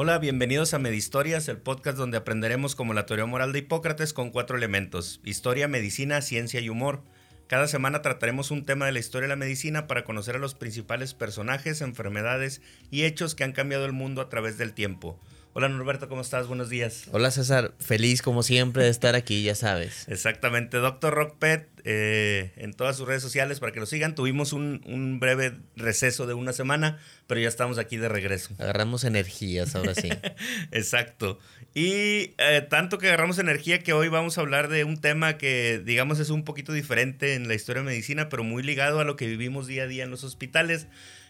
Hola, 0.00 0.20
bienvenidos 0.20 0.74
a 0.74 0.78
Medistorias, 0.78 1.48
el 1.48 1.58
podcast 1.58 1.98
donde 1.98 2.18
aprenderemos 2.18 2.76
como 2.76 2.94
la 2.94 3.04
teoría 3.04 3.26
moral 3.26 3.52
de 3.52 3.58
Hipócrates 3.58 4.12
con 4.12 4.30
cuatro 4.30 4.56
elementos, 4.56 5.20
historia, 5.24 5.66
medicina, 5.66 6.22
ciencia 6.22 6.60
y 6.60 6.68
humor. 6.68 7.02
Cada 7.48 7.66
semana 7.66 8.00
trataremos 8.00 8.52
un 8.52 8.64
tema 8.64 8.86
de 8.86 8.92
la 8.92 9.00
historia 9.00 9.24
de 9.24 9.30
la 9.30 9.36
medicina 9.36 9.88
para 9.88 10.04
conocer 10.04 10.36
a 10.36 10.38
los 10.38 10.54
principales 10.54 11.14
personajes, 11.14 11.80
enfermedades 11.80 12.62
y 12.92 13.06
hechos 13.06 13.34
que 13.34 13.42
han 13.42 13.50
cambiado 13.50 13.86
el 13.86 13.92
mundo 13.92 14.22
a 14.22 14.28
través 14.28 14.56
del 14.56 14.72
tiempo. 14.72 15.18
Hola 15.58 15.68
Norberto, 15.70 16.08
¿cómo 16.08 16.20
estás? 16.20 16.46
Buenos 16.46 16.70
días. 16.70 17.08
Hola 17.10 17.32
César, 17.32 17.72
feliz 17.80 18.22
como 18.22 18.44
siempre 18.44 18.84
de 18.84 18.90
estar 18.90 19.16
aquí, 19.16 19.42
ya 19.42 19.56
sabes. 19.56 20.06
Exactamente, 20.06 20.76
Doctor 20.76 21.12
Rockpet 21.12 21.68
eh, 21.82 22.52
en 22.58 22.74
todas 22.74 22.96
sus 22.96 23.08
redes 23.08 23.22
sociales 23.22 23.58
para 23.58 23.72
que 23.72 23.80
lo 23.80 23.86
sigan. 23.86 24.14
Tuvimos 24.14 24.52
un, 24.52 25.18
breve 25.18 25.54
receso 25.74 26.28
de 26.28 26.34
una 26.34 26.52
semana, 26.52 27.00
pero 27.26 27.40
ya 27.40 27.48
estamos 27.48 27.78
aquí 27.78 27.96
de 27.96 28.08
regreso. 28.08 28.54
Agarramos 28.60 29.02
energías, 29.02 29.74
ahora 29.74 29.96
sí. 29.96 30.10
Exacto. 30.70 31.40
Y 31.74 32.34
eh, 32.38 32.64
tanto 32.70 32.98
que 32.98 33.08
agarramos 33.08 33.40
energía 33.40 33.80
que 33.80 33.92
hoy 33.92 34.06
vamos 34.06 34.38
a 34.38 34.42
hablar 34.42 34.68
de 34.68 34.84
un 34.84 35.00
tema 35.00 35.38
que 35.38 35.82
digamos 35.84 36.20
es 36.20 36.30
un 36.30 36.44
poquito 36.44 36.72
diferente 36.72 37.34
en 37.34 37.48
la 37.48 37.54
historia 37.54 37.82
de 37.82 37.88
medicina, 37.88 38.28
pero 38.28 38.44
muy 38.44 38.62
ligado 38.62 39.00
a 39.00 39.04
lo 39.04 39.16
que 39.16 39.26
vivimos 39.26 39.66
día 39.66 39.82
a 39.82 39.86
día 39.88 40.04
en 40.04 40.10
los 40.10 40.22
hospitales 40.22 40.86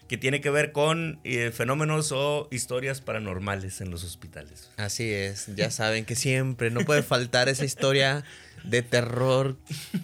que 0.09 0.17
tiene 0.17 0.41
que 0.41 0.49
ver 0.49 0.71
con 0.71 1.19
eh, 1.23 1.51
fenómenos 1.51 2.11
o 2.11 2.47
historias 2.51 2.99
paranormales 2.99 3.79
en 3.79 3.91
los 3.91 4.03
hospitales. 4.03 4.71
Así 4.75 5.09
es, 5.11 5.55
ya 5.55 5.69
saben 5.71 6.03
que 6.03 6.15
siempre 6.15 6.71
no 6.71 6.81
puede 6.81 7.03
faltar 7.03 7.47
esa 7.47 7.63
historia 7.63 8.25
de 8.63 8.81
terror 8.81 9.55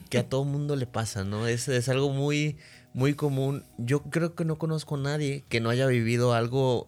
que 0.09 0.19
a 0.19 0.29
todo 0.29 0.45
mundo 0.45 0.75
le 0.75 0.85
pasa, 0.85 1.23
¿no? 1.23 1.47
Es, 1.47 1.67
es 1.67 1.89
algo 1.89 2.11
muy, 2.11 2.57
muy 2.93 3.15
común. 3.15 3.65
Yo 3.79 4.03
creo 4.03 4.35
que 4.35 4.45
no 4.45 4.59
conozco 4.59 4.95
a 4.95 4.99
nadie 4.99 5.43
que 5.49 5.59
no 5.59 5.71
haya 5.71 5.87
vivido 5.87 6.35
algo 6.35 6.87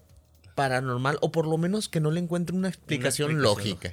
paranormal 0.53 1.17
o 1.21 1.31
por 1.31 1.47
lo 1.47 1.57
menos 1.57 1.89
que 1.89 1.99
no 1.99 2.11
le 2.11 2.19
encuentre 2.19 2.55
una 2.55 2.69
explicación, 2.69 3.41
lógica. 3.41 3.91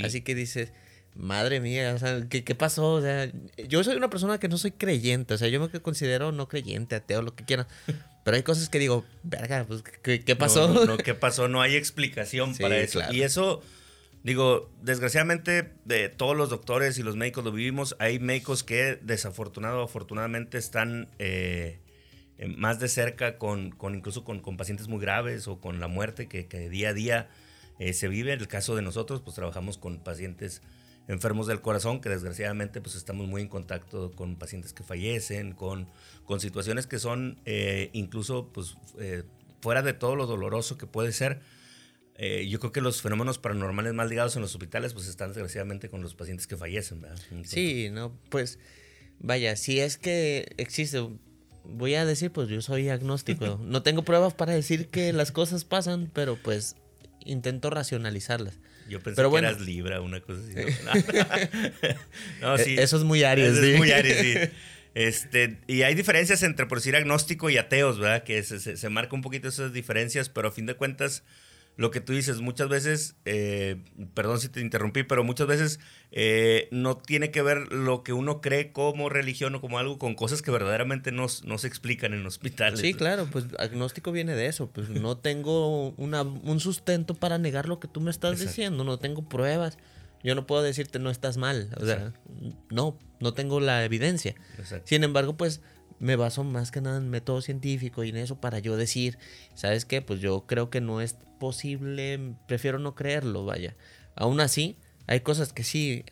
Así 0.00 0.20
que 0.20 0.36
dices, 0.36 0.72
madre 1.16 1.58
mía, 1.58 1.92
o 1.94 1.98
sea, 1.98 2.24
¿qué, 2.28 2.44
¿qué, 2.44 2.54
pasó? 2.54 2.92
O 2.92 3.00
sea, 3.00 3.30
yo 3.68 3.82
soy 3.82 3.96
una 3.96 4.10
persona 4.10 4.38
que 4.38 4.48
no 4.48 4.58
soy 4.58 4.70
creyente, 4.70 5.34
o 5.34 5.38
sea, 5.38 5.48
yo 5.48 5.60
me 5.60 5.80
considero 5.80 6.30
no 6.30 6.48
creyente, 6.48 6.94
ateo, 6.94 7.22
lo 7.22 7.34
que 7.34 7.44
quieran. 7.44 7.66
Pero 8.30 8.36
hay 8.36 8.44
cosas 8.44 8.68
que 8.68 8.78
digo, 8.78 9.04
verga, 9.24 9.64
pues, 9.66 9.82
¿qué, 9.82 10.36
pasó? 10.36 10.86
No, 10.86 10.96
¿qué 10.98 11.14
pasó? 11.14 11.48
No 11.48 11.62
hay 11.62 11.74
explicación 11.74 12.54
para 12.60 12.78
eso. 12.78 13.00
Y 13.10 13.22
eso, 13.22 13.60
digo, 14.22 14.70
desgraciadamente, 14.80 15.72
de 15.84 16.08
todos 16.10 16.36
los 16.36 16.48
doctores 16.48 16.96
y 16.98 17.02
los 17.02 17.16
médicos 17.16 17.42
lo 17.42 17.50
vivimos. 17.50 17.96
Hay 17.98 18.20
médicos 18.20 18.62
que, 18.62 19.00
desafortunado 19.02 19.80
o 19.80 19.84
afortunadamente, 19.84 20.58
están 20.58 21.08
eh, 21.18 21.80
más 22.56 22.78
de 22.78 22.86
cerca 22.86 23.36
con, 23.36 23.72
con 23.72 23.96
incluso 23.96 24.22
con, 24.22 24.38
con, 24.38 24.56
pacientes 24.56 24.86
muy 24.86 25.00
graves 25.00 25.48
o 25.48 25.60
con 25.60 25.80
la 25.80 25.88
muerte 25.88 26.28
que, 26.28 26.46
que 26.46 26.68
día 26.68 26.90
a 26.90 26.94
día 26.94 27.30
eh, 27.80 27.94
se 27.94 28.06
vive. 28.06 28.32
En 28.32 28.38
el 28.38 28.46
caso 28.46 28.76
de 28.76 28.82
nosotros, 28.82 29.22
pues 29.22 29.34
trabajamos 29.34 29.76
con 29.76 30.04
pacientes 30.04 30.62
enfermos 31.10 31.46
del 31.48 31.60
corazón, 31.60 32.00
que 32.00 32.08
desgraciadamente 32.08 32.80
pues 32.80 32.94
estamos 32.94 33.26
muy 33.26 33.42
en 33.42 33.48
contacto 33.48 34.12
con 34.12 34.36
pacientes 34.36 34.72
que 34.72 34.84
fallecen, 34.84 35.52
con, 35.52 35.88
con 36.24 36.40
situaciones 36.40 36.86
que 36.86 36.98
son 36.98 37.38
eh, 37.44 37.90
incluso 37.92 38.48
pues 38.52 38.76
eh, 38.98 39.24
fuera 39.60 39.82
de 39.82 39.92
todo 39.92 40.14
lo 40.14 40.26
doloroso 40.26 40.78
que 40.78 40.86
puede 40.86 41.12
ser. 41.12 41.40
Eh, 42.14 42.46
yo 42.48 42.60
creo 42.60 42.70
que 42.70 42.80
los 42.80 43.02
fenómenos 43.02 43.38
paranormales 43.38 43.92
más 43.92 44.08
ligados 44.08 44.36
en 44.36 44.42
los 44.42 44.54
hospitales 44.54 44.92
pues 44.92 45.08
están 45.08 45.30
desgraciadamente 45.30 45.88
con 45.88 46.00
los 46.00 46.14
pacientes 46.14 46.46
que 46.46 46.56
fallecen, 46.56 47.00
¿verdad? 47.00 47.18
sí, 47.44 47.88
no, 47.90 48.16
pues 48.28 48.58
vaya, 49.18 49.56
si 49.56 49.80
es 49.80 49.96
que 49.96 50.52
existe, 50.58 51.08
voy 51.64 51.94
a 51.94 52.04
decir 52.04 52.30
pues 52.30 52.48
yo 52.48 52.60
soy 52.60 52.88
agnóstico, 52.88 53.58
no 53.64 53.82
tengo 53.82 54.02
pruebas 54.04 54.34
para 54.34 54.52
decir 54.52 54.88
que 54.88 55.12
las 55.12 55.32
cosas 55.32 55.64
pasan, 55.64 56.10
pero 56.12 56.36
pues 56.36 56.76
intento 57.24 57.70
racionalizarlas. 57.70 58.58
Yo 58.90 59.00
pensé 59.00 59.22
que 59.22 59.38
eras 59.38 59.60
Libra, 59.60 60.00
una 60.00 60.20
cosa 60.20 60.40
así. 60.40 60.54
No, 62.40 62.58
sí. 62.58 62.74
Eso 62.76 62.96
es 62.96 63.04
muy 63.04 63.22
Aries, 63.22 63.52
Eso 63.52 63.62
es 63.64 63.78
muy 63.78 63.92
Aries, 63.92 64.18
sí. 64.18 64.34
Este, 64.92 65.58
y 65.68 65.82
hay 65.82 65.94
diferencias 65.94 66.42
entre, 66.42 66.66
por 66.66 66.78
decir, 66.78 66.96
agnóstico 66.96 67.48
y 67.48 67.56
ateos, 67.56 68.00
¿verdad? 68.00 68.24
Que 68.24 68.42
se, 68.42 68.58
se, 68.58 68.76
se 68.76 68.88
marca 68.88 69.14
un 69.14 69.22
poquito 69.22 69.46
esas 69.46 69.72
diferencias, 69.72 70.28
pero 70.28 70.48
a 70.48 70.50
fin 70.50 70.66
de 70.66 70.74
cuentas, 70.74 71.22
lo 71.76 71.90
que 71.90 72.00
tú 72.00 72.12
dices, 72.12 72.40
muchas 72.40 72.68
veces, 72.68 73.16
eh, 73.24 73.82
perdón 74.12 74.38
si 74.38 74.48
te 74.48 74.60
interrumpí, 74.60 75.02
pero 75.02 75.24
muchas 75.24 75.46
veces 75.46 75.80
eh, 76.12 76.68
no 76.70 76.98
tiene 76.98 77.30
que 77.30 77.40
ver 77.40 77.72
lo 77.72 78.02
que 78.02 78.12
uno 78.12 78.40
cree 78.40 78.70
como 78.72 79.08
religión 79.08 79.54
o 79.54 79.60
como 79.60 79.78
algo 79.78 79.98
con 79.98 80.14
cosas 80.14 80.42
que 80.42 80.50
verdaderamente 80.50 81.10
no, 81.10 81.26
no 81.44 81.58
se 81.58 81.66
explican 81.66 82.12
en 82.12 82.26
hospitales. 82.26 82.80
Sí, 82.80 82.92
claro, 82.92 83.28
pues 83.30 83.46
agnóstico 83.58 84.12
viene 84.12 84.34
de 84.34 84.46
eso, 84.46 84.68
pues 84.70 84.90
no 84.90 85.16
tengo 85.16 85.90
una, 85.92 86.22
un 86.22 86.60
sustento 86.60 87.14
para 87.14 87.38
negar 87.38 87.66
lo 87.66 87.80
que 87.80 87.88
tú 87.88 88.00
me 88.00 88.10
estás 88.10 88.38
diciendo, 88.38 88.84
no 88.84 88.98
tengo 88.98 89.26
pruebas. 89.26 89.78
Yo 90.22 90.34
no 90.34 90.46
puedo 90.46 90.62
decirte 90.62 90.98
no 90.98 91.08
estás 91.08 91.38
mal, 91.38 91.70
o 91.80 91.86
sea, 91.86 92.12
no, 92.68 92.98
no 93.20 93.32
tengo 93.32 93.58
la 93.58 93.84
evidencia. 93.86 94.34
Sin 94.84 95.02
embargo, 95.02 95.34
pues 95.34 95.62
me 95.98 96.16
baso 96.16 96.44
más 96.44 96.70
que 96.70 96.80
nada 96.80 96.98
en 96.98 97.08
método 97.08 97.40
científico 97.40 98.04
y 98.04 98.10
en 98.10 98.16
eso 98.16 98.38
para 98.38 98.58
yo 98.58 98.76
decir, 98.76 99.18
¿sabes 99.54 99.86
qué? 99.86 100.02
Pues 100.02 100.20
yo 100.20 100.44
creo 100.46 100.68
que 100.68 100.82
no 100.82 101.00
es 101.00 101.16
posible, 101.40 102.36
prefiero 102.46 102.78
no 102.78 102.94
creerlo, 102.94 103.44
vaya. 103.44 103.74
Aún 104.14 104.40
así, 104.40 104.76
hay 105.08 105.22
cosas 105.22 105.52
que 105.52 105.64
sí, 105.64 106.04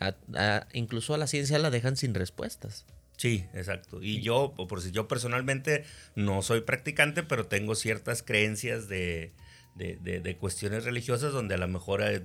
incluso 0.72 1.14
a 1.14 1.18
la 1.18 1.28
ciencia 1.28 1.60
la 1.60 1.70
dejan 1.70 1.96
sin 1.96 2.14
respuestas. 2.14 2.84
Sí, 3.16 3.44
exacto. 3.54 4.02
Y 4.02 4.22
yo, 4.22 4.54
por 4.68 4.80
si 4.80 4.90
yo 4.90 5.06
personalmente 5.06 5.84
no 6.16 6.42
soy 6.42 6.62
practicante, 6.62 7.22
pero 7.22 7.46
tengo 7.46 7.76
ciertas 7.76 8.24
creencias 8.24 8.88
de, 8.88 9.32
de, 9.78 10.36
cuestiones 10.40 10.84
religiosas 10.84 11.32
donde 11.32 11.54
a 11.54 11.58
lo 11.58 11.68
mejor, 11.68 12.02
eh, 12.02 12.22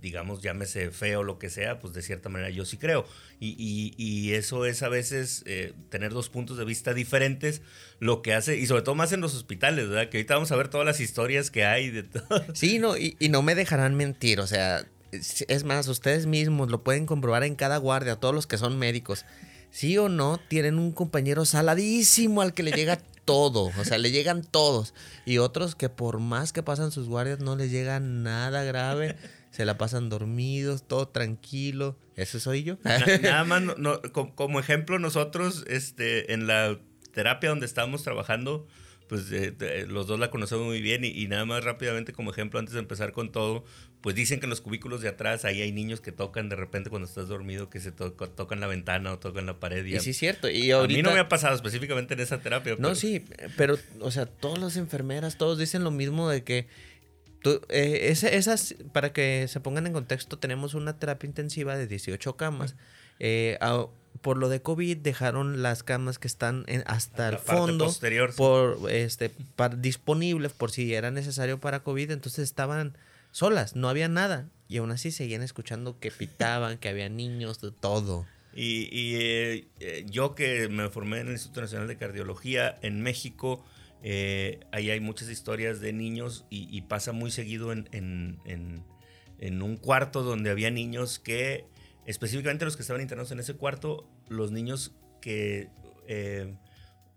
digamos, 0.00 0.40
llámese 0.40 0.90
feo 0.90 1.20
o 1.20 1.22
lo 1.22 1.38
que 1.38 1.50
sea, 1.50 1.80
pues 1.80 1.92
de 1.92 2.02
cierta 2.02 2.28
manera 2.28 2.50
yo 2.50 2.64
sí 2.64 2.76
creo. 2.76 3.04
Y, 3.40 4.32
eso 4.32 4.64
es 4.64 4.82
a 4.82 4.88
veces 4.88 5.42
eh, 5.46 5.72
tener 5.90 6.12
dos 6.12 6.28
puntos 6.28 6.56
de 6.56 6.64
vista 6.64 6.94
diferentes, 6.94 7.62
lo 7.98 8.22
que 8.22 8.34
hace, 8.34 8.56
y 8.56 8.66
sobre 8.66 8.82
todo 8.82 8.94
más 8.94 9.12
en 9.12 9.20
los 9.20 9.34
hospitales, 9.34 9.88
¿verdad? 9.88 10.08
Que 10.08 10.18
ahorita 10.18 10.34
vamos 10.34 10.52
a 10.52 10.56
ver 10.56 10.68
todas 10.68 10.86
las 10.86 11.00
historias 11.00 11.50
que 11.50 11.64
hay 11.64 11.90
de 11.90 12.02
todo. 12.04 12.44
Sí, 12.54 12.78
no, 12.78 12.96
y, 12.96 13.16
y 13.18 13.28
no 13.28 13.42
me 13.42 13.54
dejarán 13.54 13.94
mentir, 13.94 14.40
o 14.40 14.46
sea, 14.46 14.86
es 15.12 15.64
más, 15.64 15.88
ustedes 15.88 16.26
mismos 16.26 16.70
lo 16.70 16.82
pueden 16.82 17.06
comprobar 17.06 17.44
en 17.44 17.54
cada 17.54 17.76
guardia, 17.76 18.16
todos 18.16 18.34
los 18.34 18.46
que 18.46 18.58
son 18.58 18.78
médicos. 18.78 19.24
Sí 19.70 19.98
o 19.98 20.08
no, 20.08 20.38
tienen 20.48 20.78
un 20.78 20.92
compañero 20.92 21.44
saladísimo 21.44 22.42
al 22.42 22.54
que 22.54 22.62
le 22.62 22.72
llega 22.72 23.00
todo, 23.24 23.72
o 23.78 23.84
sea, 23.84 23.98
le 23.98 24.10
llegan 24.10 24.42
todos. 24.42 24.94
Y 25.24 25.38
otros 25.38 25.74
que 25.74 25.88
por 25.88 26.20
más 26.20 26.52
que 26.52 26.62
pasan 26.62 26.90
sus 26.92 27.08
guardias 27.08 27.40
no 27.40 27.56
les 27.56 27.70
llega 27.70 28.00
nada 28.00 28.62
grave, 28.64 29.16
se 29.50 29.64
la 29.64 29.78
pasan 29.78 30.08
dormidos, 30.08 30.86
todo 30.86 31.08
tranquilo. 31.08 31.96
¿Eso 32.16 32.40
soy 32.40 32.64
yo? 32.64 32.76
nada 33.22 33.44
más, 33.44 33.62
como, 34.12 34.60
ejemplo, 34.60 34.98
nosotros 34.98 35.64
este, 35.68 36.32
en 36.32 36.46
la 36.46 36.78
terapia 37.12 37.50
donde 37.50 37.66
estábamos 37.66 38.02
trabajando, 38.02 38.66
pues 39.08 39.30
eh, 39.30 39.86
los 39.88 40.06
dos 40.06 40.18
la 40.18 40.30
conocemos 40.30 40.66
muy 40.66 40.80
bien 40.80 41.04
y, 41.04 41.26
nada 41.28 41.44
más 41.44 41.64
rápidamente 41.64 42.12
como 42.12 42.30
ejemplo 42.30 42.58
antes 42.58 42.74
de 42.74 42.80
empezar 42.80 43.12
con 43.12 43.30
todo, 43.30 43.64
pues 44.04 44.14
dicen 44.14 44.38
que 44.38 44.44
en 44.44 44.50
los 44.50 44.60
cubículos 44.60 45.00
de 45.00 45.08
atrás 45.08 45.46
ahí 45.46 45.62
hay 45.62 45.72
niños 45.72 46.02
que 46.02 46.12
tocan 46.12 46.50
de 46.50 46.56
repente 46.56 46.90
cuando 46.90 47.08
estás 47.08 47.26
dormido, 47.26 47.70
que 47.70 47.80
se 47.80 47.90
tocan 47.90 48.60
la 48.60 48.66
ventana 48.66 49.10
o 49.14 49.18
tocan 49.18 49.46
la 49.46 49.58
pared. 49.58 49.82
Y, 49.82 49.98
sí 49.98 50.10
es 50.10 50.18
cierto. 50.18 50.50
Y 50.50 50.72
A 50.72 50.82
mí 50.82 51.00
no 51.00 51.10
me 51.10 51.20
ha 51.20 51.30
pasado 51.30 51.56
específicamente 51.56 52.12
en 52.12 52.20
esa 52.20 52.42
terapia. 52.42 52.76
No, 52.78 52.94
sí, 52.96 53.24
pero, 53.56 53.78
o 54.00 54.10
sea, 54.10 54.26
todas 54.26 54.58
las 54.58 54.76
enfermeras, 54.76 55.38
todos 55.38 55.58
dicen 55.58 55.84
lo 55.84 55.90
mismo 55.90 56.28
de 56.28 56.44
que 56.44 56.66
tú, 57.40 57.62
eh, 57.70 58.08
esas, 58.10 58.74
para 58.92 59.14
que 59.14 59.48
se 59.48 59.60
pongan 59.60 59.86
en 59.86 59.94
contexto, 59.94 60.38
tenemos 60.38 60.74
una 60.74 60.98
terapia 60.98 61.26
intensiva 61.26 61.74
de 61.74 61.86
18 61.86 62.36
camas. 62.36 62.76
Eh, 63.20 63.58
por 64.20 64.36
lo 64.36 64.50
de 64.50 64.60
COVID 64.60 64.98
dejaron 64.98 65.62
las 65.62 65.82
camas 65.82 66.18
que 66.18 66.28
están 66.28 66.64
en, 66.66 66.84
hasta 66.88 67.30
el 67.30 67.38
fondo 67.38 67.86
posterior, 67.86 68.34
por 68.36 68.90
este 68.90 69.30
disponibles 69.78 70.52
por 70.52 70.70
si 70.70 70.92
era 70.92 71.10
necesario 71.10 71.58
para 71.58 71.82
COVID, 71.82 72.10
entonces 72.10 72.44
estaban 72.44 72.98
solas, 73.34 73.74
no 73.74 73.88
había 73.88 74.08
nada 74.08 74.48
y 74.68 74.76
aún 74.76 74.92
así 74.92 75.10
seguían 75.10 75.42
escuchando 75.42 75.98
que 75.98 76.12
pitaban, 76.12 76.78
que 76.78 76.88
había 76.88 77.08
niños, 77.08 77.60
de 77.60 77.72
todo. 77.72 78.26
Y, 78.54 79.16
eh, 79.16 79.68
eh, 79.80 80.06
yo 80.08 80.36
que 80.36 80.68
me 80.68 80.88
formé 80.88 81.18
en 81.18 81.26
el 81.26 81.32
Instituto 81.32 81.62
Nacional 81.62 81.88
de 81.88 81.96
Cardiología 81.96 82.78
en 82.82 83.02
México, 83.02 83.64
eh, 84.04 84.60
ahí 84.70 84.90
hay 84.90 85.00
muchas 85.00 85.28
historias 85.28 85.80
de 85.80 85.92
niños 85.92 86.46
y, 86.48 86.80
pasa 86.82 87.10
muy 87.10 87.32
seguido 87.32 87.72
en, 87.72 87.88
en, 87.90 88.38
en, 89.38 89.62
un 89.62 89.78
cuarto 89.78 90.22
donde 90.22 90.50
había 90.50 90.70
niños 90.70 91.18
que 91.18 91.66
específicamente 92.06 92.64
los 92.64 92.76
que 92.76 92.82
estaban 92.82 93.02
internados 93.02 93.32
en 93.32 93.40
ese 93.40 93.54
cuarto, 93.54 94.08
los 94.28 94.52
niños 94.52 94.92
que 95.20 95.70
eh, 96.06 96.54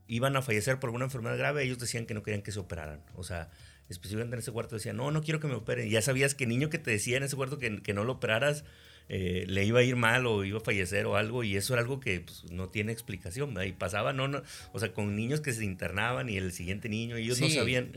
iban 0.07 0.35
a 0.35 0.41
fallecer 0.41 0.79
por 0.79 0.87
alguna 0.87 1.05
enfermedad 1.05 1.37
grave, 1.37 1.63
ellos 1.63 1.77
decían 1.77 2.07
que 2.07 2.15
no 2.15 2.23
querían 2.23 2.41
que 2.41 2.51
se 2.51 2.59
operaran. 2.59 3.01
O 3.15 3.23
sea, 3.23 3.51
específicamente 3.89 4.35
en 4.35 4.39
ese 4.39 4.51
cuarto 4.51 4.75
decían, 4.75 4.97
no, 4.97 5.11
no 5.11 5.21
quiero 5.21 5.39
que 5.39 5.47
me 5.47 5.55
operen. 5.55 5.87
Y 5.87 5.91
ya 5.91 6.01
sabías 6.01 6.35
que 6.35 6.43
el 6.45 6.49
niño 6.49 6.69
que 6.69 6.77
te 6.77 6.91
decía 6.91 7.17
en 7.17 7.23
ese 7.23 7.35
cuarto 7.35 7.57
que, 7.57 7.81
que 7.81 7.93
no 7.93 8.03
lo 8.03 8.13
operaras, 8.13 8.63
eh, 9.09 9.45
le 9.47 9.63
iba 9.63 9.79
a 9.79 9.83
ir 9.83 9.95
mal 9.95 10.25
o 10.25 10.43
iba 10.43 10.57
a 10.57 10.61
fallecer 10.61 11.05
o 11.05 11.15
algo, 11.15 11.41
y 11.45 11.55
eso 11.55 11.73
era 11.73 11.81
algo 11.81 12.01
que 12.01 12.19
pues, 12.19 12.43
no 12.51 12.67
tiene 12.67 12.91
explicación, 12.91 13.55
y 13.65 13.71
pasaba, 13.71 14.11
no, 14.11 14.27
no, 14.27 14.43
o 14.73 14.79
sea, 14.79 14.91
con 14.91 15.15
niños 15.15 15.39
que 15.39 15.53
se 15.53 15.63
internaban 15.63 16.27
y 16.27 16.35
el 16.35 16.51
siguiente 16.51 16.89
niño, 16.89 17.15
ellos 17.15 17.39
no 17.39 17.49
sabían. 17.49 17.91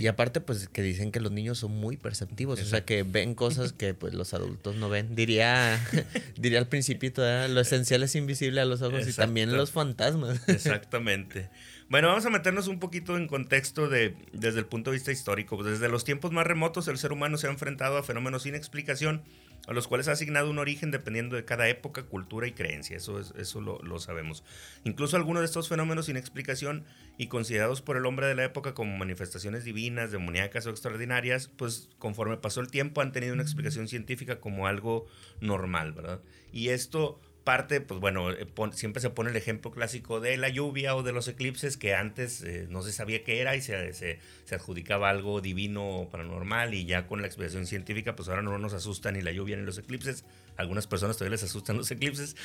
y 0.00 0.06
aparte, 0.06 0.40
pues 0.40 0.68
que 0.68 0.80
dicen 0.80 1.12
que 1.12 1.20
los 1.20 1.32
niños 1.32 1.58
son 1.58 1.72
muy 1.72 1.98
perceptivos, 1.98 2.60
o 2.60 2.64
sea, 2.64 2.82
que 2.82 3.02
ven 3.02 3.34
cosas 3.34 3.74
que 3.74 3.92
pues 3.92 4.14
los 4.14 4.32
adultos 4.32 4.76
no 4.76 4.88
ven. 4.88 5.14
Diría, 5.14 5.78
diría 6.38 6.60
al 6.60 6.68
principito, 6.68 7.22
lo 7.48 7.60
esencial 7.60 8.02
es 8.02 8.14
invisible 8.16 8.62
a 8.62 8.64
los 8.64 8.80
ojos 8.80 9.06
y 9.06 9.12
también 9.12 9.54
los 9.54 9.70
fantasmas. 9.70 10.48
Exactamente. 10.48 11.50
Bueno, 11.90 12.08
vamos 12.08 12.26
a 12.26 12.30
meternos 12.30 12.68
un 12.68 12.80
poquito 12.80 13.16
en 13.16 13.28
contexto 13.28 13.88
de, 13.88 14.14
desde 14.34 14.58
el 14.58 14.66
punto 14.66 14.90
de 14.90 14.96
vista 14.96 15.10
histórico. 15.10 15.62
Desde 15.64 15.88
los 15.88 16.04
tiempos 16.04 16.32
más 16.32 16.46
remotos, 16.46 16.86
el 16.86 16.98
ser 16.98 17.12
humano 17.12 17.38
se 17.38 17.46
ha 17.46 17.50
enfrentado 17.50 17.96
a 17.96 18.02
fenómenos 18.02 18.42
sin 18.42 18.54
explicación 18.54 19.22
a 19.66 19.72
los 19.72 19.88
cuales 19.88 20.06
ha 20.08 20.12
asignado 20.12 20.50
un 20.50 20.58
origen 20.58 20.90
dependiendo 20.90 21.34
de 21.34 21.46
cada 21.46 21.66
época, 21.66 22.02
cultura 22.02 22.46
y 22.46 22.52
creencia. 22.52 22.94
Eso, 22.94 23.18
es, 23.18 23.32
eso 23.38 23.62
lo, 23.62 23.98
sabemos. 24.00 24.44
Incluso 24.84 25.16
algunos 25.16 25.40
de 25.40 25.46
estos 25.46 25.70
fenómenos 25.70 26.06
sin 26.06 26.18
explicación 26.18 26.84
y 27.16 27.28
considerados 27.28 27.80
por 27.80 27.96
el 27.96 28.04
hombre 28.04 28.26
de 28.26 28.34
la 28.34 28.44
época 28.44 28.74
como 28.74 28.94
manifestaciones 28.98 29.64
divinas, 29.64 30.12
demoníacas 30.12 30.66
o 30.66 30.70
extraordinarias, 30.70 31.48
pues 31.56 31.88
conforme 31.98 32.36
pasó 32.36 32.60
el 32.60 32.70
tiempo 32.70 33.00
han 33.00 33.12
tenido 33.12 33.32
una 33.32 33.42
explicación 33.42 33.88
científica 33.88 34.40
como 34.40 34.66
algo 34.66 35.06
normal, 35.40 35.94
¿verdad? 35.94 36.20
Y 36.52 36.68
esto 36.68 37.18
parte, 37.48 37.80
pues 37.80 37.98
bueno, 37.98 38.30
eh, 38.30 38.46
siempre 38.72 39.00
se 39.00 39.08
pone 39.08 39.30
el 39.30 39.36
ejemplo 39.36 39.70
clásico 39.70 40.20
de 40.20 40.36
la 40.36 40.50
lluvia 40.50 40.94
o 40.94 41.02
de 41.02 41.12
los 41.12 41.28
eclipses, 41.28 41.78
que 41.78 41.94
antes 41.94 42.42
eh, 42.42 42.66
no 42.68 42.82
se 42.82 42.92
sabía 42.92 43.24
qué 43.24 43.40
era 43.40 43.56
y 43.56 43.62
se, 43.62 43.94
se, 43.94 44.18
adjudicaba 44.54 45.08
algo 45.08 45.40
divino 45.40 46.00
o 46.00 46.10
paranormal, 46.10 46.74
y 46.74 46.84
ya 46.84 47.06
con 47.06 47.22
la 47.22 47.26
explicación 47.26 47.66
científica, 47.66 48.14
pues 48.14 48.28
ahora 48.28 48.42
no 48.42 48.58
nos 48.58 48.74
asustan 48.74 49.14
ni 49.14 49.22
la 49.22 49.32
lluvia 49.32 49.56
ni 49.56 49.64
los 49.64 49.78
eclipses. 49.78 50.26
Algunas 50.58 50.86
personas 50.86 51.16
todavía 51.16 51.36
les 51.36 51.42
asustan 51.42 51.78
los 51.78 51.90
eclipses, 51.90 52.36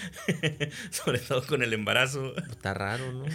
sobre 0.90 1.20
todo 1.20 1.46
con 1.46 1.64
el 1.64 1.74
embarazo. 1.74 2.34
Está 2.38 2.74
raro, 2.74 3.12
¿no? 3.12 3.26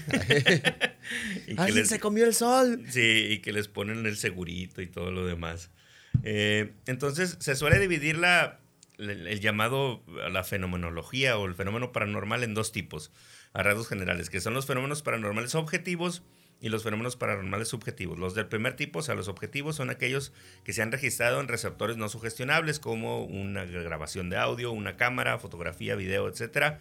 ¿Alguien 1.58 1.84
se 1.84 2.00
comió 2.00 2.24
el 2.24 2.32
sol! 2.32 2.82
Sí, 2.88 3.26
y 3.28 3.38
que 3.40 3.52
les 3.52 3.68
ponen 3.68 4.06
el 4.06 4.16
segurito 4.16 4.80
y 4.80 4.86
todo 4.86 5.10
lo 5.10 5.26
demás. 5.26 5.70
Eh, 6.22 6.72
entonces, 6.86 7.36
se 7.40 7.54
suele 7.56 7.78
dividir 7.78 8.16
la 8.16 8.58
el, 8.98 9.40
llamado 9.40 10.02
a 10.24 10.28
la 10.28 10.44
fenomenología 10.44 11.38
o 11.38 11.46
el 11.46 11.54
fenómeno 11.54 11.92
paranormal 11.92 12.44
en 12.44 12.54
dos 12.54 12.72
tipos, 12.72 13.12
a 13.52 13.62
rasgos 13.62 13.88
generales, 13.88 14.30
que 14.30 14.40
son 14.40 14.54
los 14.54 14.66
fenómenos 14.66 15.02
paranormales 15.02 15.54
objetivos 15.54 16.22
y 16.60 16.68
los 16.68 16.82
fenómenos 16.82 17.16
paranormales 17.16 17.68
subjetivos. 17.68 18.18
Los 18.18 18.34
del 18.34 18.46
primer 18.46 18.74
tipo, 18.74 18.98
o 18.98 19.02
sea, 19.02 19.14
los 19.14 19.28
objetivos 19.28 19.76
son 19.76 19.90
aquellos 19.90 20.32
que 20.64 20.72
se 20.72 20.82
han 20.82 20.90
registrado 20.90 21.40
en 21.40 21.48
receptores 21.48 21.96
no 21.96 22.08
sugestionables, 22.08 22.80
como 22.80 23.24
una 23.24 23.64
grabación 23.64 24.28
de 24.30 24.38
audio, 24.38 24.72
una 24.72 24.96
cámara, 24.96 25.38
fotografía, 25.38 25.94
video, 25.94 26.28
etc. 26.28 26.78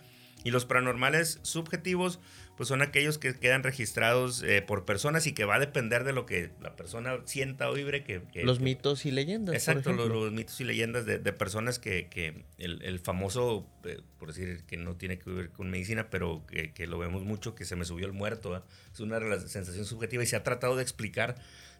Y 0.47 0.51
los 0.51 0.63
paranormales 0.63 1.41
subjetivos 1.41 2.21
pues 2.55 2.69
son 2.69 2.81
aquellos 2.81 3.17
que 3.17 3.35
quedan 3.35 3.63
registrados 3.63 4.41
eh, 4.44 4.61
por 4.61 4.85
personas 4.85 5.27
y 5.27 5.33
que 5.33 5.44
va 5.44 5.55
a 5.55 5.59
depender 5.59 6.05
de 6.05 6.13
lo 6.13 6.25
que 6.25 6.51
la 6.61 6.77
persona 6.77 7.17
sienta 7.25 7.69
o 7.69 7.73
vibre. 7.73 8.05
Que, 8.05 8.21
los 8.45 8.61
mitos 8.61 9.05
y 9.05 9.11
leyendas. 9.11 9.53
Exacto, 9.53 9.91
los, 9.91 10.31
mitos 10.31 10.61
y 10.61 10.63
leyendas 10.63 11.05
de, 11.05 11.19
personas 11.33 11.79
que, 11.79 12.07
que 12.07 12.45
el, 12.57 12.99
famoso, 12.99 13.67
eh, 13.83 13.99
por 14.19 14.29
decir 14.29 14.63
que 14.65 14.77
no 14.77 14.95
tiene 14.95 15.19
que 15.19 15.29
ver 15.29 15.49
con 15.49 15.69
medicina, 15.69 16.09
pero 16.09 16.45
que, 16.47 16.88
lo 16.88 16.97
vemos 16.97 17.23
mucho, 17.25 17.53
que 17.53 17.65
se 17.65 17.75
me 17.75 17.83
subió 17.83 18.05
el 18.05 18.13
muerto. 18.13 18.63
Es 18.93 19.01
una 19.01 19.19
sensación 19.41 19.83
subjetiva 19.83 20.23
y 20.23 20.27
se 20.27 20.38
ha 20.38 20.43
tratado 20.43 20.77
de 20.77 20.81
explicar 20.83 21.35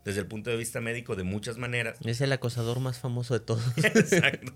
desde 0.08 0.22
el 0.22 0.28
punto 0.28 0.50
de 0.50 0.56
vista 0.56 0.80
médico 0.80 1.18
de 1.18 1.24
muchas 1.24 1.58
maneras. 1.58 1.98
Es 2.06 2.22
el 2.22 2.32
acosador 2.32 2.80
más 2.80 2.98
famoso 2.98 3.34
de 3.34 3.42
todos. 3.42 3.62
Exacto. 3.78 4.54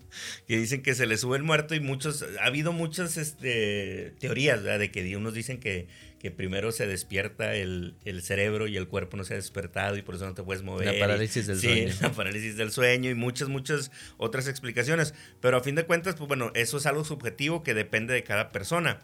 Que 0.48 0.58
dicen 0.58 0.82
que 0.82 0.96
se 0.96 1.06
le 1.06 1.18
sube 1.18 1.36
el 1.36 1.44
muerto 1.44 1.76
y 1.76 1.82
muchos, 1.82 2.24
ha 2.40 2.46
habido 2.46 2.72
muchas 2.72 3.18
este, 3.18 4.14
teorías, 4.20 4.64
¿verdad? 4.64 4.80
De 4.80 4.92
que 4.92 5.18
unos 5.18 5.34
dicen 5.34 5.60
que 5.60 5.90
que 6.22 6.30
primero 6.30 6.72
se 6.72 6.86
despierta 6.86 7.56
el, 7.56 7.96
cerebro 8.22 8.68
y 8.68 8.78
el 8.78 8.88
cuerpo 8.88 9.18
no 9.18 9.24
se 9.24 9.34
ha 9.34 9.38
despertado 9.38 9.98
y 9.98 10.04
por 10.04 10.14
eso 10.14 10.28
no 10.28 10.36
te 10.36 10.44
puedes 10.44 10.62
mover. 10.62 10.94
La 10.94 11.00
parálisis 11.00 11.48
del 11.48 11.60
sueño. 11.60 11.94
La 12.02 12.12
parálisis 12.12 12.56
del 12.58 12.72
sueño 12.72 13.10
y 13.10 13.16
muchas, 13.16 13.50
muchas 13.50 13.92
otras 14.18 14.48
explicaciones. 14.48 15.16
Pero 15.40 15.58
a 15.58 15.64
fin 15.64 15.74
de 15.74 15.84
cuentas, 15.84 16.14
pues 16.16 16.28
bueno, 16.28 16.52
eso 16.54 16.78
es 16.78 16.86
algo 16.86 17.04
subjetivo 17.06 17.64
que 17.64 17.74
depende 17.74 18.14
de 18.14 18.24
cada 18.24 18.50
persona. 18.50 19.00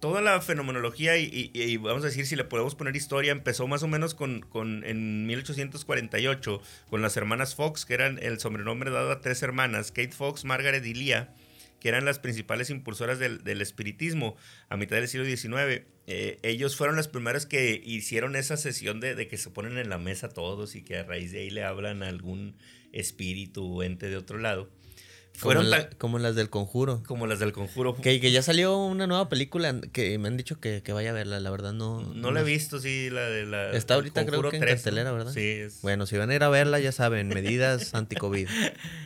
Toda 0.00 0.20
la 0.20 0.40
fenomenología, 0.40 1.16
y, 1.16 1.76
vamos 1.78 2.04
a 2.04 2.06
decir, 2.06 2.26
si 2.26 2.36
le 2.36 2.44
podemos 2.44 2.76
poner 2.76 2.94
historia, 2.94 3.32
empezó 3.32 3.66
más 3.66 3.82
o 3.82 3.88
menos 3.88 4.14
con, 4.14 4.40
con, 4.42 4.84
en 4.84 5.26
1848 5.26 6.62
con 6.88 7.02
las 7.02 7.16
hermanas 7.16 7.56
Fox, 7.56 7.84
que 7.84 7.94
eran 7.94 8.18
el 8.22 8.38
sobrenombre 8.38 8.90
dado 8.90 9.10
a 9.10 9.20
tres 9.20 9.42
hermanas, 9.42 9.90
Kate 9.90 10.12
Fox, 10.12 10.44
Margaret 10.44 10.84
y 10.86 10.94
Leah 10.94 11.34
que 11.80 11.88
eran 11.88 12.04
las 12.04 12.18
principales 12.18 12.70
impulsoras 12.70 13.18
del, 13.18 13.60
espiritismo 13.60 14.36
a 14.68 14.76
mitad 14.76 14.96
del 14.96 15.08
siglo 15.08 15.26
XIX. 15.26 15.84
Eh, 16.06 16.38
ellos 16.42 16.76
fueron 16.76 16.96
las 16.96 17.08
primeras 17.08 17.46
que 17.46 17.80
hicieron 17.84 18.36
esa 18.36 18.56
sesión 18.56 19.00
de, 19.00 19.28
que 19.28 19.36
se 19.36 19.50
ponen 19.50 19.78
en 19.78 19.88
la 19.88 19.98
mesa 19.98 20.28
todos 20.28 20.74
y 20.74 20.82
que 20.82 20.96
a 20.96 21.04
raíz 21.04 21.32
de 21.32 21.40
ahí 21.40 21.50
le 21.50 21.64
hablan 21.64 22.02
a 22.02 22.08
algún 22.08 22.56
espíritu 22.92 23.78
o 23.78 23.82
ente 23.82 24.08
de 24.08 24.16
otro 24.16 24.38
lado. 24.38 24.70
Fueron 25.38 25.66
como, 25.98 26.18
las 26.18 26.34
del 26.34 26.50
conjuro. 26.50 27.02
Como 27.06 27.28
las 27.28 27.38
del 27.38 27.52
conjuro. 27.52 27.94
Que, 27.94 28.20
que, 28.20 28.32
ya 28.32 28.42
salió 28.42 28.76
una 28.76 29.06
nueva 29.06 29.28
película 29.28 29.80
que 29.92 30.18
me 30.18 30.26
han 30.26 30.36
dicho 30.36 30.58
que, 30.58 30.82
vaya 30.92 31.10
a 31.10 31.12
verla, 31.12 31.38
la 31.38 31.50
verdad 31.50 31.72
no. 31.72 32.00
No, 32.00 32.32
la 32.32 32.40
he 32.40 32.44
visto, 32.44 32.80
sí, 32.80 33.08
la 33.08 33.22
de 33.28 33.46
la. 33.46 33.70
Está 33.70 33.94
ahorita 33.94 34.26
creo 34.26 34.50
que 34.50 34.56
en 34.56 34.64
cartelera, 34.64 35.12
¿verdad? 35.12 35.32
Sí. 35.32 35.60
Bueno, 35.82 36.06
si 36.06 36.16
van 36.16 36.30
a 36.30 36.34
ir 36.34 36.42
a 36.42 36.48
verla, 36.48 36.80
ya 36.80 36.90
saben, 36.90 37.28
medidas 37.28 37.94
anti-COVID. 37.94 38.48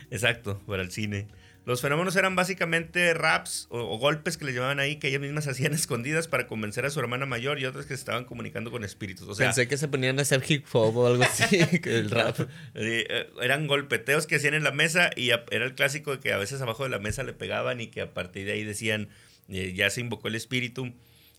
Exacto, 0.09 0.59
para 0.65 0.81
el 0.81 0.91
cine. 0.91 1.27
Los 1.65 1.81
fenómenos 1.81 2.15
eran 2.15 2.35
básicamente 2.35 3.13
raps 3.13 3.67
o, 3.69 3.97
golpes 3.97 4.37
que 4.37 4.45
le 4.45 4.51
llevaban 4.51 4.79
ahí 4.79 4.97
que 4.97 5.07
ellas 5.07 5.21
mismas 5.21 5.47
hacían 5.47 5.73
escondidas 5.73 6.27
para 6.27 6.47
convencer 6.47 6.85
a 6.85 6.89
su 6.89 6.99
hermana 6.99 7.25
mayor 7.25 7.59
y 7.59 7.65
otras 7.65 7.85
que 7.85 7.95
se 7.95 8.01
estaban 8.01 8.25
comunicando 8.25 8.71
con 8.71 8.83
espíritus. 8.83 9.27
O 9.27 9.35
sea, 9.35 9.47
Pensé 9.47 9.67
que 9.67 9.77
se 9.77 9.87
ponían 9.87 10.19
a 10.19 10.23
hacer 10.23 10.43
hip 10.47 10.65
hop 10.73 10.97
o 10.97 11.07
algo 11.07 11.23
así, 11.23 11.59
el 11.85 12.09
rap. 12.09 12.39
Eh, 12.75 13.29
eran 13.41 13.67
golpeteos 13.67 14.27
que 14.27 14.35
hacían 14.35 14.53
en 14.53 14.63
la 14.63 14.71
mesa 14.71 15.11
y 15.15 15.29
era 15.29 15.65
el 15.65 15.75
clásico 15.75 16.11
de 16.11 16.19
que 16.19 16.33
a 16.33 16.37
veces 16.37 16.61
abajo 16.61 16.83
de 16.83 16.89
la 16.89 16.99
mesa 16.99 17.23
le 17.23 17.33
pegaban 17.33 17.79
y 17.79 17.87
que 17.87 18.01
a 18.01 18.13
partir 18.13 18.45
de 18.45 18.53
ahí 18.53 18.63
decían, 18.63 19.09
eh, 19.49 19.73
ya 19.75 19.89
se 19.89 20.01
invocó 20.01 20.27
el 20.27 20.35
espíritu. 20.35 20.93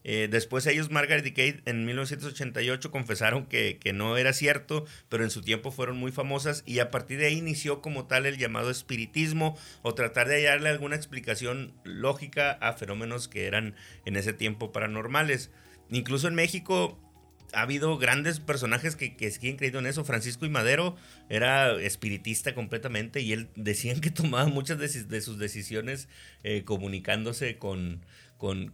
Eh, 0.04 0.28
después 0.30 0.66
ellos, 0.66 0.90
Margaret 0.90 1.26
y 1.26 1.30
Kate, 1.30 1.62
en 1.64 1.86
1988 1.86 2.90
confesaron 2.90 3.46
que, 3.46 3.80
no 3.94 4.16
era 4.18 4.34
cierto, 4.34 4.84
pero 5.08 5.24
en 5.24 5.30
su 5.30 5.40
tiempo 5.40 5.70
fueron 5.70 5.96
muy 5.96 6.12
famosas 6.12 6.62
y 6.66 6.78
a 6.80 6.90
partir 6.90 7.18
de 7.18 7.26
ahí 7.26 7.38
inició 7.38 7.80
como 7.80 8.06
tal 8.06 8.26
el 8.26 8.36
llamado 8.36 8.70
espiritismo 8.70 9.58
o 9.82 9.94
tratar 9.94 10.28
de 10.28 10.36
hallarle 10.36 10.68
alguna 10.68 10.96
explicación 10.96 11.72
lógica 11.84 12.52
a 12.52 12.74
fenómenos 12.74 13.28
que 13.28 13.46
eran 13.46 13.74
en 14.04 14.16
ese 14.16 14.34
tiempo 14.34 14.72
paranormales. 14.72 15.50
Incluso 15.90 16.28
en 16.28 16.34
México 16.34 17.00
ha 17.54 17.62
habido 17.62 17.96
grandes 17.98 18.40
personajes 18.40 18.96
que, 18.96 19.16
que 19.16 19.32
han 19.42 19.56
creído 19.56 19.78
en 19.78 19.86
eso. 19.86 20.04
Francisco 20.04 20.44
y 20.44 20.50
Madero 20.50 20.96
era 21.28 21.72
espiritista 21.80 22.54
completamente 22.54 23.20
y 23.20 23.32
él 23.32 23.48
decían 23.54 24.00
que 24.00 24.10
tomaba 24.10 24.46
muchas 24.46 24.78
de, 24.78 25.20
sus 25.20 25.38
decisiones 25.38 26.08
eh, 26.42 26.64
comunicándose 26.64 27.56
con, 27.56 28.04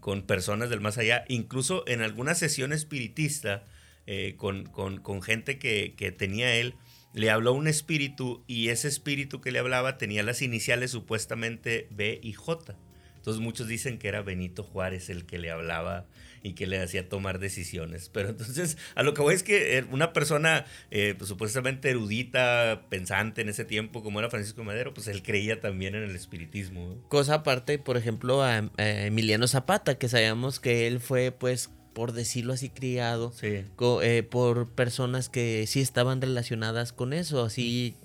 con, 0.01 0.23
personas 0.23 0.69
del 0.69 0.81
más 0.81 0.99
allá, 0.99 1.25
incluso 1.29 1.85
en 1.87 2.03
alguna 2.03 2.35
sesión 2.35 2.73
espiritista 2.73 3.65
eh, 4.07 4.35
con, 4.37 5.23
gente 5.23 5.61
que, 5.61 5.95
que, 5.97 6.11
tenía 6.11 6.57
él, 6.57 6.75
le 7.15 7.31
habló 7.31 7.53
un 7.53 7.69
espíritu 7.69 8.43
y 8.49 8.71
ese 8.71 8.89
espíritu 8.89 9.41
que 9.41 9.53
le 9.53 9.61
hablaba 9.61 9.97
tenía 9.97 10.25
las 10.25 10.43
iniciales 10.43 10.91
supuestamente 10.91 11.87
B 11.91 12.19
y 12.21 12.33
J. 12.33 12.77
Entonces 13.15 13.41
muchos 13.41 13.69
dicen 13.69 13.99
que 13.99 14.09
era 14.09 14.23
Benito 14.23 14.65
Juárez 14.65 15.09
el 15.09 15.25
que 15.25 15.39
le 15.39 15.53
hablaba 15.53 16.07
y 16.43 16.55
que 16.55 16.67
le 16.67 16.81
hacía 16.81 17.09
tomar 17.09 17.39
decisiones. 17.39 18.09
Pero 18.09 18.31
entonces, 18.31 18.79
a 18.95 19.03
lo 19.03 19.15
que 19.15 19.23
voy 19.23 19.35
es 19.35 19.43
que 19.43 19.79
eh, 19.79 19.85
una 19.91 20.13
persona 20.13 20.65
eh, 20.91 21.15
pues, 21.17 21.29
supuestamente 21.29 21.91
erudita, 21.91 22.87
pensante 22.89 23.43
en 23.43 23.49
ese 23.49 23.65
tiempo, 23.65 24.03
como 24.03 24.19
era 24.19 24.31
Francisco 24.31 24.65
Madero, 24.65 24.95
pues 24.95 25.09
él 25.09 25.23
creía 25.23 25.61
también 25.61 25.95
en 25.95 26.05
el 26.05 26.17
espiritismo. 26.17 26.97
Cosa 27.09 27.35
aparte, 27.35 27.79
por 27.79 27.97
ejemplo, 27.97 28.43
a, 28.43 28.71
Emiliano 28.77 29.47
Zapata, 29.49 29.97
que 29.97 30.09
sabíamos 30.09 30.61
que 30.61 30.87
él 30.87 31.01
fue, 31.01 31.33
pues, 31.33 31.71
por 31.93 32.13
decirlo 32.13 32.53
así, 32.53 32.71
criado 32.71 33.33
eh, 33.43 34.23
por 34.23 34.71
personas 34.71 35.29
que 35.29 35.67
sí 35.67 35.81
estaban 35.81 36.21
relacionadas 36.21 36.93
con 36.93 37.13
eso, 37.13 37.43
así 37.45 37.97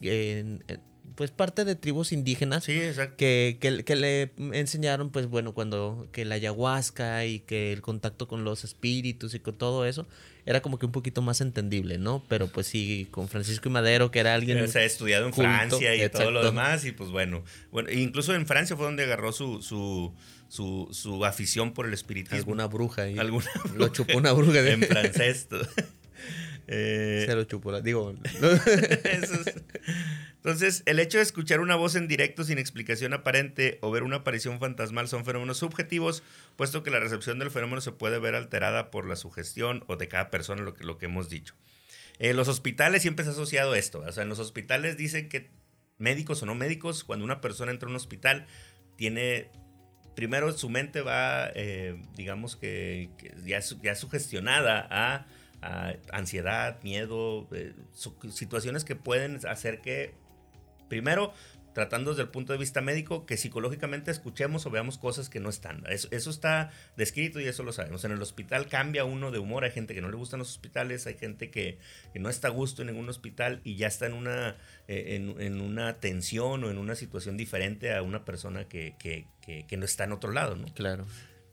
pues 1.15 1.31
parte 1.31 1.65
de 1.65 1.75
tribus 1.75 2.11
indígenas 2.11 2.65
Que, 2.65 3.57
que, 3.59 3.95
le 3.95 4.31
enseñaron 4.53 5.09
pues 5.09 5.27
bueno 5.27 5.53
cuando 5.53 6.07
que 6.11 6.25
la 6.25 6.35
ayahuasca 6.35 7.25
y 7.25 7.39
que 7.39 7.73
el 7.73 7.81
contacto 7.81 8.27
con 8.27 8.43
los 8.43 8.63
espíritus 8.63 9.33
y 9.33 9.39
con 9.39 9.57
todo 9.57 9.85
eso 9.85 10.07
era 10.45 10.61
como 10.61 10.77
que 10.77 10.85
un 10.85 10.91
poquito 10.91 11.23
más 11.23 11.41
entendible, 11.41 11.97
¿no? 11.97 12.23
Pero 12.29 12.47
pues 12.47 12.67
sí, 12.67 13.07
con 13.09 13.27
Francisco 13.27 13.67
y 13.67 13.71
Madero, 13.71 14.11
que 14.11 14.19
era 14.19 14.35
alguien... 14.35 14.67
Se 14.67 14.79
ha 14.79 14.83
estudiado 14.83 15.25
en 15.25 15.33
Francia 15.33 15.95
y 15.95 16.07
todo 16.09 16.29
lo 16.29 16.43
demás, 16.43 16.85
y 16.85 16.91
pues 16.91 17.09
bueno, 17.09 17.43
bueno, 17.71 17.91
incluso 17.91 18.35
en 18.35 18.45
Francia 18.45 18.75
fue 18.75 18.85
donde 18.85 19.05
agarró 19.05 19.31
su, 19.31 19.63
su, 19.63 20.13
su, 20.47 20.87
su 20.91 21.25
afición 21.25 21.73
por 21.73 21.87
el 21.87 21.95
espiritismo. 21.95 22.37
Alguna 22.37 22.67
bruja 22.67 23.03
ahí. 23.03 23.17
Alguna 23.17 23.47
Lo 23.75 23.87
chupó 23.87 24.17
una 24.17 24.33
bruja. 24.33 24.51
De... 24.61 24.73
en 24.73 24.83
francés. 24.83 25.47
Eh, 26.67 27.23
Cero 27.27 27.43
chupola, 27.43 27.81
digo. 27.81 28.15
Entonces, 30.37 30.83
el 30.85 30.99
hecho 30.99 31.17
de 31.17 31.23
escuchar 31.23 31.59
una 31.59 31.75
voz 31.75 31.95
en 31.95 32.07
directo 32.07 32.43
sin 32.43 32.57
explicación 32.57 33.13
aparente 33.13 33.79
o 33.81 33.91
ver 33.91 34.03
una 34.03 34.17
aparición 34.17 34.59
fantasmal 34.59 35.07
son 35.07 35.25
fenómenos 35.25 35.57
subjetivos, 35.57 36.23
puesto 36.55 36.83
que 36.83 36.91
la 36.91 36.99
recepción 36.99 37.39
del 37.39 37.51
fenómeno 37.51 37.81
se 37.81 37.91
puede 37.91 38.19
ver 38.19 38.35
alterada 38.35 38.91
por 38.91 39.07
la 39.07 39.15
sugestión 39.15 39.83
o 39.87 39.95
de 39.95 40.07
cada 40.07 40.29
persona, 40.29 40.61
lo 40.61 40.73
que, 40.73 40.83
lo 40.83 40.97
que 40.97 41.05
hemos 41.05 41.29
dicho. 41.29 41.55
En 42.19 42.31
eh, 42.31 42.33
los 42.33 42.47
hospitales 42.47 43.01
siempre 43.01 43.25
se 43.25 43.31
ha 43.31 43.33
asociado 43.33 43.75
esto. 43.75 43.99
O 43.99 44.11
sea, 44.11 44.23
en 44.23 44.29
los 44.29 44.39
hospitales 44.39 44.97
dicen 44.97 45.29
que 45.29 45.49
médicos 45.97 46.43
o 46.43 46.45
no 46.45 46.55
médicos, 46.55 47.03
cuando 47.03 47.25
una 47.25 47.41
persona 47.41 47.71
entra 47.71 47.87
a 47.87 47.89
un 47.91 47.95
hospital, 47.95 48.47
tiene 48.95 49.49
primero 50.15 50.51
su 50.53 50.69
mente 50.69 51.01
va, 51.01 51.49
eh, 51.53 52.01
digamos 52.15 52.55
que, 52.55 53.09
ya, 53.45 53.59
ya 53.81 53.95
sugestionada 53.95 54.87
a, 54.89 55.27
ansiedad, 56.11 56.81
miedo, 56.83 57.47
eh, 57.51 57.73
situaciones 58.31 58.85
que 58.85 58.95
pueden 58.95 59.39
hacer 59.47 59.81
que, 59.81 60.13
primero, 60.89 61.33
tratando 61.75 62.11
desde 62.11 62.23
el 62.23 62.29
punto 62.29 62.53
de 62.53 62.57
vista 62.57 62.79
médico, 62.79 63.25
que 63.25 63.35
psicológicamente 63.35 64.09
escuchemos 64.09 64.65
o 64.65 64.69
veamos 64.69 64.97
cosas 64.97 65.27
que 65.29 65.41
no 65.41 65.49
están. 65.49 65.83
Eso, 65.89 66.07
está 66.09 66.71
descrito 66.95 67.41
y 67.41 67.47
eso 67.47 67.63
lo 67.63 67.73
sabemos. 67.73 68.05
En 68.05 68.13
el 68.13 68.21
hospital 68.21 68.67
cambia 68.69 69.03
uno 69.03 69.29
de 69.29 69.39
humor, 69.39 69.65
hay 69.65 69.71
gente 69.71 69.93
que 69.93 69.99
no 70.01 70.09
le 70.09 70.15
gustan 70.15 70.39
los 70.39 70.49
hospitales, 70.49 71.05
hay 71.05 71.15
gente 71.15 71.51
que, 71.51 71.77
no 72.15 72.29
está 72.29 72.47
a 72.47 72.51
gusto 72.51 72.81
en 72.81 72.87
ningún 72.87 73.09
hospital 73.09 73.59
y 73.65 73.75
ya 73.75 73.87
está 73.87 74.05
en 74.05 74.13
una, 74.13 74.55
eh, 74.87 75.15
en, 75.37 75.59
una 75.59 75.99
tensión 75.99 76.63
o 76.63 76.71
en 76.71 76.77
una 76.77 76.95
situación 76.95 77.35
diferente 77.35 77.93
a 77.93 78.01
una 78.01 78.23
persona 78.23 78.69
que, 78.69 78.95
que, 78.97 79.77
no 79.77 79.83
está 79.83 80.05
en 80.05 80.13
otro 80.13 80.31
lado, 80.31 80.55
¿no? 80.55 80.73
Claro. 80.73 81.05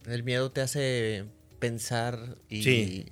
El 0.06 0.22
miedo 0.22 0.52
te 0.52 0.60
hace 0.60 1.24
pensar 1.62 2.38
y, 2.50 3.04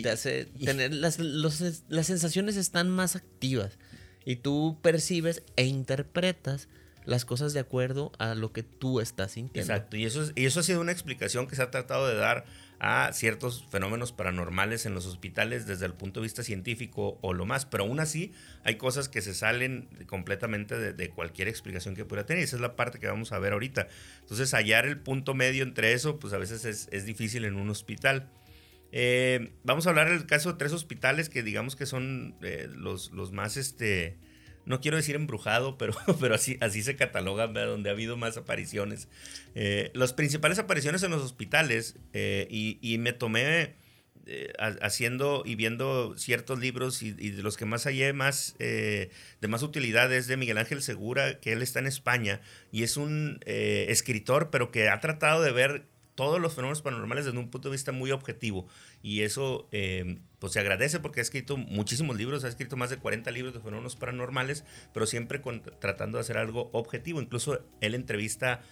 te 0.00 0.08
hace 0.08 0.46
tener 0.46 0.94
las, 0.94 1.18
las 1.18 2.06
sensaciones 2.06 2.56
están 2.56 2.88
más 2.88 3.16
activas 3.16 3.78
y 4.24 4.36
tú 4.36 4.78
percibes 4.80 5.42
e 5.56 5.66
interpretas 5.66 6.68
las 7.04 7.26
cosas 7.26 7.52
de 7.52 7.60
acuerdo 7.60 8.12
a 8.18 8.34
lo 8.34 8.54
que 8.54 8.62
tú 8.62 9.00
estás 9.00 9.32
sintiendo. 9.32 9.70
Exacto, 9.70 9.98
y 9.98 10.06
eso, 10.06 10.26
y 10.34 10.46
eso 10.46 10.60
ha 10.60 10.62
sido 10.62 10.80
una 10.80 10.92
explicación 10.92 11.48
que 11.48 11.56
se 11.56 11.62
ha 11.62 11.70
tratado 11.70 12.08
de 12.08 12.14
dar 12.14 12.46
a 12.80 13.12
ciertos 13.12 13.66
fenómenos 13.70 14.12
paranormales 14.12 14.86
en 14.86 14.94
los 14.94 15.06
hospitales 15.06 15.66
desde 15.66 15.86
el 15.86 15.94
punto 15.94 16.20
de 16.20 16.24
vista 16.24 16.42
científico 16.42 17.18
o 17.22 17.32
lo 17.32 17.44
más, 17.44 17.66
pero 17.66 17.84
aún 17.84 18.00
así 18.00 18.32
hay 18.64 18.76
cosas 18.76 19.08
que 19.08 19.20
se 19.20 19.34
salen 19.34 19.88
completamente 20.06 20.92
de, 20.92 21.10
cualquier 21.10 21.48
explicación 21.48 21.96
que 21.96 22.04
pueda 22.04 22.24
tener 22.24 22.40
y 22.40 22.44
esa 22.44 22.56
es 22.56 22.62
la 22.62 22.76
parte 22.76 22.98
que 22.98 23.08
vamos 23.08 23.32
a 23.32 23.38
ver 23.38 23.52
ahorita. 23.52 23.88
Entonces 24.20 24.54
hallar 24.54 24.86
el 24.86 24.98
punto 24.98 25.34
medio 25.34 25.64
entre 25.64 25.92
eso 25.92 26.18
pues 26.18 26.32
a 26.32 26.38
veces 26.38 26.88
es 26.90 27.04
difícil 27.04 27.44
en 27.44 27.56
un 27.56 27.70
hospital. 27.70 28.30
Eh, 28.90 29.52
vamos 29.64 29.86
a 29.86 29.90
hablar 29.90 30.08
del 30.08 30.26
caso 30.26 30.52
de 30.52 30.58
tres 30.58 30.72
hospitales 30.72 31.28
que 31.28 31.42
digamos 31.42 31.76
que 31.76 31.86
son 31.86 32.36
eh, 32.42 32.68
los, 32.74 33.12
los, 33.12 33.32
más, 33.32 33.56
este, 33.56 34.16
no 34.68 34.80
quiero 34.80 34.96
decir 34.96 35.16
embrujado, 35.16 35.76
pero, 35.78 35.94
pero 36.20 36.34
así, 36.34 36.56
así 36.60 36.82
se 36.82 36.96
catalogan, 36.96 37.52
donde 37.52 37.90
ha 37.90 37.92
habido 37.92 38.16
más 38.16 38.36
apariciones. 38.36 39.08
Eh, 39.54 39.90
las 39.94 40.12
principales 40.12 40.58
apariciones 40.58 41.02
en 41.02 41.10
los 41.10 41.22
hospitales, 41.22 41.96
y, 42.14 42.78
y, 42.80 42.98
me 42.98 43.12
tomé 43.12 43.74
haciendo 44.58 45.42
y 45.46 45.54
viendo 45.54 46.14
ciertos 46.18 46.58
libros 46.58 47.02
y, 47.02 47.12
de 47.12 47.42
los 47.42 47.56
que 47.56 47.64
más 47.64 47.84
hallé 47.84 48.12
más, 48.12 48.56
de 48.58 49.10
más 49.48 49.62
utilidad 49.62 50.12
es 50.12 50.26
de 50.26 50.36
Miguel 50.36 50.58
Ángel 50.58 50.82
Segura, 50.82 51.40
que 51.40 51.52
él 51.52 51.62
está 51.62 51.78
en 51.78 51.86
España 51.86 52.42
y 52.70 52.82
es 52.82 52.98
un 52.98 53.40
escritor, 53.46 54.50
pero 54.50 54.70
que 54.70 54.90
ha 54.90 55.00
tratado 55.00 55.42
de 55.42 55.52
ver 55.52 55.86
todos 56.18 56.40
los 56.40 56.52
fenómenos 56.52 56.82
paranormales 56.82 57.26
desde 57.26 57.38
un 57.38 57.48
punto 57.48 57.68
de 57.68 57.74
vista 57.74 57.92
muy 57.92 58.10
objetivo. 58.10 58.66
Y 59.04 59.20
eso 59.20 59.68
eh, 59.70 60.18
pues 60.40 60.52
se 60.52 60.58
agradece 60.58 60.98
porque 60.98 61.20
ha 61.20 61.22
escrito 61.22 61.56
muchísimos 61.56 62.16
libros, 62.16 62.42
ha 62.42 62.48
escrito 62.48 62.76
más 62.76 62.90
de 62.90 62.96
40 62.96 63.30
libros 63.30 63.54
de 63.54 63.60
fenómenos 63.60 63.94
paranormales, 63.94 64.64
pero 64.92 65.06
siempre 65.06 65.40
tratando 65.80 66.18
de 66.18 66.22
hacer 66.22 66.36
algo 66.36 66.70
objetivo. 66.72 67.22
Incluso 67.22 67.64
él 67.80 67.94
entrevista 67.94 68.62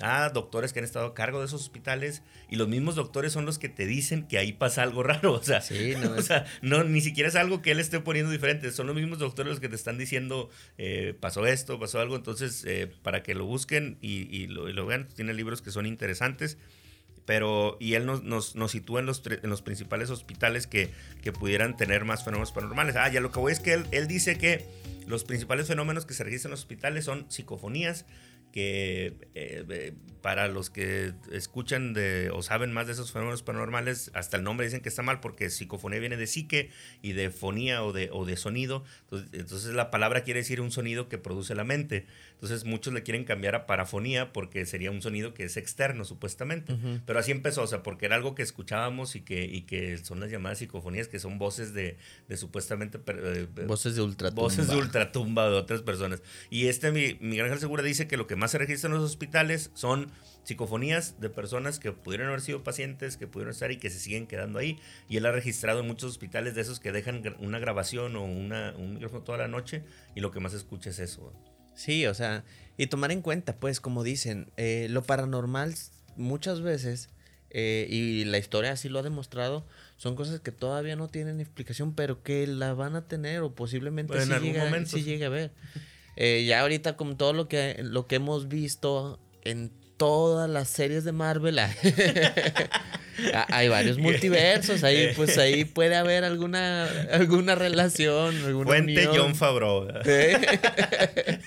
a 0.00 0.30
doctores 0.30 0.72
que 0.72 0.80
han 0.80 0.84
estado 0.84 1.06
a 1.06 1.14
cargo 1.14 1.38
de 1.38 1.46
esos 1.46 1.62
hospitales 1.62 2.24
y 2.50 2.56
los 2.56 2.66
mismos 2.66 2.96
doctores 2.96 3.32
son 3.32 3.46
los 3.46 3.60
que 3.60 3.68
te 3.68 3.86
dicen 3.86 4.26
que 4.26 4.38
ahí 4.38 4.52
pasa 4.52 4.82
algo 4.82 5.02
raro. 5.04 5.34
O 5.34 5.42
sea, 5.44 5.62
no, 6.00 6.10
o 6.10 6.22
sea 6.22 6.44
no, 6.60 6.82
ni 6.82 7.00
siquiera 7.02 7.28
es 7.28 7.36
algo 7.36 7.62
que 7.62 7.70
él 7.70 7.78
esté 7.78 8.00
poniendo 8.00 8.32
diferente. 8.32 8.72
Son 8.72 8.88
los 8.88 8.96
mismos 8.96 9.20
doctores 9.20 9.50
los 9.50 9.60
que 9.60 9.68
te 9.68 9.76
están 9.76 9.96
diciendo 9.96 10.50
eh, 10.76 11.14
pasó 11.20 11.46
esto, 11.46 11.78
pasó 11.78 12.00
algo. 12.00 12.16
Entonces, 12.16 12.64
eh, 12.66 12.92
para 13.04 13.22
que 13.22 13.36
lo 13.36 13.46
busquen 13.46 13.96
y, 14.00 14.48
lo, 14.48 14.68
y, 14.68 14.72
lo, 14.72 14.86
vean, 14.86 15.06
tiene 15.06 15.34
libros 15.34 15.62
que 15.62 15.70
son 15.70 15.86
interesantes 15.86 16.58
pero 17.26 17.76
y 17.80 17.94
él 17.94 18.06
nos, 18.06 18.22
nos, 18.22 18.56
nos 18.56 18.70
sitúa 18.70 19.00
en 19.00 19.06
los, 19.06 19.22
en 19.26 19.50
los 19.50 19.60
principales 19.60 20.10
hospitales 20.10 20.66
que, 20.66 20.90
que, 21.22 21.32
pudieran 21.32 21.76
tener 21.76 22.04
más 22.04 22.24
fenómenos 22.24 22.52
paranormales. 22.52 22.96
Ah, 22.96 23.08
ya 23.10 23.20
lo 23.20 23.32
que 23.32 23.40
voy 23.40 23.52
es 23.52 23.60
que 23.60 23.74
él, 23.74 23.86
él 23.90 24.06
dice 24.06 24.38
que 24.38 24.64
los 25.06 25.24
principales 25.24 25.66
fenómenos 25.66 26.06
que 26.06 26.14
se 26.14 26.24
registran 26.24 26.50
en 26.50 26.52
los 26.52 26.60
hospitales 26.60 27.04
son 27.04 27.30
psicofonías, 27.30 28.06
que 28.56 29.28
eh, 29.34 29.92
para 30.22 30.48
los 30.48 30.70
que 30.70 31.12
escuchan 31.30 31.94
o 32.32 32.42
saben 32.42 32.72
más 32.72 32.86
de 32.86 32.94
esos 32.94 33.12
fenómenos 33.12 33.42
paranormales, 33.42 34.10
hasta 34.14 34.38
el 34.38 34.44
nombre 34.44 34.66
dicen 34.66 34.80
que 34.80 34.88
está 34.88 35.02
mal 35.02 35.20
porque 35.20 35.50
psicofonía 35.50 36.00
viene 36.00 36.16
de 36.16 36.26
psique 36.26 36.70
y 37.02 37.12
de 37.12 37.30
fonía 37.30 37.84
o 37.84 37.92
de, 37.92 38.08
o 38.12 38.24
de 38.24 38.36
sonido. 38.36 38.82
Entonces, 39.32 39.74
la 39.74 39.90
palabra 39.90 40.22
quiere 40.22 40.40
decir 40.40 40.60
un 40.60 40.70
sonido 40.70 41.08
que 41.08 41.18
produce 41.18 41.54
la 41.54 41.64
mente. 41.64 42.06
Entonces 42.36 42.66
muchos 42.66 42.92
le 42.92 43.02
quieren 43.02 43.24
cambiar 43.24 43.54
a 43.54 43.66
parafonía 43.66 44.34
porque 44.34 44.66
sería 44.66 44.90
un 44.90 45.00
sonido 45.00 45.32
que 45.32 45.44
es 45.44 45.56
externo 45.56 46.04
supuestamente. 46.04 46.76
Pero 47.06 47.18
así 47.18 47.32
empezó, 47.32 47.62
o 47.62 47.66
sea, 47.66 47.82
porque 47.82 48.04
era 48.04 48.16
algo 48.16 48.34
que 48.34 48.42
escuchábamos 48.42 49.16
y 49.16 49.22
que, 49.22 49.44
y 49.44 49.62
que 49.62 49.96
son 49.96 50.20
las 50.20 50.30
llamadas 50.30 50.58
psicofonías, 50.58 51.08
que 51.08 51.18
son 51.18 51.38
voces 51.38 51.72
de, 51.72 51.96
de 52.28 52.36
supuestamente... 52.36 53.00
Eh, 53.06 53.46
voces 53.66 53.96
de 53.96 54.02
ultratumba. 54.02 54.42
Voces 54.42 54.68
de 54.68 54.76
ultratumba 54.76 55.48
de 55.48 55.56
otras 55.56 55.80
personas. 55.80 56.22
Y 56.50 56.66
este 56.66 56.92
Miguel 56.92 57.46
Ángel 57.46 57.58
Segura 57.58 57.82
dice 57.82 58.06
que 58.06 58.18
lo 58.18 58.26
que 58.26 58.36
más 58.36 58.50
se 58.50 58.58
registra 58.58 58.88
en 58.88 58.96
los 58.96 59.04
hospitales 59.04 59.70
son 59.72 60.12
psicofonías 60.44 61.18
de 61.20 61.30
personas 61.30 61.78
que 61.78 61.92
pudieron 61.92 62.28
haber 62.28 62.42
sido 62.42 62.62
pacientes, 62.62 63.16
que 63.16 63.26
pudieron 63.26 63.52
estar 63.52 63.72
y 63.72 63.78
que 63.78 63.88
se 63.88 63.98
siguen 63.98 64.26
quedando 64.26 64.58
ahí. 64.58 64.78
Y 65.08 65.16
él 65.16 65.24
ha 65.26 65.32
registrado 65.32 65.80
en 65.80 65.86
muchos 65.86 66.10
hospitales 66.10 66.54
de 66.54 66.60
esos 66.60 66.80
que 66.80 66.92
dejan 66.92 67.22
una 67.38 67.58
grabación 67.58 68.14
o 68.14 68.24
una, 68.24 68.74
un 68.76 68.94
micrófono 68.94 69.22
toda 69.22 69.38
la 69.38 69.48
noche 69.48 69.84
y 70.14 70.20
lo 70.20 70.30
que 70.30 70.40
más 70.40 70.52
escucha 70.52 70.90
es 70.90 70.98
eso. 70.98 71.32
Sí, 71.76 72.06
o 72.06 72.14
sea, 72.14 72.42
y 72.76 72.88
tomar 72.88 73.12
en 73.12 73.22
cuenta, 73.22 73.56
pues, 73.56 73.80
como 73.80 74.02
dicen, 74.02 74.50
eh, 74.56 74.88
lo 74.90 75.02
paranormal 75.02 75.74
muchas 76.16 76.60
veces, 76.60 77.10
eh, 77.50 77.86
y 77.88 78.24
la 78.24 78.38
historia 78.38 78.72
así 78.72 78.88
lo 78.88 78.98
ha 78.98 79.02
demostrado, 79.02 79.64
son 79.96 80.16
cosas 80.16 80.40
que 80.40 80.52
todavía 80.52 80.96
no 80.96 81.08
tienen 81.08 81.40
explicación, 81.40 81.94
pero 81.94 82.22
que 82.22 82.46
la 82.46 82.74
van 82.74 82.96
a 82.96 83.06
tener 83.06 83.40
o 83.42 83.54
posiblemente 83.54 84.20
sí, 84.20 85.02
llegue, 85.04 85.24
a 85.24 85.28
ver. 85.28 85.52
Eh, 86.16 86.44
ya 86.46 86.60
ahorita 86.60 86.96
con 86.96 87.16
todo 87.16 87.32
lo 87.32 87.46
que, 87.46 87.76
lo 87.82 88.06
que 88.06 88.16
hemos 88.16 88.48
visto 88.48 89.20
en 89.44 89.70
todas 89.96 90.48
las 90.48 90.68
series 90.68 91.04
de 91.04 91.12
Marvel, 91.12 91.58
hay 93.48 93.68
varios 93.68 93.98
multiversos, 93.98 94.84
ahí 94.84 95.12
pues 95.16 95.38
ahí 95.38 95.64
puede 95.64 95.96
haber 95.96 96.24
alguna 96.24 96.84
alguna 97.10 97.54
relación, 97.54 98.36
alguna 98.44 98.66
Fuente 98.66 99.06
John 99.06 99.34
Favreau. 99.34 99.88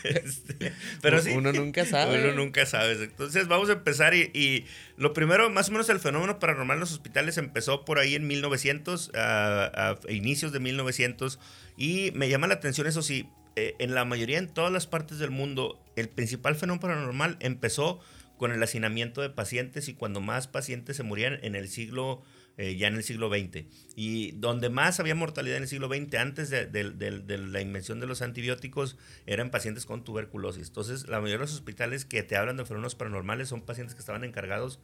Este, 0.04 0.74
pero 1.02 1.22
sí, 1.22 1.32
uno 1.32 1.52
nunca 1.52 1.86
sabe. 1.86 2.24
Uno 2.24 2.34
nunca 2.34 2.66
sabe. 2.66 2.94
Entonces 3.04 3.48
vamos 3.48 3.70
a 3.70 3.74
empezar 3.74 4.16
y, 4.16 4.66
lo 4.98 5.14
primero, 5.14 5.50
más 5.50 5.70
o 5.70 5.72
menos 5.72 5.90
el 5.90 6.00
fenómeno 6.00 6.40
paranormal 6.40 6.78
en 6.78 6.82
los 6.82 6.92
hospitales 6.92 7.38
empezó 7.38 7.86
por 7.86 8.00
ahí 8.00 8.16
en 8.16 8.28
1900, 8.28 9.12
a, 9.16 9.98
a 10.08 10.12
inicios 10.12 10.52
de 10.52 10.60
1900 10.60 11.40
y 11.78 12.12
me 12.14 12.30
llama 12.30 12.48
la 12.48 12.56
atención 12.56 12.88
eso 12.88 13.02
sí, 13.02 13.28
eh, 13.56 13.76
en 13.80 13.94
la 13.94 14.06
mayoría, 14.06 14.38
en 14.38 14.48
todas 14.48 14.72
las 14.72 14.88
partes 14.88 15.20
del 15.20 15.32
mundo, 15.32 15.78
el 15.96 16.08
principal 16.08 16.56
fenómeno 16.56 16.80
paranormal 16.80 17.36
empezó 17.42 18.00
con 18.40 18.54
el 18.54 18.64
hacinamiento 18.64 19.22
de 19.22 19.30
pacientes 19.30 19.90
y 19.90 19.94
cuando 19.94 20.22
más 20.22 20.48
pacientes 20.48 20.96
se 20.96 21.04
morían 21.04 21.40
en 21.44 21.56
el 21.56 21.68
siglo, 21.68 22.24
eh, 22.58 22.78
ya 22.78 22.88
en 22.88 22.96
el 22.96 23.04
siglo 23.04 23.30
XX. 23.30 23.66
Y 23.98 24.32
donde 24.32 24.70
más 24.70 25.02
había 25.02 25.14
mortalidad 25.14 25.58
en 25.58 25.64
el 25.64 25.70
siglo 25.70 25.90
XX, 25.90 26.16
antes 26.16 26.50
de, 26.50 26.70
la 26.72 27.62
invención 27.62 28.00
de 28.00 28.08
los 28.08 28.22
antibióticos, 28.22 28.98
eran 29.26 29.52
pacientes 29.52 29.86
con 29.86 30.06
tuberculosis. 30.06 30.70
Entonces, 30.70 31.10
la 31.10 31.20
mayoría 31.20 31.40
de 31.40 31.44
los 31.44 31.54
hospitales 31.54 32.06
que 32.06 32.24
te 32.24 32.38
hablan 32.38 32.56
de 32.56 32.66
fenómenos 32.66 32.96
paranormales 32.96 33.50
son 33.50 33.62
pacientes 33.62 33.94
que 33.94 34.00
estaban 34.00 34.24
encargados 34.24 34.80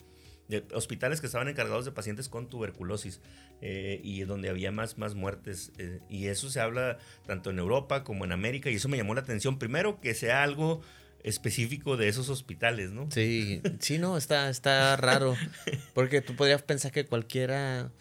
de 0.49 0.63
hospitales 0.73 1.21
que 1.21 1.25
estaban 1.25 1.47
encargados 1.47 1.85
de 1.85 1.91
pacientes 1.91 2.29
con 2.29 2.49
tuberculosis 2.49 3.19
eh, 3.61 3.99
y 4.03 4.21
donde 4.25 4.49
había 4.49 4.71
más, 4.71 4.97
más 4.97 5.15
muertes. 5.15 5.71
Eh, 5.79 6.01
y 6.09 6.27
eso 6.27 6.51
se 6.51 6.59
habla 6.59 6.99
tanto 7.25 7.49
en 7.49 7.57
Europa 7.57 8.03
como 8.03 8.25
en 8.25 8.31
América 8.31 8.69
y 8.69 8.75
eso 8.75 8.89
me 8.89 8.97
llamó 8.97 9.15
la 9.15 9.21
atención. 9.21 9.57
Primero, 9.57 9.99
que 10.01 10.13
sea 10.13 10.43
algo 10.43 10.81
específico 11.25 11.97
de 11.97 12.07
esos 12.07 12.29
hospitales, 12.29 12.91
¿no? 12.91 13.09
Sí, 13.11 13.61
sí, 13.79 13.97
no, 13.97 14.15
está, 14.15 14.49
está 14.49 14.95
raro. 14.95 15.35
Porque 15.93 16.21
tú 16.21 16.35
podrías 16.35 16.61
pensar 16.61 16.91
que 16.91 17.05
cualquiera... 17.05 17.91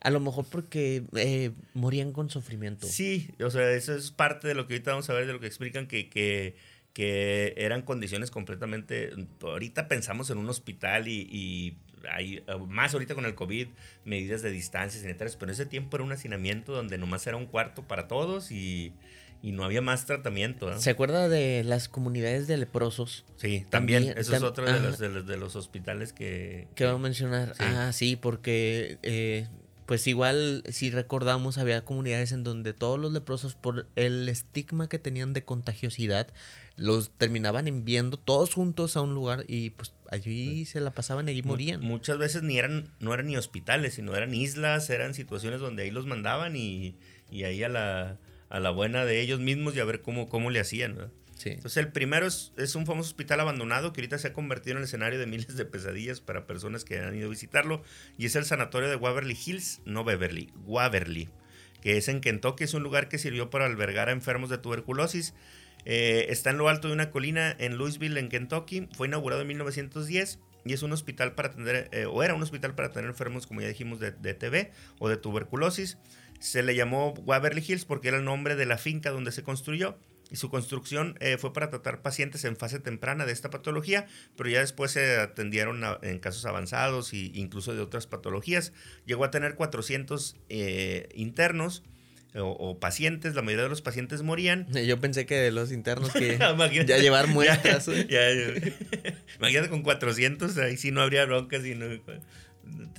A 0.00 0.10
lo 0.10 0.20
mejor 0.20 0.46
porque 0.48 1.02
eh, 1.16 1.50
morían 1.74 2.12
con 2.12 2.30
sufrimiento. 2.30 2.86
Sí, 2.86 3.30
o 3.40 3.50
sea, 3.50 3.68
eso 3.72 3.96
es 3.96 4.12
parte 4.12 4.46
de 4.46 4.54
lo 4.54 4.68
que 4.68 4.74
ahorita 4.74 4.92
vamos 4.92 5.10
a 5.10 5.12
ver, 5.12 5.26
de 5.26 5.32
lo 5.32 5.40
que 5.40 5.48
explican 5.48 5.88
que, 5.88 6.08
que 6.08 6.54
que 6.98 7.54
eran 7.56 7.82
condiciones 7.82 8.32
completamente... 8.32 9.10
Ahorita 9.40 9.86
pensamos 9.86 10.30
en 10.30 10.38
un 10.38 10.48
hospital 10.48 11.06
y, 11.06 11.76
hay, 12.10 12.42
más 12.66 12.92
ahorita 12.92 13.14
con 13.14 13.24
el 13.24 13.36
COVID, 13.36 13.68
medidas 14.04 14.42
de 14.42 14.50
distancia 14.50 15.00
sanitarias, 15.00 15.36
pero 15.36 15.50
en 15.50 15.54
ese 15.54 15.66
tiempo 15.66 15.96
era 15.96 16.04
un 16.04 16.10
hacinamiento 16.10 16.72
donde 16.72 16.98
nomás 16.98 17.24
era 17.28 17.36
un 17.36 17.46
cuarto 17.46 17.86
para 17.86 18.08
todos 18.08 18.50
y, 18.50 18.94
no 19.42 19.64
había 19.64 19.80
más 19.80 20.04
tratamiento. 20.04 20.78
¿Se 20.78 20.90
acuerda 20.90 21.28
de 21.28 21.64
las 21.64 21.88
comunidades 21.88 22.46
de 22.46 22.56
leprosos? 22.56 23.24
Sí, 23.36 23.64
también. 23.70 24.14
eso 24.16 24.34
es 24.34 24.42
otro 24.42 24.64
de 24.64 24.80
los, 24.80 24.98
de 24.98 25.36
los, 25.36 25.56
hospitales 25.56 26.12
que... 26.12 26.68
Que 26.74 26.84
va 26.84 26.92
a 26.92 26.98
mencionar. 26.98 27.54
Ah, 27.58 27.92
sí, 27.92 28.16
porque... 28.16 28.98
Eh, 29.02 29.46
pues 29.88 30.06
igual, 30.06 30.64
si 30.68 30.90
recordamos, 30.90 31.56
había 31.56 31.82
comunidades 31.82 32.32
en 32.32 32.44
donde 32.44 32.74
todos 32.74 33.00
los 33.00 33.10
leprosos, 33.10 33.54
por 33.54 33.86
el 33.96 34.28
estigma 34.28 34.86
que 34.86 34.98
tenían 34.98 35.32
de 35.32 35.46
contagiosidad, 35.46 36.28
los 36.76 37.10
terminaban 37.10 37.66
enviando 37.68 38.18
todos 38.18 38.52
juntos 38.52 38.98
a 38.98 39.00
un 39.00 39.14
lugar 39.14 39.46
y 39.48 39.70
pues 39.70 39.94
allí 40.10 40.66
se 40.66 40.82
la 40.82 40.90
pasaban 40.90 41.26
y 41.26 41.30
allí 41.30 41.42
morían. 41.42 41.80
Muchas 41.80 42.18
veces 42.18 42.42
ni 42.42 42.58
eran, 42.58 42.90
no 43.00 43.14
eran 43.14 43.28
ni 43.28 43.38
hospitales, 43.38 43.94
sino 43.94 44.14
eran 44.14 44.34
islas, 44.34 44.90
eran 44.90 45.14
situaciones 45.14 45.60
donde 45.60 45.84
ahí 45.84 45.90
los 45.90 46.04
mandaban 46.04 46.54
y, 46.54 46.94
ahí 47.32 47.64
a 47.64 47.70
la, 47.70 48.18
a 48.48 48.60
la 48.60 48.70
buena 48.70 49.04
de 49.04 49.20
ellos 49.20 49.40
mismos 49.40 49.76
y 49.76 49.80
a 49.80 49.84
ver 49.84 50.02
cómo, 50.02 50.28
cómo 50.28 50.50
le 50.50 50.60
hacían. 50.60 51.10
Entonces 51.44 51.76
el 51.76 51.92
primero 51.92 52.26
es, 52.26 52.74
un 52.74 52.86
famoso 52.86 53.08
hospital 53.08 53.40
abandonado 53.40 53.92
que 53.92 54.00
ahorita 54.00 54.18
se 54.18 54.28
ha 54.28 54.32
convertido 54.32 54.72
en 54.72 54.78
el 54.78 54.84
escenario 54.84 55.18
de 55.18 55.26
miles 55.26 55.56
de 55.56 55.64
pesadillas 55.64 56.20
para 56.20 56.46
personas 56.46 56.84
que 56.84 56.98
han 56.98 57.14
ido 57.14 57.26
a 57.26 57.30
visitarlo 57.30 57.82
y 58.16 58.26
es 58.26 58.36
el 58.36 58.44
sanatorio 58.44 58.88
de 58.88 58.96
Waverly 58.96 59.38
Hills, 59.46 59.80
no 59.84 60.04
Beverly, 60.04 60.50
Waverly, 60.64 61.28
que 61.80 61.96
es 61.96 62.08
en 62.08 62.20
Kentucky, 62.20 62.64
es 62.64 62.74
un 62.74 62.82
lugar 62.82 63.08
que 63.08 63.18
sirvió 63.18 63.50
para 63.50 63.66
albergar 63.66 64.08
a 64.08 64.12
enfermos 64.12 64.50
de 64.50 64.58
tuberculosis. 64.58 65.34
Eh, 65.84 66.26
está 66.30 66.50
en 66.50 66.58
lo 66.58 66.68
alto 66.68 66.88
de 66.88 66.94
una 66.94 67.10
colina 67.10 67.54
en 67.58 67.78
Louisville, 67.78 68.18
en 68.18 68.28
Kentucky. 68.28 68.88
Fue 68.92 69.06
inaugurado 69.06 69.42
en 69.42 69.48
1910 69.48 70.40
y 70.64 70.72
es 70.72 70.82
un 70.82 70.92
hospital 70.92 71.34
para 71.34 71.48
atender, 71.48 71.88
eh, 71.92 72.06
o 72.06 72.22
era 72.22 72.34
un 72.34 72.42
hospital 72.42 72.74
para 72.74 72.88
atender 72.88 73.10
enfermos, 73.10 73.46
como 73.46 73.60
ya 73.60 73.68
dijimos, 73.68 74.00
de, 74.00 74.10
de 74.10 74.34
TB 74.34 74.70
o 74.98 75.08
de 75.08 75.16
tuberculosis. 75.16 75.98
Se 76.38 76.62
le 76.62 76.74
llamó 76.74 77.14
Waverly 77.24 77.64
Hills 77.66 77.84
porque 77.84 78.08
era 78.08 78.18
el 78.18 78.24
nombre 78.24 78.56
de 78.56 78.66
la 78.66 78.78
finca 78.78 79.10
donde 79.10 79.32
se 79.32 79.42
construyó 79.42 79.98
y 80.30 80.36
su 80.36 80.50
construcción 80.50 81.16
eh, 81.20 81.38
fue 81.38 81.52
para 81.52 81.70
tratar 81.70 82.02
pacientes 82.02 82.44
en 82.44 82.56
fase 82.56 82.78
temprana 82.80 83.24
de 83.26 83.32
esta 83.32 83.50
patología, 83.50 84.06
pero 84.36 84.50
ya 84.50 84.60
después 84.60 84.90
se 84.90 85.16
atendieron 85.16 85.82
en 86.02 86.18
casos 86.18 86.44
avanzados 86.44 87.12
e 87.12 87.30
incluso 87.34 87.74
de 87.74 87.80
otras 87.80 88.06
patologías. 88.06 88.72
Llegó 89.06 89.24
a 89.24 89.30
tener 89.30 89.54
400 89.54 90.36
eh, 90.48 91.08
internos. 91.14 91.82
O, 92.40 92.78
pacientes, 92.78 93.34
la 93.34 93.40
mayoría 93.40 93.64
de 93.64 93.70
los 93.70 93.80
pacientes 93.80 94.22
morían. 94.22 94.70
Yo 94.70 95.00
pensé 95.00 95.24
que 95.24 95.34
de 95.34 95.50
los 95.50 95.72
internos 95.72 96.12
que 96.12 96.38
ya 96.86 96.98
llevar 96.98 97.26
muestras. 97.26 97.88
imagínate 99.38 99.68
con 99.70 99.82
400, 99.82 100.56
ahí 100.58 100.76
sí 100.76 100.92
no 100.92 101.00
habría 101.00 101.24
broncas. 101.24 101.64
Y 101.64 101.74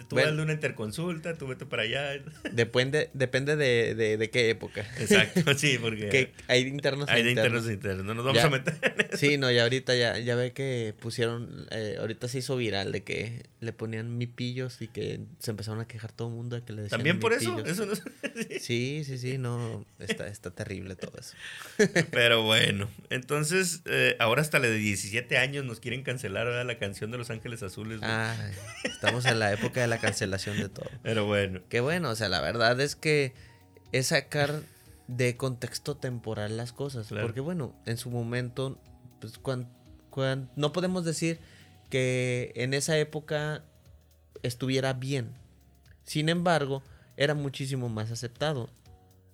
Tú 0.09 0.15
bueno, 0.15 0.41
una 0.41 0.53
interconsulta, 0.53 1.35
tú 1.35 1.47
vete 1.47 1.65
para 1.65 1.83
allá. 1.83 2.21
Depende, 2.51 3.09
depende 3.13 3.55
de, 3.55 3.93
de, 3.95 4.29
qué 4.29 4.49
época. 4.49 4.81
Exacto, 4.97 5.53
sí, 5.57 5.77
porque... 5.79 6.31
hay 6.47 6.61
internos 6.61 7.09
Hay 7.09 7.23
de 7.23 7.31
internos 7.31 7.69
internos, 7.69 8.05
no 8.05 8.13
nos 8.15 8.25
vamos 8.25 8.43
a 8.43 8.49
meter 8.49 8.75
en 8.81 9.05
eso. 9.07 9.17
Sí, 9.17 9.37
no, 9.37 9.51
y 9.51 9.59
ahorita 9.59 9.95
ya, 9.95 10.17
ya 10.17 10.35
ve 10.35 10.51
que 10.51 10.95
pusieron, 10.99 11.67
eh, 11.71 11.97
ahorita 11.99 12.27
se 12.27 12.39
hizo 12.39 12.55
viral 12.57 12.91
de 12.91 13.03
que 13.03 13.43
le 13.61 13.73
ponían 13.73 14.17
mipillos 14.17 14.81
y 14.81 14.87
que 14.87 15.19
se 15.39 15.51
empezaron 15.51 15.81
a 15.81 15.87
quejar 15.87 16.13
todo 16.13 16.29
el 16.29 16.33
mundo 16.33 16.55
de 16.55 16.63
que 16.63 16.71
le 16.71 16.83
decían 16.83 16.99
¿También 16.99 17.19
por 17.19 17.33
eso? 17.33 17.59
eso 17.65 17.85
no... 17.85 17.93
sí, 18.59 19.03
sí, 19.05 19.17
sí, 19.17 19.37
no, 19.37 19.85
está, 19.99 20.27
está 20.27 20.51
terrible 20.51 20.95
todo 20.95 21.19
eso. 21.19 21.35
Pero 22.11 22.43
bueno, 22.43 22.89
entonces, 23.09 23.81
eh, 23.85 24.15
ahora 24.19 24.41
hasta 24.41 24.59
la 24.59 24.67
de 24.67 24.77
17 24.77 25.37
años 25.37 25.65
nos 25.65 25.81
quieren 25.81 26.03
cancelar 26.03 26.47
¿verdad? 26.47 26.65
la 26.65 26.77
canción 26.77 27.11
de 27.11 27.17
Los 27.17 27.29
Ángeles 27.31 27.61
Azules. 27.61 27.99
Ah, 28.01 28.35
estamos 28.83 29.25
en 29.25 29.39
la 29.39 29.51
época 29.51 29.81
de 29.81 29.87
la 29.87 29.97
cancelación 29.97 30.57
de 30.57 30.69
todo. 30.69 30.89
Pero 31.03 31.25
bueno. 31.25 31.59
Qué 31.67 31.81
bueno, 31.81 32.09
o 32.11 32.15
sea, 32.15 32.29
la 32.29 32.39
verdad 32.39 32.79
es 32.79 32.95
que 32.95 33.33
es 33.91 34.07
sacar 34.07 34.61
de 35.07 35.35
contexto 35.35 35.97
temporal 35.97 36.55
las 36.55 36.71
cosas. 36.71 37.07
Porque 37.09 37.41
bueno, 37.41 37.75
en 37.85 37.97
su 37.97 38.09
momento, 38.09 38.79
pues 39.19 39.37
cuando, 39.37 39.67
no 40.55 40.71
podemos 40.71 41.03
decir 41.03 41.39
que 41.89 42.51
en 42.55 42.73
esa 42.73 42.97
época 42.97 43.63
estuviera 44.43 44.93
bien. 44.93 45.31
Sin 46.03 46.29
embargo, 46.29 46.83
era 47.17 47.33
muchísimo 47.33 47.89
más 47.89 48.11
aceptado. 48.11 48.69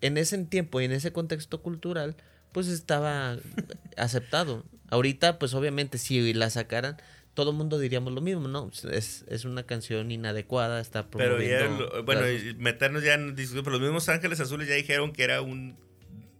En 0.01 0.17
ese 0.17 0.37
tiempo 0.45 0.81
y 0.81 0.85
en 0.85 0.91
ese 0.91 1.11
contexto 1.11 1.61
cultural, 1.61 2.15
pues 2.51 2.67
estaba 2.67 3.37
aceptado. 3.97 4.63
Ahorita, 4.89 5.39
pues 5.39 5.53
obviamente, 5.53 5.97
si 5.97 6.33
la 6.33 6.49
sacaran, 6.49 6.97
todo 7.33 7.51
el 7.51 7.57
mundo 7.57 7.79
diríamos 7.79 8.13
lo 8.13 8.21
mismo, 8.21 8.47
¿no? 8.47 8.71
Es, 8.91 9.25
es 9.27 9.45
una 9.45 9.63
canción 9.63 10.11
inadecuada, 10.11 10.79
está 10.79 11.09
promoviendo... 11.09 11.89
Pero 11.89 12.03
bueno, 12.03 12.21
meternos 12.57 13.03
ya 13.03 13.15
en 13.15 13.35
discusión, 13.35 13.63
pero 13.63 13.77
los 13.77 13.81
mismos 13.81 14.07
Ángeles 14.09 14.39
Azules 14.39 14.67
ya 14.67 14.75
dijeron 14.75 15.11
que 15.11 15.23
era 15.23 15.41
un 15.41 15.77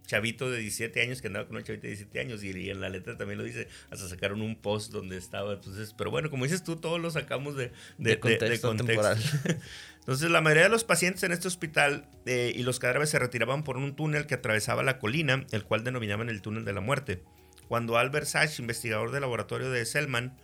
chavito 0.06 0.50
de 0.50 0.58
17 0.58 1.02
años 1.02 1.20
que 1.20 1.26
andaba 1.26 1.46
con 1.46 1.56
un 1.56 1.64
chavito 1.64 1.82
de 1.82 1.88
17 1.88 2.20
años 2.20 2.42
y, 2.42 2.70
en 2.70 2.80
la 2.80 2.88
letra 2.88 3.16
también 3.16 3.38
lo 3.38 3.44
dice, 3.44 3.68
hasta 3.90 4.08
sacaron 4.08 4.40
un 4.40 4.56
post 4.56 4.92
donde 4.92 5.16
estaba, 5.16 5.54
entonces, 5.54 5.94
pero 5.96 6.10
bueno, 6.10 6.30
como 6.30 6.44
dices 6.44 6.62
tú, 6.62 6.76
todos 6.76 7.00
lo 7.00 7.10
sacamos 7.10 7.56
de, 7.56 7.72
de, 7.98 8.18
contexto. 8.18 8.74
temporal. 8.74 9.18
entonces, 10.00 10.30
la 10.30 10.40
mayoría 10.40 10.64
de 10.64 10.70
los 10.70 10.84
pacientes 10.84 11.22
en 11.24 11.32
este 11.32 11.48
hospital 11.48 12.08
eh, 12.24 12.52
y 12.54 12.62
los 12.62 12.78
cadáveres 12.78 13.10
se 13.10 13.18
retiraban 13.18 13.64
por 13.64 13.76
un 13.76 13.94
túnel 13.94 14.26
que 14.26 14.34
atravesaba 14.34 14.82
la 14.82 14.98
colina, 14.98 15.44
el 15.50 15.64
cual 15.64 15.84
denominaban 15.84 16.28
el 16.28 16.40
túnel 16.40 16.64
de 16.64 16.72
la 16.72 16.80
muerte. 16.80 17.22
Cuando 17.68 17.98
Albert 17.98 18.26
Sachs, 18.26 18.60
investigador 18.60 19.10
del 19.10 19.22
laboratorio 19.22 19.70
de 19.70 19.84
Selman, 19.84 20.36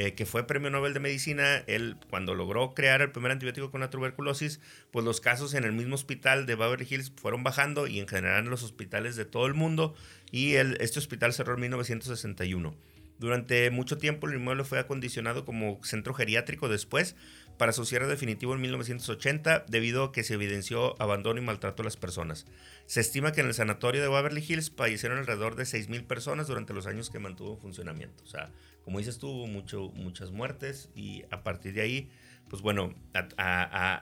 eh, 0.00 0.14
que 0.14 0.26
fue 0.26 0.46
premio 0.46 0.70
Nobel 0.70 0.94
de 0.94 1.00
Medicina, 1.00 1.64
él 1.66 1.96
cuando 2.08 2.36
logró 2.36 2.72
crear 2.72 3.02
el 3.02 3.10
primer 3.10 3.32
antibiótico 3.32 3.72
con 3.72 3.80
la 3.80 3.90
tuberculosis, 3.90 4.60
pues 4.92 5.04
los 5.04 5.20
casos 5.20 5.54
en 5.54 5.64
el 5.64 5.72
mismo 5.72 5.96
hospital 5.96 6.46
de 6.46 6.54
Beverly 6.54 6.86
Hills 6.88 7.12
fueron 7.16 7.42
bajando 7.42 7.88
y 7.88 7.98
en 7.98 8.06
general 8.06 8.44
en 8.44 8.50
los 8.50 8.62
hospitales 8.62 9.16
de 9.16 9.24
todo 9.24 9.46
el 9.46 9.54
mundo 9.54 9.96
y 10.30 10.54
este 10.54 11.00
hospital 11.00 11.32
cerró 11.32 11.54
en 11.54 11.62
1961. 11.62 12.76
Durante 13.18 13.68
mucho 13.72 13.98
tiempo 13.98 14.28
el 14.28 14.36
inmueble 14.36 14.62
fue 14.62 14.78
acondicionado 14.78 15.44
como 15.44 15.80
centro 15.82 16.14
geriátrico 16.14 16.68
después 16.68 17.16
para 17.56 17.72
su 17.72 17.84
cierre 17.84 18.06
definitivo 18.06 18.54
en 18.54 18.60
1980 18.60 19.64
debido 19.66 20.04
a 20.04 20.12
que 20.12 20.22
se 20.22 20.34
evidenció 20.34 20.94
abandono 21.02 21.40
y 21.40 21.44
maltrato 21.44 21.82
a 21.82 21.84
las 21.84 21.96
personas. 21.96 22.46
Se 22.86 23.00
estima 23.00 23.32
que 23.32 23.40
en 23.40 23.48
el 23.48 23.54
sanatorio 23.54 24.00
de 24.00 24.08
Waverly 24.08 24.44
Hills 24.48 24.70
fallecieron 24.70 25.18
alrededor 25.18 25.56
de 25.56 25.64
6.000 25.64 26.06
personas 26.06 26.46
durante 26.46 26.72
los 26.72 26.86
años 26.86 27.10
que 27.10 27.18
mantuvo 27.18 27.54
en 27.54 27.60
funcionamiento. 27.60 28.22
O 28.22 28.28
sea, 28.28 28.52
como 28.84 28.98
dices 28.98 29.18
tú, 29.18 29.46
mucho, 29.46 29.90
muchas 29.94 30.30
muertes 30.30 30.90
y 30.94 31.24
a 31.30 31.42
partir 31.42 31.74
de 31.74 31.82
ahí, 31.82 32.10
pues 32.48 32.62
bueno, 32.62 32.94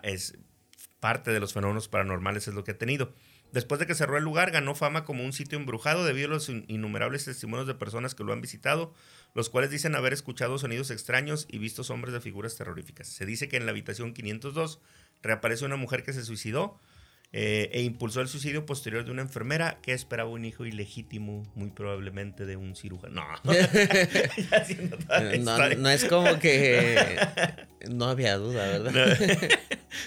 es 0.02 0.38
parte 1.00 1.30
de 1.30 1.40
los 1.40 1.52
fenómenos 1.52 1.88
paranormales 1.88 2.48
es 2.48 2.54
lo 2.54 2.64
que 2.64 2.72
ha 2.72 2.78
tenido. 2.78 3.12
Después 3.52 3.78
de 3.78 3.86
que 3.86 3.94
cerró 3.94 4.18
el 4.18 4.24
lugar, 4.24 4.50
ganó 4.50 4.74
fama 4.74 5.04
como 5.04 5.24
un 5.24 5.32
sitio 5.32 5.56
embrujado 5.56 6.04
debido 6.04 6.26
a 6.26 6.30
los 6.30 6.48
innumerables 6.48 7.24
testimonios 7.24 7.66
de 7.66 7.74
personas 7.74 8.14
que 8.14 8.24
lo 8.24 8.32
han 8.32 8.40
visitado, 8.40 8.92
los 9.34 9.50
cuales 9.50 9.70
dicen 9.70 9.94
haber 9.94 10.12
escuchado 10.12 10.58
sonidos 10.58 10.90
extraños 10.90 11.46
y 11.48 11.58
visto 11.58 11.82
hombres 11.92 12.12
de 12.12 12.20
figuras 12.20 12.56
terroríficas. 12.56 13.08
Se 13.08 13.24
dice 13.24 13.48
que 13.48 13.56
en 13.56 13.66
la 13.66 13.70
habitación 13.70 14.12
502 14.12 14.80
reaparece 15.22 15.64
una 15.64 15.76
mujer 15.76 16.02
que 16.02 16.12
se 16.12 16.24
suicidó, 16.24 16.80
eh, 17.32 17.70
e 17.72 17.82
impulsó 17.82 18.20
el 18.20 18.28
suicidio 18.28 18.64
posterior 18.64 19.04
de 19.04 19.10
una 19.10 19.22
enfermera 19.22 19.78
que 19.82 19.92
esperaba 19.92 20.30
un 20.30 20.44
hijo 20.44 20.64
ilegítimo, 20.64 21.42
muy 21.54 21.70
probablemente 21.70 22.46
de 22.46 22.56
un 22.56 22.76
cirujano. 22.76 23.22
No, 25.40 25.68
no, 25.76 25.90
es 25.90 26.04
como 26.04 26.38
que 26.38 27.18
no 27.90 28.06
había 28.06 28.36
duda, 28.36 28.66
¿verdad? 28.78 29.18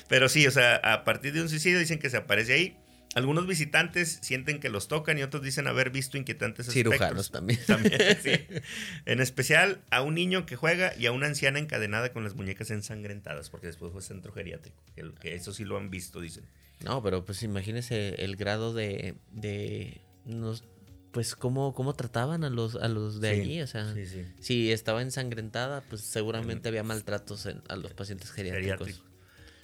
Pero 0.07 0.29
sí, 0.29 0.47
o 0.47 0.51
sea, 0.51 0.75
a 0.77 1.03
partir 1.03 1.33
de 1.33 1.41
un 1.41 1.49
suicidio 1.49 1.79
dicen 1.79 1.99
que 1.99 2.09
se 2.09 2.17
aparece 2.17 2.53
ahí. 2.53 2.77
Algunos 3.15 3.47
visitantes 3.47 4.19
sienten 4.21 4.59
que 4.59 4.69
los 4.69 4.87
tocan 4.87 5.17
y 5.17 5.23
otros 5.23 5.41
dicen 5.43 5.67
haber 5.67 5.89
visto 5.89 6.17
inquietantes 6.17 6.71
Cirujanos 6.71 7.31
también. 7.31 7.59
En 9.05 9.19
especial 9.19 9.81
a 9.89 10.01
un 10.03 10.13
niño 10.13 10.45
que 10.45 10.55
juega 10.55 10.95
y 10.95 11.07
a 11.07 11.11
una 11.11 11.25
anciana 11.25 11.57
encadenada 11.57 12.13
con 12.13 12.23
las 12.23 12.35
muñecas 12.35 12.69
ensangrentadas, 12.69 13.49
porque 13.49 13.67
después 13.67 13.91
fue 13.91 14.03
centro 14.03 14.31
geriátrico. 14.31 14.77
que 15.19 15.33
eso 15.33 15.53
sí 15.53 15.65
lo 15.65 15.77
han 15.77 15.89
visto, 15.89 16.21
dicen. 16.21 16.45
No, 16.83 17.01
pero 17.01 17.25
pues 17.25 17.41
imagínese 17.43 18.23
el 18.23 18.35
grado 18.35 18.73
de, 18.73 19.15
de 19.31 20.01
nos, 20.25 20.63
pues 21.11 21.35
cómo, 21.35 21.73
cómo 21.73 21.93
trataban 21.93 22.43
a 22.43 22.49
los, 22.49 22.75
a 22.75 22.87
los 22.87 23.19
de 23.19 23.29
allí, 23.29 23.61
o 23.61 23.67
sea, 23.67 23.93
si 24.39 24.71
estaba 24.71 25.01
ensangrentada, 25.01 25.81
pues 25.89 26.01
seguramente 26.01 26.69
había 26.69 26.83
maltratos 26.83 27.47
a 27.47 27.75
los 27.75 27.93
pacientes 27.93 28.31
geriátricos. 28.31 29.03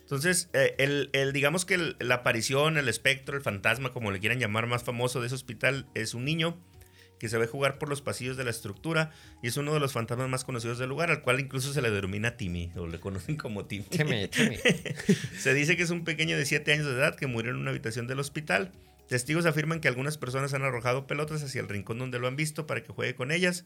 Entonces, 0.05 0.49
eh, 0.53 0.75
el, 0.77 1.09
el, 1.13 1.33
digamos 1.33 1.65
que 1.65 1.95
la 1.97 2.15
aparición, 2.15 2.77
el 2.77 2.89
espectro, 2.89 3.35
el 3.35 3.41
fantasma, 3.41 3.91
como 3.91 4.11
le 4.11 4.19
quieran 4.19 4.39
llamar, 4.39 4.67
más 4.67 4.83
famoso 4.83 5.19
de 5.19 5.25
ese 5.25 5.35
hospital 5.35 5.87
es 5.95 6.13
un 6.13 6.25
niño 6.25 6.59
que 7.17 7.27
se 7.27 7.39
ve 7.39 7.47
jugar 7.47 7.79
por 7.79 7.89
los 7.89 8.03
pasillos 8.03 8.37
de 8.37 8.43
la 8.43 8.51
estructura 8.51 9.09
y 9.41 9.47
es 9.47 9.57
uno 9.57 9.73
de 9.73 9.79
los 9.79 9.93
fantasmas 9.93 10.29
más 10.29 10.43
conocidos 10.43 10.77
del 10.77 10.89
lugar, 10.89 11.09
al 11.09 11.23
cual 11.23 11.39
incluso 11.39 11.73
se 11.73 11.81
le 11.81 11.89
denomina 11.89 12.37
Timmy, 12.37 12.71
o 12.75 12.85
le 12.85 12.99
conocen 12.99 13.35
como 13.35 13.65
Timmy. 13.65 13.85
Timmy, 13.85 14.27
Timmy. 14.29 14.57
se 15.39 15.55
dice 15.55 15.75
que 15.75 15.81
es 15.81 15.89
un 15.89 16.03
pequeño 16.03 16.37
de 16.37 16.45
7 16.45 16.71
años 16.71 16.85
de 16.85 16.93
edad 16.93 17.15
que 17.15 17.25
murió 17.25 17.49
en 17.49 17.57
una 17.57 17.71
habitación 17.71 18.05
del 18.05 18.19
hospital. 18.19 18.73
Testigos 19.07 19.47
afirman 19.47 19.79
que 19.79 19.87
algunas 19.87 20.19
personas 20.19 20.53
han 20.53 20.61
arrojado 20.61 21.07
pelotas 21.07 21.41
hacia 21.41 21.61
el 21.61 21.67
rincón 21.67 21.97
donde 21.97 22.19
lo 22.19 22.27
han 22.27 22.35
visto 22.35 22.67
para 22.67 22.83
que 22.83 22.93
juegue 22.93 23.15
con 23.15 23.31
ellas 23.31 23.65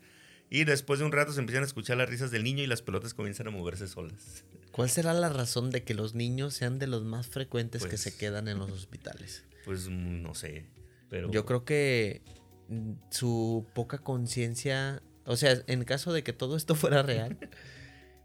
y 0.49 0.63
después 0.63 0.99
de 0.99 1.05
un 1.05 1.11
rato 1.11 1.31
se 1.31 1.39
empiezan 1.39 1.63
a 1.63 1.67
escuchar 1.67 1.97
las 1.97 2.09
risas 2.09 2.31
del 2.31 2.43
niño 2.43 2.63
y 2.63 2.67
las 2.67 2.81
pelotas 2.81 3.13
comienzan 3.13 3.47
a 3.47 3.51
moverse 3.51 3.87
solas. 3.87 4.43
¿Cuál 4.71 4.89
será 4.89 5.13
la 5.13 5.29
razón 5.29 5.69
de 5.69 5.83
que 5.83 5.93
los 5.93 6.15
niños 6.15 6.53
sean 6.53 6.79
de 6.79 6.87
los 6.87 7.03
más 7.03 7.27
frecuentes 7.27 7.85
que 7.85 7.97
se 7.97 8.11
pues 8.11 8.19
quedan 8.19 8.47
en 8.47 8.57
los 8.57 8.71
hospitales? 8.71 9.43
Pues 9.65 9.87
mm, 9.87 10.21
no 10.21 10.33
sé, 10.33 10.65
pero... 11.09 11.29
Yo 11.31 11.45
creo 11.45 11.65
que 11.65 12.21
mm, 12.69 12.93
su 13.11 13.67
poca 13.75 13.99
conciencia, 13.99 15.03
o 15.25 15.35
sea, 15.35 15.61
en 15.67 15.83
caso 15.83 16.13
de 16.13 16.23
que 16.23 16.33
todo 16.33 16.57
esto 16.57 16.75
fuera 16.75 17.03
real, 17.03 17.37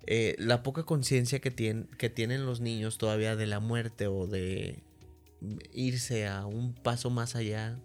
eh, 0.06 0.34
la 0.38 0.62
poca 0.62 0.84
conciencia 0.84 1.40
que, 1.40 1.86
que 1.98 2.10
tienen 2.10 2.46
los 2.46 2.60
niños 2.60 2.96
todavía 2.96 3.36
de 3.36 3.46
la 3.46 3.60
muerte 3.60 4.06
o 4.06 4.26
de 4.26 4.82
irse 5.72 6.26
a 6.26 6.46
un 6.46 6.74
paso 6.74 7.10
más 7.10 7.36
allá 7.36 7.78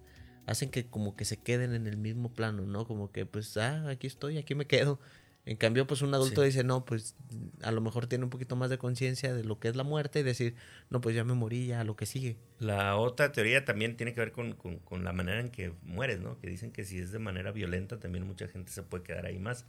hacen 0.50 0.72
que 0.72 0.88
como 0.88 1.16
que 1.16 1.26
se 1.26 1.38
queden 1.38 1.76
en 1.76 1.86
el 1.86 1.98
mismo 1.98 2.34
plano, 2.34 2.66
¿no? 2.66 2.88
Como 2.88 3.12
que 3.12 3.26
pues, 3.26 3.56
ah, 3.58 3.88
aquí 3.90 4.08
estoy, 4.08 4.38
aquí 4.38 4.56
me 4.56 4.66
quedo. 4.66 5.00
En 5.46 5.58
cambio, 5.58 5.88
pues 5.88 6.02
un 6.02 6.14
adulto 6.14 6.42
dice, 6.42 6.64
no, 6.64 6.86
pues 6.86 7.16
a 7.62 7.72
lo 7.72 7.82
mejor 7.82 8.08
tiene 8.08 8.24
un 8.24 8.30
poquito 8.30 8.56
más 8.56 8.70
de 8.70 8.78
conciencia 8.78 9.34
de 9.34 9.44
lo 9.44 9.60
que 9.60 9.68
es 9.68 9.76
la 9.76 9.84
muerte 9.84 10.20
y 10.20 10.24
decir, 10.24 10.56
no, 10.90 11.02
pues 11.02 11.16
ya 11.16 11.24
me 11.24 11.34
morí, 11.34 11.68
ya 11.68 11.84
lo 11.84 11.96
que 11.96 12.06
sigue. 12.06 12.36
La 12.60 12.98
otra 12.98 13.32
teoría 13.32 13.64
también 13.64 13.96
tiene 13.96 14.14
que 14.14 14.20
ver 14.20 14.32
con, 14.32 14.54
con, 14.54 15.04
la 15.04 15.14
manera 15.14 15.40
en 15.40 15.50
que 15.50 15.74
mueres, 15.84 16.20
¿no? 16.20 16.40
Que 16.40 16.50
dicen 16.50 16.72
que 16.72 16.84
si 16.84 17.00
es 17.00 17.12
de 17.12 17.20
manera 17.20 17.52
violenta, 17.52 18.00
también 18.00 18.28
mucha 18.28 18.48
gente 18.48 18.72
se 18.72 18.84
puede 18.84 19.04
quedar 19.04 19.26
ahí 19.26 19.40
más. 19.40 19.66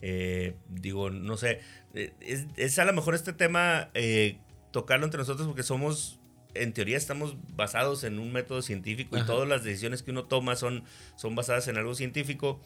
Eh, 0.00 0.54
digo, 0.68 1.10
no 1.10 1.36
sé, 1.36 1.60
eh, 1.94 2.12
es, 2.20 2.46
es, 2.56 2.78
a 2.78 2.84
lo 2.84 2.92
mejor 2.92 3.14
este 3.14 3.32
tema 3.32 3.90
eh, 3.94 4.38
tocarlo 4.70 5.04
entre 5.04 5.18
nosotros 5.18 5.46
porque 5.46 5.62
somos 5.62 6.18
en 6.54 6.72
teoría 6.72 6.96
estamos 6.96 7.36
basados 7.54 8.04
en 8.04 8.18
un 8.18 8.32
método 8.32 8.62
científico 8.62 9.16
y 9.18 9.24
todas 9.24 9.48
las 9.48 9.64
decisiones 9.64 10.02
que 10.02 10.10
uno 10.10 10.24
toma 10.24 10.56
son, 10.56 10.84
son 11.16 11.34
basadas 11.34 11.68
en 11.68 11.76
algo 11.76 11.94
científico, 11.94 12.60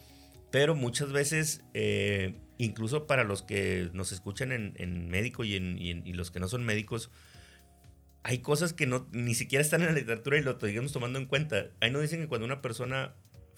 pero 0.51 0.75
muchas 0.75 1.11
veces, 1.11 1.63
eh, 1.73 2.35
incluso 2.57 3.07
para 3.07 3.23
los 3.23 3.41
que 3.41 3.89
nos 3.93 4.11
escuchan 4.11 4.51
en, 4.51 5.09
médico 5.09 5.43
y, 5.43 5.55
en, 5.55 6.17
los 6.17 6.31
que 6.31 6.39
no 6.39 6.47
son 6.47 6.65
médicos, 6.65 7.11
hay 8.23 8.39
cosas 8.39 8.73
que 8.73 8.87
no, 8.87 9.07
ni 9.11 9.35
siquiera 9.35 9.61
están 9.61 9.81
en 9.81 9.87
la 9.87 9.93
literatura 9.93 10.37
y 10.37 10.41
lo 10.41 10.59
seguimos 10.59 10.91
tomando 10.91 11.19
en 11.19 11.25
cuenta. 11.25 11.67
Ahí 11.79 11.91
nos 11.91 12.01
dicen 12.01 12.21
que 12.21 12.27
cuando 12.27 12.45
una 12.45 12.61
persona 12.61 13.15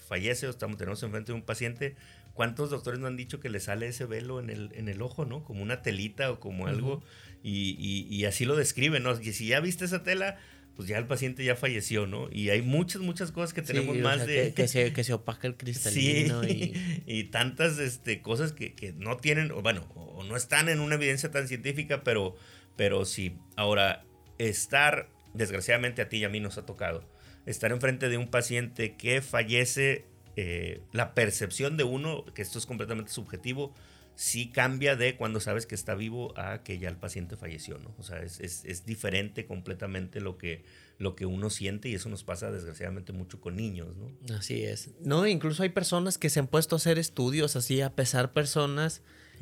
fallece 0.10 0.48
o 0.48 0.50
estamos, 0.50 0.78
tenemos 0.78 1.02
enfrente 1.04 1.32
de 1.32 1.36
un 1.38 1.44
paciente, 1.44 1.96
¿cuántos 2.34 2.72
doctores 2.72 3.00
no 3.00 3.08
han 3.08 3.16
dicho 3.16 3.40
que 3.40 3.50
le 3.50 3.60
sale 3.60 3.88
ese 3.88 4.06
velo 4.06 4.40
en 4.40 4.50
el, 4.50 4.72
en 4.74 4.90
el 4.90 5.02
ojo, 5.04 5.24
¿no? 5.24 5.44
Como 5.44 5.62
una 5.62 5.84
telita 5.84 6.32
o 6.32 6.40
como 6.40 6.68
algo. 6.68 7.04
Y, 7.44 8.26
así 8.26 8.44
lo 8.44 8.56
describen, 8.56 9.04
¿no? 9.04 9.18
Y 9.22 9.32
si 9.34 9.48
ya 9.48 9.60
viste 9.60 9.86
esa 9.86 10.04
tela, 10.04 10.38
pues 10.76 10.88
ya 10.90 10.98
el 10.98 11.06
paciente 11.06 11.44
ya 11.44 11.56
falleció, 11.56 12.08
¿no? 12.08 12.28
Y 12.32 12.50
hay 12.50 12.64
muchas, 12.64 13.02
muchas 13.02 13.32
cosas 13.32 13.54
que 13.54 13.62
tenemos 13.62 13.96
más 13.98 14.26
de... 14.26 14.54
Que, 14.54 14.68
se, 14.68 14.92
que, 14.92 15.04
se, 15.04 15.14
opaca 15.14 15.48
el 15.48 15.56
cristalino 15.56 16.44
y... 16.44 16.74
y... 17.06 17.26
tantas 17.26 17.78
este, 17.78 18.22
cosas 18.22 18.52
que, 18.52 18.94
no 18.98 19.18
tienen, 19.18 19.52
o 19.52 19.62
bueno, 19.62 19.88
o 19.94 20.24
no 20.24 20.36
están 20.36 20.70
en 20.70 20.80
una 20.80 20.96
evidencia 20.96 21.30
tan 21.32 21.48
científica, 21.48 22.04
pero, 22.04 22.36
pero 22.76 23.06
sí. 23.06 23.38
Ahora, 23.56 24.06
estar, 24.40 25.10
desgraciadamente 25.34 26.02
a 26.02 26.10
ti 26.10 26.18
y 26.18 26.24
a 26.24 26.30
mí 26.30 26.40
nos 26.40 26.58
ha 26.58 26.66
tocado, 26.66 27.08
estar 27.50 27.72
enfrente 27.72 28.10
de 28.10 28.18
un 28.18 28.28
paciente 28.28 28.96
que 28.96 29.22
fallece, 29.22 30.06
eh, 30.36 30.82
la 30.94 31.14
percepción 31.16 31.78
de 31.78 31.84
uno, 31.84 32.24
que 32.34 32.42
esto 32.42 32.60
es 32.60 32.66
completamente 32.66 33.12
subjetivo, 33.12 33.74
sí 34.16 34.50
cambia 34.50 34.96
de 34.96 35.16
cuando 35.16 35.40
sabes 35.40 35.66
que 35.66 35.76
está 35.76 35.96
vivo 35.96 36.38
a 36.38 36.62
que 36.62 36.78
ya 36.78 36.90
el 36.90 36.98
paciente 36.98 37.38
falleció, 37.38 37.80
¿no? 37.80 37.96
O 37.98 38.04
sea, 38.04 38.22
es, 38.22 38.40
es, 38.40 38.86
diferente 38.86 39.46
completamente 39.46 40.20
lo 40.20 40.38
que, 40.38 40.64
lo 40.98 41.16
que 41.16 41.26
uno 41.26 41.50
siente 41.50 41.90
y 41.90 41.96
eso 41.96 42.10
nos 42.10 42.24
pasa 42.24 42.52
desgraciadamente 42.52 43.14
mucho 43.14 43.40
con 43.40 43.56
niños, 43.56 43.96
¿no? 43.96 44.36
Así 44.36 44.64
es. 44.64 44.90
No, 45.00 45.26
incluso 45.26 45.64
hay 45.64 45.70
personas 45.70 46.18
que 46.18 46.30
se 46.30 46.42
han 46.42 46.48
puesto 46.48 46.76
a 46.76 46.78
hacer 46.78 47.00
estudios 47.00 47.56
así, 47.56 47.82
a 47.82 47.96
pesar 47.96 48.34
personas 48.34 49.02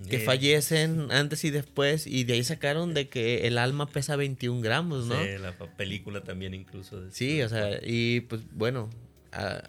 que 0.10 0.20
fallecen 0.20 1.12
antes 1.12 1.44
y 1.44 1.50
después 1.50 2.08
y 2.08 2.24
de 2.24 2.34
ahí 2.34 2.44
sacaron 2.44 2.94
de 2.94 3.10
que 3.10 3.48
el 3.48 3.58
alma 3.58 3.88
pesa 3.88 4.16
21 4.16 4.62
gramos, 4.62 5.08
¿no? 5.08 5.16
Sí, 5.22 5.38
la 5.40 5.54
película 5.76 6.22
también 6.22 6.54
incluso. 6.54 7.10
sí, 7.12 7.42
o 7.42 7.50
sea, 7.50 7.80
y 7.84 8.22
pues 8.22 8.42
bueno, 8.52 8.90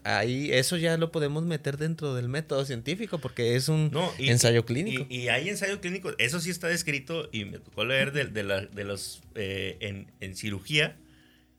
ahí 0.04 0.52
eso 0.52 0.76
ya 0.76 0.96
lo 0.96 1.10
podemos 1.12 1.44
meter 1.44 1.76
dentro 1.76 2.14
del 2.14 2.28
método 2.28 2.64
científico 2.64 3.18
porque 3.18 3.56
es 3.56 3.68
un 3.68 3.90
ensayo 4.18 4.64
clínico. 4.64 5.06
Y, 5.08 5.28
hay 5.28 5.48
ensayo 5.48 5.80
clínico, 5.80 6.12
eso 6.18 6.40
sí 6.40 6.50
está 6.50 6.68
descrito 6.68 7.28
y 7.32 7.44
me 7.44 7.58
tocó 7.58 7.84
leer 7.84 8.12
de, 8.12 8.24
de, 8.26 8.84
los 8.84 9.22
eh, 9.34 9.76
en, 9.80 10.10
en, 10.20 10.36
cirugía, 10.36 10.96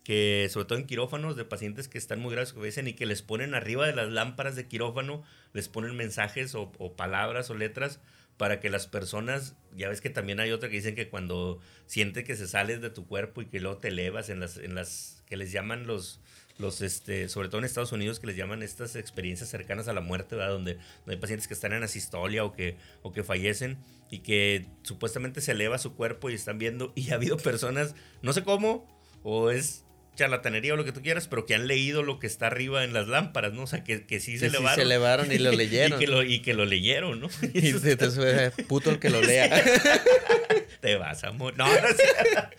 que 0.03 0.47
sobre 0.49 0.65
todo 0.65 0.79
en 0.79 0.85
quirófanos 0.85 1.35
de 1.35 1.45
pacientes 1.45 1.87
que 1.87 1.97
están 1.97 2.19
muy 2.19 2.31
graves 2.31 2.53
que 2.53 2.61
dicen 2.61 2.87
y 2.87 2.93
que 2.93 3.05
les 3.05 3.21
ponen 3.21 3.53
arriba 3.53 3.85
de 3.85 3.95
las 3.95 4.09
lámparas 4.09 4.55
de 4.55 4.67
quirófano, 4.67 5.23
les 5.53 5.67
ponen 5.67 5.95
mensajes 5.95 6.55
o, 6.55 6.71
o 6.77 6.93
palabras 6.93 7.49
o 7.49 7.55
letras 7.55 7.99
para 8.39 8.61
que 8.61 8.69
las 8.69 8.87
personas, 8.87 9.57
ya 9.75 9.89
ves 9.89 9.99
que 9.99 10.09
también 10.09 10.39
hay 10.39 10.53
otra 10.53 10.69
que 10.69 10.77
dicen 10.77 10.95
que 10.95 11.09
cuando 11.09 11.59
siente 11.87 12.23
que 12.23 12.37
se 12.37 12.47
sales 12.47 12.79
de 12.79 12.89
tu 12.89 13.05
cuerpo 13.05 13.41
y 13.41 13.47
que 13.47 13.59
luego 13.59 13.79
te 13.79 13.89
elevas 13.89 14.29
en 14.29 14.39
las, 14.39 14.55
en 14.55 14.75
las 14.75 15.21
que 15.27 15.35
les 15.35 15.51
llaman 15.51 15.85
los 15.85 16.21
los 16.57 16.81
este, 16.81 17.27
sobre 17.27 17.49
todo 17.49 17.59
en 17.59 17.65
Estados 17.65 17.91
Unidos 17.91 18.19
que 18.19 18.27
les 18.27 18.37
llaman 18.37 18.63
estas 18.63 18.95
experiencias 18.95 19.49
cercanas 19.49 19.89
a 19.89 19.93
la 19.93 20.01
muerte, 20.01 20.35
¿verdad? 20.35 20.53
Donde, 20.53 20.77
hay 21.07 21.17
pacientes 21.17 21.47
que 21.47 21.53
están 21.53 21.73
en 21.73 21.83
asistolia 21.83 22.45
o 22.45 22.53
que, 22.53 22.77
o 23.01 23.11
que 23.11 23.23
fallecen 23.23 23.77
y 24.09 24.19
que 24.19 24.67
supuestamente 24.83 25.41
se 25.41 25.53
eleva 25.53 25.77
su 25.77 25.95
cuerpo 25.95 26.29
y 26.29 26.33
están 26.33 26.59
viendo, 26.59 26.93
y 26.95 27.11
ha 27.11 27.15
habido 27.15 27.37
personas, 27.37 27.93
no 28.21 28.33
sé 28.33 28.43
cómo, 28.43 28.87
o 29.23 29.51
es 29.51 29.85
charlatanería 30.19 30.73
o 30.73 30.77
lo 30.77 30.83
que 30.83 30.91
tú 30.91 31.01
quieras, 31.01 31.27
pero 31.27 31.45
que 31.45 31.55
han 31.55 31.67
leído 31.67 32.03
lo 32.03 32.19
que 32.19 32.27
está 32.27 32.47
arriba 32.47 32.83
en 32.83 32.93
las 32.93 33.07
lámparas, 33.07 33.53
¿no? 33.53 33.63
O 33.63 33.67
sea, 33.67 33.83
que, 33.83 34.05
que 34.05 34.19
sí 34.19 34.37
se 34.37 34.47
elevaron. 34.47 34.75
se 34.75 34.81
elevaron 34.81 35.31
y 35.31 35.37
lo 35.37 35.51
leyeron. 35.51 35.97
y, 36.01 36.05
que 36.05 36.11
lo, 36.11 36.23
y 36.23 36.39
que 36.41 36.53
lo 36.53 36.65
leyeron, 36.65 37.19
¿no? 37.21 37.29
Y, 37.53 37.71
se 37.73 37.95
te 37.95 38.11
sube, 38.11 38.51
puto 38.67 38.89
el 38.89 38.99
que 38.99 39.09
lo 39.09 39.21
lea. 39.21 39.49
te 40.79 40.95
vas 40.95 41.23
a 41.23 41.31
morir. 41.31 41.57
No, 41.57 41.67
no 41.67 41.87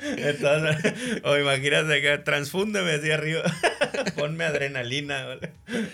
Entonces, 0.01 0.95
o 1.25 1.39
imagínate 1.39 2.03
que 2.03 2.19
transfúndeme 2.19 2.93
hacia 2.93 3.15
arriba. 3.15 3.43
Ponme 4.17 4.45
adrenalina. 4.45 5.39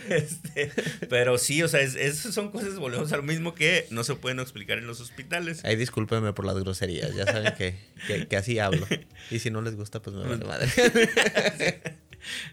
Este, 0.09 0.73
pero 1.09 1.39
sí, 1.39 1.63
o 1.63 1.69
sea, 1.69 1.81
esas 1.81 2.35
son 2.35 2.51
cosas, 2.51 2.79
volvemos 2.79 3.13
a 3.13 3.17
lo 3.17 3.23
mismo 3.23 3.55
que 3.55 3.87
no 3.91 4.05
se 4.05 4.15
pueden 4.15 4.41
explicar 4.41 4.79
en 4.79 4.87
los 4.87 5.01
hospitales. 5.01 5.65
Ay, 5.65 5.77
discúlpeme 5.77 6.33
por 6.33 6.45
las 6.45 6.59
groserías. 6.59 7.15
Ya 7.15 7.25
saben 7.27 7.55
que, 7.55 7.77
que, 8.07 8.27
que 8.27 8.37
así 8.37 8.59
hablo. 8.59 8.87
Y 9.31 9.39
si 9.39 9.51
no 9.51 9.63
les 9.63 9.77
gusta, 9.77 10.01
pues 10.01 10.17
me 10.17 10.25
vale 10.25 10.45
madre. 10.45 10.69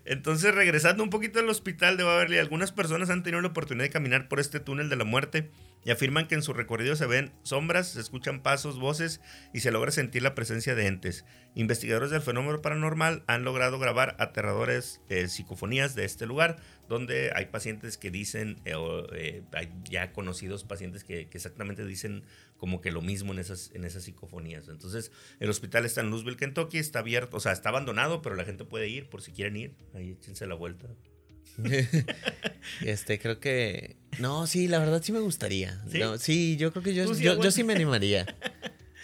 Entonces, 0.06 0.54
regresando 0.54 1.04
un 1.04 1.10
poquito 1.10 1.40
al 1.40 1.50
hospital 1.50 1.98
de 1.98 2.04
Beverly, 2.04 2.38
algunas 2.38 2.72
personas 2.72 3.10
han 3.10 3.24
tenido 3.24 3.42
la 3.42 3.48
oportunidad 3.48 3.86
de 3.86 3.90
caminar 3.90 4.28
por 4.28 4.40
este 4.40 4.60
túnel 4.60 4.90
de 4.90 4.96
la 4.96 5.04
muerte 5.04 5.50
y 5.86 5.92
afirman 5.92 6.28
que 6.28 6.36
en 6.36 6.44
su 6.44 6.54
recorrido 6.54 6.96
se 6.96 7.06
ven 7.06 7.32
sombras, 7.44 7.90
se 7.90 8.00
escuchan 8.00 8.42
pasos, 8.42 8.80
voces 8.80 9.22
y 9.54 9.60
se 9.60 9.72
logra 9.72 9.92
sentir 9.92 10.22
la 10.22 10.36
presencia 10.36 10.76
de 10.76 10.88
entes. 10.88 11.26
Investigadores 11.56 12.10
del 12.10 12.22
fenómeno 12.22 12.62
paranormal 12.62 13.24
han 13.28 13.44
logrado 13.44 13.80
grabar 13.80 14.16
aterradores 14.20 15.02
eh, 15.10 15.28
psicofonías 15.28 15.96
de 15.96 16.06
este 16.06 16.26
lugar, 16.26 16.58
donde 16.88 17.32
hay 17.36 17.48
pacientes 17.48 17.98
que 17.98 18.12
dicen, 18.12 18.60
eh, 18.66 18.74
eh, 19.14 19.44
hay 19.54 19.72
ya 19.84 20.14
conocidos 20.14 20.64
pacientes 20.64 21.04
que, 21.04 21.30
exactamente 21.32 21.86
dicen 21.86 22.24
como 22.58 22.82
que 22.82 22.92
lo 22.92 23.02
mismo 23.02 23.34
en 23.34 23.40
esas, 23.40 23.72
en 23.74 23.84
esas 23.84 24.04
psicofonías. 24.04 24.70
Entonces, 24.70 25.12
el 25.40 25.50
hospital 25.50 25.86
está 25.86 26.02
en 26.02 26.10
Louisville, 26.10 26.38
Kentucky, 26.38 26.78
está 26.78 27.00
abierto, 27.00 27.38
o 27.38 27.40
sea, 27.40 27.52
está 27.52 27.70
abandonado, 27.70 28.22
pero 28.22 28.36
la 28.36 28.46
gente 28.46 28.64
puede 28.64 28.88
ir 28.88 29.10
por 29.10 29.22
si 29.22 29.32
quieren 29.32 29.58
ir, 29.58 29.76
ahí 29.94 30.12
échense 30.12 30.48
la 30.48 30.56
vuelta. 30.56 30.88
este, 32.82 33.20
creo 33.20 33.40
que. 33.40 33.96
No, 34.20 34.48
sí, 34.48 34.68
la 34.68 34.80
verdad 34.80 35.02
sí 35.04 35.12
me 35.12 35.20
gustaría. 35.20 35.82
¿Sí? 36.20 36.58
yo 36.58 36.72
creo 36.72 36.84
que 36.84 36.94
yo, 36.94 37.14
yo, 37.14 37.52
sí 37.52 37.64
me 37.64 37.74
animaría. 37.74 38.26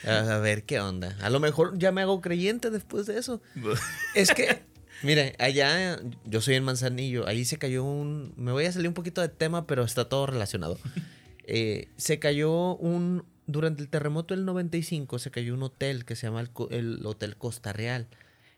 A, 0.06 0.38
ver 0.38 0.63
qué 0.63 0.80
onda. 0.80 1.17
A 1.21 1.30
lo 1.30 1.39
mejor 1.39 1.78
ya 1.78 1.91
me 1.91 2.02
hago 2.02 2.21
creyente 2.21 2.69
después 2.69 3.06
de 3.06 3.17
eso. 3.17 3.41
es 4.15 4.32
que, 4.32 4.63
mire, 5.04 5.36
allá 5.39 5.99
yo 6.25 6.41
soy 6.41 6.56
en 6.56 6.63
Manzanillo. 6.63 7.28
Ahí 7.28 7.45
se 7.45 7.58
cayó 7.58 7.84
un. 7.84 8.34
Me 8.38 8.52
voy 8.52 8.65
a 8.65 8.71
salir 8.71 8.88
un 8.88 8.93
poquito 8.93 9.21
de 9.21 9.30
tema, 9.30 9.67
pero 9.67 9.84
está 9.84 10.08
todo 10.10 10.25
relacionado. 10.25 10.78
Eh, 11.52 11.88
se 11.97 12.19
cayó 12.19 12.75
un. 12.75 13.25
Durante 13.47 13.82
el 13.82 13.89
terremoto 13.89 14.36
del 14.36 14.45
95 14.45 15.17
se 15.17 15.32
cayó 15.32 15.56
un 15.56 15.63
hotel 15.63 16.06
que 16.06 16.15
se 16.15 16.28
llama 16.28 16.47
el 16.69 17.04
Hotel 17.04 17.38
Costa 17.38 17.73
Real. 17.73 18.08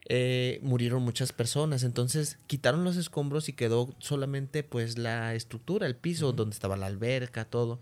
Eh, 0.08 0.60
murieron 0.64 1.04
muchas 1.04 1.32
personas. 1.32 1.84
Entonces 1.84 2.40
quitaron 2.48 2.84
los 2.84 2.98
escombros 2.98 3.50
y 3.50 3.54
quedó 3.54 3.94
solamente 4.00 4.64
pues 4.64 4.98
la 4.98 5.36
estructura, 5.36 5.88
el 5.88 5.96
piso, 5.96 6.34
donde 6.34 6.54
estaba 6.54 6.78
la 6.78 6.88
alberca, 6.88 7.46
todo. 7.46 7.80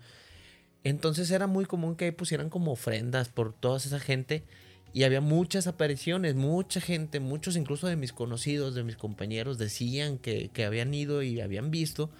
Entonces 0.84 1.30
era 1.30 1.46
muy 1.46 1.66
común 1.66 1.96
que 1.96 2.12
pusieran 2.12 2.50
como 2.50 2.72
ofrendas 2.72 3.28
por 3.28 3.52
toda 3.52 3.78
esa 3.78 4.00
gente. 4.00 4.44
Y 4.92 5.04
había 5.04 5.20
muchas 5.20 5.68
apariciones, 5.68 6.34
mucha 6.34 6.80
gente, 6.80 7.20
muchos 7.20 7.56
incluso 7.56 7.86
de 7.86 7.94
mis 7.94 8.12
conocidos, 8.12 8.74
de 8.74 8.82
mis 8.82 8.96
compañeros, 8.96 9.56
decían 9.56 10.18
que, 10.18 10.50
habían 10.66 10.92
ido 10.92 11.22
y 11.22 11.40
habían 11.40 11.70
visto. 11.70 12.10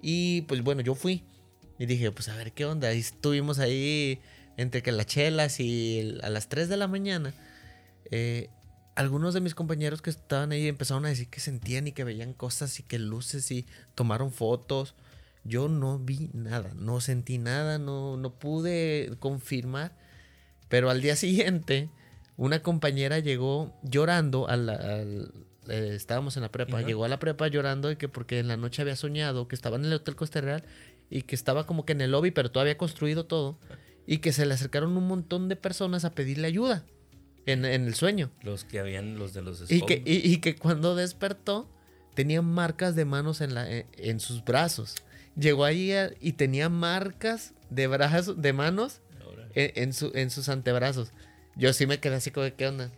Y 0.00 0.42
pues 0.42 0.62
bueno, 0.62 0.80
yo 0.80 0.94
fui. 0.94 1.24
Y 1.78 1.84
dije, 1.84 2.10
pues 2.12 2.28
a 2.30 2.36
ver 2.36 2.52
qué 2.52 2.64
onda. 2.64 2.92
Y 2.94 3.00
estuvimos 3.00 3.58
ahí 3.58 4.18
entre 4.56 4.82
que 4.82 4.92
las 4.92 5.06
chelas 5.06 5.60
y 5.60 6.18
a 6.22 6.30
las 6.30 6.48
3 6.48 6.70
de 6.70 6.76
la 6.78 6.88
mañana. 6.88 7.34
Eh, 8.10 8.48
algunos 8.96 9.34
de 9.34 9.42
mis 9.42 9.54
compañeros 9.54 10.00
que 10.00 10.10
estaban 10.10 10.52
ahí 10.52 10.66
empezaron 10.66 11.04
a 11.04 11.10
decir 11.10 11.28
que 11.28 11.38
sentían 11.38 11.86
y 11.86 11.92
que 11.92 12.02
veían 12.02 12.32
cosas 12.32 12.80
y 12.80 12.82
que 12.82 12.98
luces 12.98 13.50
y 13.50 13.66
tomaron 13.94 14.32
fotos. 14.32 14.94
yo 15.44 15.68
no 15.68 15.98
vi 15.98 16.30
nada, 16.32 16.72
no 16.74 17.00
sentí 17.00 17.38
nada, 17.38 17.78
no, 17.78 18.16
no 18.16 18.32
pude 18.38 19.12
confirmar. 19.20 19.92
Pero 20.68 20.90
al 20.90 21.02
día 21.02 21.14
siguiente, 21.24 21.90
una 22.36 22.62
compañera 22.62 23.18
llegó 23.18 23.78
llorando 23.82 24.48
al, 24.48 25.30
eh, 25.68 25.92
estábamos 25.94 26.36
en 26.36 26.42
la 26.42 26.50
prepa, 26.50 26.80
llegó 26.80 27.04
a 27.04 27.08
la 27.08 27.18
prepa 27.18 27.48
llorando 27.48 27.88
de 27.88 27.98
que 27.98 28.08
porque 28.08 28.38
en 28.38 28.48
la 28.48 28.56
noche 28.56 28.80
había 28.80 28.96
soñado 28.96 29.46
que 29.46 29.54
estaba 29.54 29.76
en 29.76 29.84
el 29.84 29.92
Hotel 29.92 30.16
Costa 30.16 30.40
Real 30.40 30.64
y 31.10 31.22
que 31.22 31.34
estaba 31.34 31.66
como 31.66 31.84
que 31.84 31.92
en 31.92 32.00
el 32.00 32.12
lobby, 32.12 32.30
pero 32.30 32.50
todavía 32.50 32.78
construido 32.78 33.26
todo, 33.26 33.58
y 34.06 34.18
que 34.18 34.32
se 34.32 34.46
le 34.46 34.54
acercaron 34.54 34.96
un 34.96 35.06
montón 35.06 35.48
de 35.48 35.56
personas 35.56 36.04
a 36.04 36.14
pedirle 36.14 36.48
ayuda 36.48 36.84
en, 37.46 37.64
el 37.64 37.94
sueño. 37.94 38.30
Los 38.42 38.64
que 38.64 38.80
habían, 38.80 39.18
los 39.18 39.32
de 39.32 39.42
los 39.42 39.70
y 39.70 39.82
que, 39.82 40.02
y, 40.04 40.38
que 40.38 40.56
cuando 40.56 40.96
despertó, 40.96 41.68
tenía 42.14 42.42
marcas 42.42 42.94
de 42.96 43.04
manos 43.04 43.40
en, 43.40 43.54
la, 43.54 43.70
eh, 43.70 43.86
en, 43.96 44.20
sus 44.20 44.44
brazos. 44.44 44.96
Llegó 45.36 45.64
ahí 45.64 45.92
y 46.20 46.32
tenía 46.32 46.68
marcas 46.68 47.54
de 47.70 47.86
brazos, 47.86 48.40
de 48.40 48.52
manos 48.52 49.00
en, 49.54 49.92
su, 49.92 50.12
en 50.14 50.30
sus 50.30 50.48
antebrazos. 50.48 51.12
Yo 51.56 51.72
sí 51.72 51.86
me 51.86 52.00
quedé 52.00 52.16
así 52.16 52.30
como, 52.30 52.46
¿qué 52.56 52.66
onda? 52.66 52.90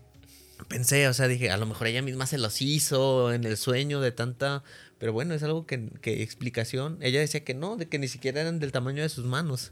Pensé, 0.69 1.07
o 1.07 1.15
sea, 1.15 1.29
dije, 1.29 1.51
a 1.51 1.57
lo 1.57 1.67
mejor 1.67 1.87
ella 1.87 2.03
misma 2.03 2.27
se 2.27 2.39
los 2.39 2.61
hizo 2.63 3.33
en 3.33 3.45
el 3.45 3.57
sueño 3.57 4.01
de 4.01 4.11
tanta... 4.13 4.65
Pero 4.99 5.13
bueno, 5.13 5.35
es 5.35 5.45
algo 5.45 5.67
que, 5.67 5.89
que 6.01 6.23
explicación. 6.23 6.99
Ella 7.01 7.21
decía 7.21 7.45
que 7.45 7.55
no, 7.55 7.77
de 7.77 7.89
que 7.89 8.01
ni 8.01 8.09
siquiera 8.09 8.41
eran 8.41 8.59
del 8.59 8.73
tamaño 8.73 9.03
de 9.03 9.09
sus 9.09 9.25
manos. 9.25 9.71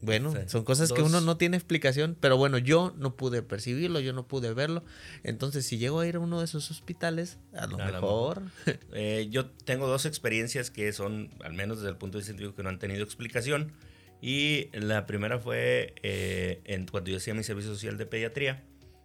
Bueno, 0.00 0.32
son 0.46 0.64
cosas 0.64 0.92
que 0.92 1.02
uno 1.02 1.20
no 1.20 1.36
tiene 1.36 1.56
explicación, 1.56 2.16
pero 2.20 2.36
bueno, 2.36 2.58
yo 2.58 2.94
no 2.96 3.16
pude 3.16 3.42
percibirlo, 3.42 3.98
yo 4.00 4.12
no 4.12 4.28
pude 4.28 4.54
verlo. 4.54 4.84
Entonces, 5.24 5.66
si 5.66 5.78
llego 5.78 6.00
a 6.00 6.06
ir 6.06 6.16
a 6.16 6.20
uno 6.20 6.38
de 6.38 6.44
esos 6.44 6.70
hospitales, 6.70 7.38
a 7.54 7.66
lo 7.66 7.78
mejor. 7.78 8.42
Eh, 8.92 9.28
yo 9.30 9.46
tengo 9.46 9.86
dos 9.86 10.06
experiencias 10.06 10.70
que 10.70 10.92
son, 10.92 11.30
al 11.44 11.52
menos 11.52 11.78
desde 11.78 11.90
el 11.90 11.96
punto 11.96 12.18
de 12.18 12.20
vista 12.20 12.32
científico, 12.32 12.56
que 12.56 12.62
no 12.62 12.68
han 12.68 12.78
tenido 12.78 13.02
explicación. 13.02 13.72
Y 14.20 14.68
la 14.72 15.06
primera 15.06 15.38
fue 15.38 15.94
eh, 16.02 16.60
en, 16.64 16.86
cuando 16.86 17.10
yo 17.10 17.18
hacía 17.18 17.34
mi 17.34 17.44
servicio 17.44 17.72
social 17.72 17.96
de 17.98 18.06
pediatría. 18.06 18.64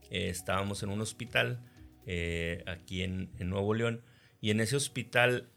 Eh, 0.09 0.29
estábamos 0.29 0.81
en 0.83 0.89
un 0.89 1.01
hospital 1.01 1.59
eh, 2.05 2.63
aquí 2.65 3.03
en, 3.03 3.29
Nuevo 3.39 3.73
León. 3.73 4.01
Y 4.41 4.49
en 4.49 4.59
ese 4.59 4.75
hospital 4.75 5.49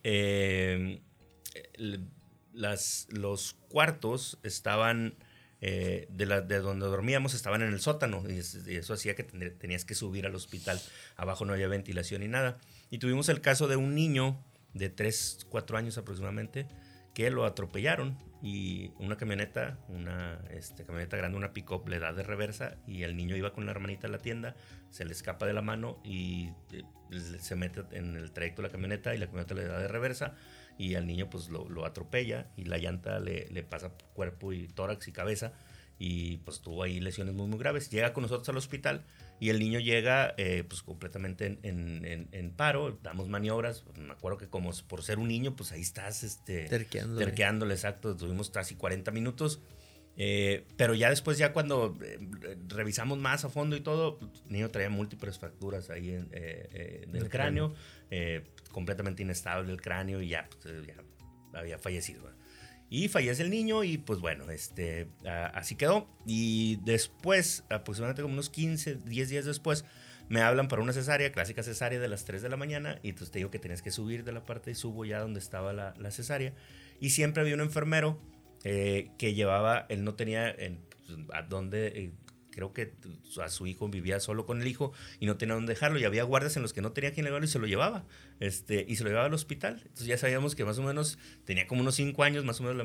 las, 2.52 3.08
los 3.10 3.54
cuartos 3.68 4.38
estaban 4.42 5.16
de, 5.60 6.06
de, 6.46 6.58
donde 6.60 6.86
dormíamos 6.86 7.34
estaban 7.34 7.62
en 7.62 7.72
el 7.72 7.80
sótano 7.80 8.22
y, 8.28 8.38
eso 8.38 8.94
hacía 8.94 9.14
que 9.14 9.24
tenías 9.24 9.84
que 9.84 9.94
subir 9.94 10.26
al 10.26 10.34
hospital. 10.34 10.80
Abajo 11.16 11.44
no 11.44 11.52
había 11.52 11.68
ventilación 11.68 12.20
ni 12.20 12.28
nada. 12.28 12.58
Y 12.90 12.98
tuvimos 12.98 13.28
el 13.28 13.40
caso 13.40 13.68
de 13.68 13.76
un 13.76 13.94
niño 13.94 14.42
de 14.74 14.90
3, 14.90 15.46
4 15.48 15.78
años 15.78 15.98
aproximadamente 15.98 16.66
que 17.14 17.30
lo 17.30 17.46
atropellaron 17.46 18.18
y 18.42 18.92
una 18.98 19.16
camioneta, 19.16 19.78
una 19.88 20.38
este, 20.50 20.84
camioneta 20.84 21.16
grande, 21.16 21.38
una 21.38 21.54
pick-up, 21.54 21.88
le 21.88 21.98
da 21.98 22.12
de 22.12 22.22
reversa 22.22 22.76
y 22.86 23.04
el 23.04 23.16
niño 23.16 23.36
iba 23.36 23.54
con 23.54 23.64
la 23.64 23.70
hermanita 23.70 24.06
a 24.06 24.10
la 24.10 24.18
tienda, 24.18 24.54
se 24.90 25.06
le 25.06 25.12
escapa 25.12 25.46
de 25.46 25.54
la 25.54 25.62
mano 25.62 25.98
y 26.04 26.50
eh, 26.72 26.82
se 27.40 27.56
mete 27.56 27.84
en 27.92 28.16
el 28.16 28.32
trayecto 28.32 28.60
de 28.60 28.68
la 28.68 28.72
camioneta 28.72 29.14
y 29.14 29.18
la 29.18 29.26
camioneta 29.26 29.54
le 29.54 29.64
da 29.64 29.78
de 29.78 29.88
reversa 29.88 30.34
y 30.78 30.94
al 30.94 31.06
niño 31.06 31.28
pues 31.30 31.48
lo, 31.48 31.68
lo 31.68 31.84
atropella 31.84 32.48
y 32.56 32.64
la 32.64 32.78
llanta 32.78 33.18
le, 33.18 33.48
le 33.50 33.62
pasa 33.62 33.92
cuerpo 34.14 34.52
y 34.52 34.68
tórax 34.68 35.08
y 35.08 35.12
cabeza 35.12 35.52
y 35.98 36.38
pues 36.38 36.60
tuvo 36.60 36.82
ahí 36.82 37.00
lesiones 37.00 37.34
muy 37.34 37.46
muy 37.46 37.58
graves. 37.58 37.90
Llega 37.90 38.12
con 38.12 38.22
nosotros 38.22 38.48
al 38.48 38.56
hospital 38.56 39.04
y 39.40 39.50
el 39.50 39.58
niño 39.58 39.80
llega 39.80 40.34
eh, 40.36 40.64
pues 40.68 40.82
completamente 40.82 41.58
en, 41.62 42.28
en, 42.32 42.50
paro, 42.50 42.98
damos 43.02 43.28
maniobras, 43.28 43.84
me 43.98 44.12
acuerdo 44.12 44.38
que 44.38 44.48
como 44.48 44.70
por 44.88 45.02
ser 45.02 45.18
un 45.18 45.28
niño 45.28 45.56
pues 45.56 45.72
ahí 45.72 45.80
estás 45.80 46.22
este, 46.22 46.64
terqueándole. 46.68 47.24
terqueándole, 47.24 47.74
exacto, 47.74 48.16
tuvimos 48.16 48.50
casi 48.50 48.74
40 48.74 49.10
minutos. 49.10 49.60
Eh, 50.16 50.64
pero 50.76 50.94
ya 50.94 51.10
después, 51.10 51.36
ya 51.36 51.52
cuando 51.52 51.96
eh, 52.02 52.18
revisamos 52.68 53.18
más 53.18 53.44
a 53.44 53.50
fondo 53.50 53.76
y 53.76 53.80
todo, 53.80 54.18
pues, 54.18 54.42
el 54.46 54.52
niño 54.52 54.70
traía 54.70 54.88
múltiples 54.88 55.38
fracturas 55.38 55.90
ahí 55.90 56.10
en, 56.10 56.28
el, 56.32 57.28
cráneo, 57.28 57.74
completamente 58.72 59.22
inestable 59.22 59.70
el 59.72 59.80
cráneo 59.80 60.22
y 60.22 60.28
ya, 60.28 60.48
pues, 60.62 60.86
ya 60.86 61.58
había 61.58 61.78
fallecido. 61.78 62.34
Y 62.88 63.08
fallece 63.08 63.42
el 63.42 63.50
niño 63.50 63.82
y 63.82 63.98
pues 63.98 64.20
bueno, 64.20 64.48
este, 64.50 65.08
así 65.24 65.74
quedó. 65.74 66.08
Y 66.24 66.76
después, 66.84 67.64
aproximadamente 67.68 68.22
como 68.22 68.34
unos 68.34 68.48
15, 68.48 68.96
10 69.04 69.28
días 69.28 69.44
después, 69.44 69.84
me 70.28 70.40
hablan 70.40 70.68
para 70.68 70.82
una 70.82 70.92
cesárea, 70.92 71.32
clásica 71.32 71.62
cesárea 71.62 71.98
de 71.98 72.08
las 72.08 72.24
3 72.24 72.42
de 72.42 72.48
la 72.48 72.56
mañana. 72.56 73.00
Y 73.02 73.10
entonces 73.10 73.32
te 73.32 73.40
digo 73.40 73.50
que 73.50 73.58
tenías 73.58 73.82
que 73.82 73.90
subir 73.90 74.22
de 74.22 74.32
la 74.32 74.46
parte 74.46 74.70
y 74.70 74.74
subo 74.74 75.04
ya 75.04 75.18
donde 75.18 75.40
estaba 75.40 75.72
la, 75.72 75.94
la 75.98 76.12
cesárea. 76.12 76.52
Y 77.00 77.10
siempre 77.10 77.42
había 77.42 77.54
un 77.54 77.60
enfermero 77.60 78.20
eh, 78.68 79.12
que 79.16 79.32
llevaba, 79.32 79.86
él 79.88 80.02
no 80.02 80.16
tenía 80.16 80.50
en, 80.50 80.80
pues, 81.06 81.16
a 81.32 81.42
dónde 81.42 81.86
eh, 81.86 82.10
creo 82.50 82.72
que 82.72 82.94
a 83.40 83.48
su 83.48 83.68
hijo 83.68 83.88
vivía 83.88 84.18
solo 84.18 84.44
con 84.44 84.60
el 84.60 84.66
hijo 84.66 84.92
y 85.20 85.26
no 85.26 85.36
tenía 85.36 85.54
dónde 85.54 85.74
dejarlo 85.74 86.00
y 86.00 86.04
había 86.04 86.24
guardias 86.24 86.56
en 86.56 86.62
los 86.62 86.72
que 86.72 86.82
no 86.82 86.90
tenía 86.90 87.12
quien 87.12 87.26
llevarlo 87.26 87.44
y 87.44 87.48
se 87.48 87.60
lo 87.60 87.68
llevaba 87.68 88.04
este 88.40 88.84
y 88.88 88.96
se 88.96 89.04
lo 89.04 89.10
llevaba 89.10 89.26
al 89.26 89.34
hospital. 89.34 89.74
Entonces 89.82 90.08
ya 90.08 90.18
sabíamos 90.18 90.56
que 90.56 90.64
más 90.64 90.78
o 90.78 90.82
menos 90.82 91.16
tenía 91.44 91.68
como 91.68 91.82
unos 91.82 91.94
cinco 91.94 92.24
años 92.24 92.44
más 92.44 92.60
o 92.60 92.64
menos 92.64 92.76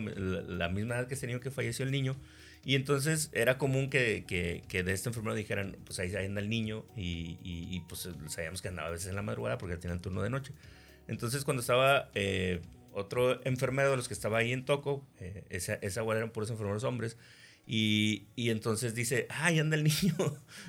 la, 0.48 0.70
misma 0.70 0.98
edad 0.98 1.08
que 1.08 1.16
tenía 1.16 1.40
que 1.40 1.50
falleció 1.50 1.84
el 1.84 1.92
niño 1.92 2.16
y 2.64 2.76
entonces 2.76 3.32
era 3.34 3.58
común 3.58 3.90
que, 3.90 4.24
que, 4.28 4.84
de 4.84 4.94
esta 4.94 5.10
enfermedad 5.10 5.36
dijeran 5.36 5.78
pues 5.84 5.98
ahí, 5.98 6.16
anda 6.16 6.42
el 6.42 6.50
niño 6.50 6.86
y, 6.96 7.40
y, 7.42 7.80
pues 7.90 8.08
sabíamos 8.28 8.62
que 8.62 8.68
andaba 8.68 8.90
a 8.90 8.92
veces 8.92 9.08
en 9.08 9.16
la 9.16 9.24
madrugada 9.24 9.58
porque 9.58 9.78
tenía 9.78 9.96
el 9.96 10.02
turno 10.02 10.22
de 10.22 10.30
noche. 10.30 10.54
Entonces 11.08 11.44
cuando 11.44 11.62
estaba 11.62 12.12
eh, 12.14 12.62
otro 12.94 13.44
enfermero 13.46 13.92
de 13.92 13.98
los 13.98 14.08
que 14.08 14.14
estaba 14.14 14.40
ahí 14.40 14.52
en 14.52 14.66
Toco, 14.66 15.06
eh, 15.20 15.44
esa, 15.50 15.76
esa 15.76 16.02
guardia 16.02 16.20
eran 16.20 16.32
puros 16.32 16.50
enfermeros 16.50 16.84
hombres, 16.84 17.18
y, 17.68 18.28
y, 18.36 18.50
entonces 18.50 18.96
dice, 18.96 19.28
ay, 19.30 19.60
anda 19.60 19.78
el 19.78 19.84
niño 19.86 20.16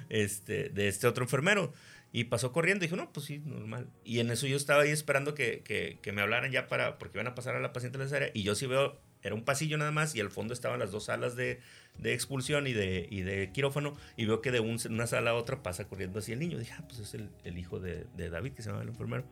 este, 0.08 0.68
de 0.68 0.88
este 0.88 1.06
otro 1.06 1.24
enfermero. 1.24 1.72
Y 2.14 2.24
pasó 2.24 2.52
corriendo 2.52 2.84
y 2.84 2.88
dijo, 2.88 2.96
no, 2.96 3.10
pues 3.10 3.24
sí, 3.26 3.38
normal. 3.38 3.88
Y 4.04 4.20
en 4.20 4.30
eso 4.30 4.46
yo 4.46 4.56
estaba 4.56 4.82
ahí 4.82 4.90
esperando 4.90 5.34
que, 5.34 5.62
que, 5.64 5.98
que 6.02 6.12
me 6.12 6.20
hablaran 6.20 6.52
ya 6.52 6.68
para, 6.68 6.98
porque 6.98 7.16
iban 7.16 7.26
a 7.26 7.34
pasar 7.34 7.56
a 7.56 7.60
la 7.60 7.72
paciente 7.72 7.98
de 7.98 8.04
la 8.04 8.16
área. 8.16 8.30
Y 8.34 8.42
yo 8.42 8.54
sí 8.54 8.66
veo, 8.66 9.00
era 9.22 9.34
un 9.34 9.44
pasillo 9.44 9.78
nada 9.78 9.92
más 9.92 10.14
y 10.14 10.20
al 10.20 10.30
fondo 10.30 10.52
estaban 10.52 10.78
las 10.78 10.90
dos 10.90 11.04
salas 11.06 11.36
de, 11.36 11.60
de 11.96 12.12
expulsión 12.12 12.66
y 12.66 12.74
de, 12.74 13.08
y 13.10 13.22
de 13.22 13.50
quirófano. 13.52 13.96
Y 14.18 14.26
veo 14.26 14.42
que 14.42 14.50
de 14.50 14.60
una 14.60 15.06
sala 15.06 15.30
a 15.30 15.34
otra 15.34 15.62
pasa 15.62 15.88
corriendo 15.88 16.18
así 16.18 16.32
el 16.32 16.38
niño. 16.38 16.58
dije, 16.58 16.74
ah, 16.76 16.84
pues 16.86 17.00
es 17.00 17.14
el, 17.14 17.30
el 17.44 17.56
hijo 17.56 17.80
de, 17.80 18.04
de 18.14 18.28
David, 18.28 18.52
que 18.52 18.62
se 18.62 18.68
llama 18.68 18.82
el 18.82 18.88
enfermero. 18.88 19.24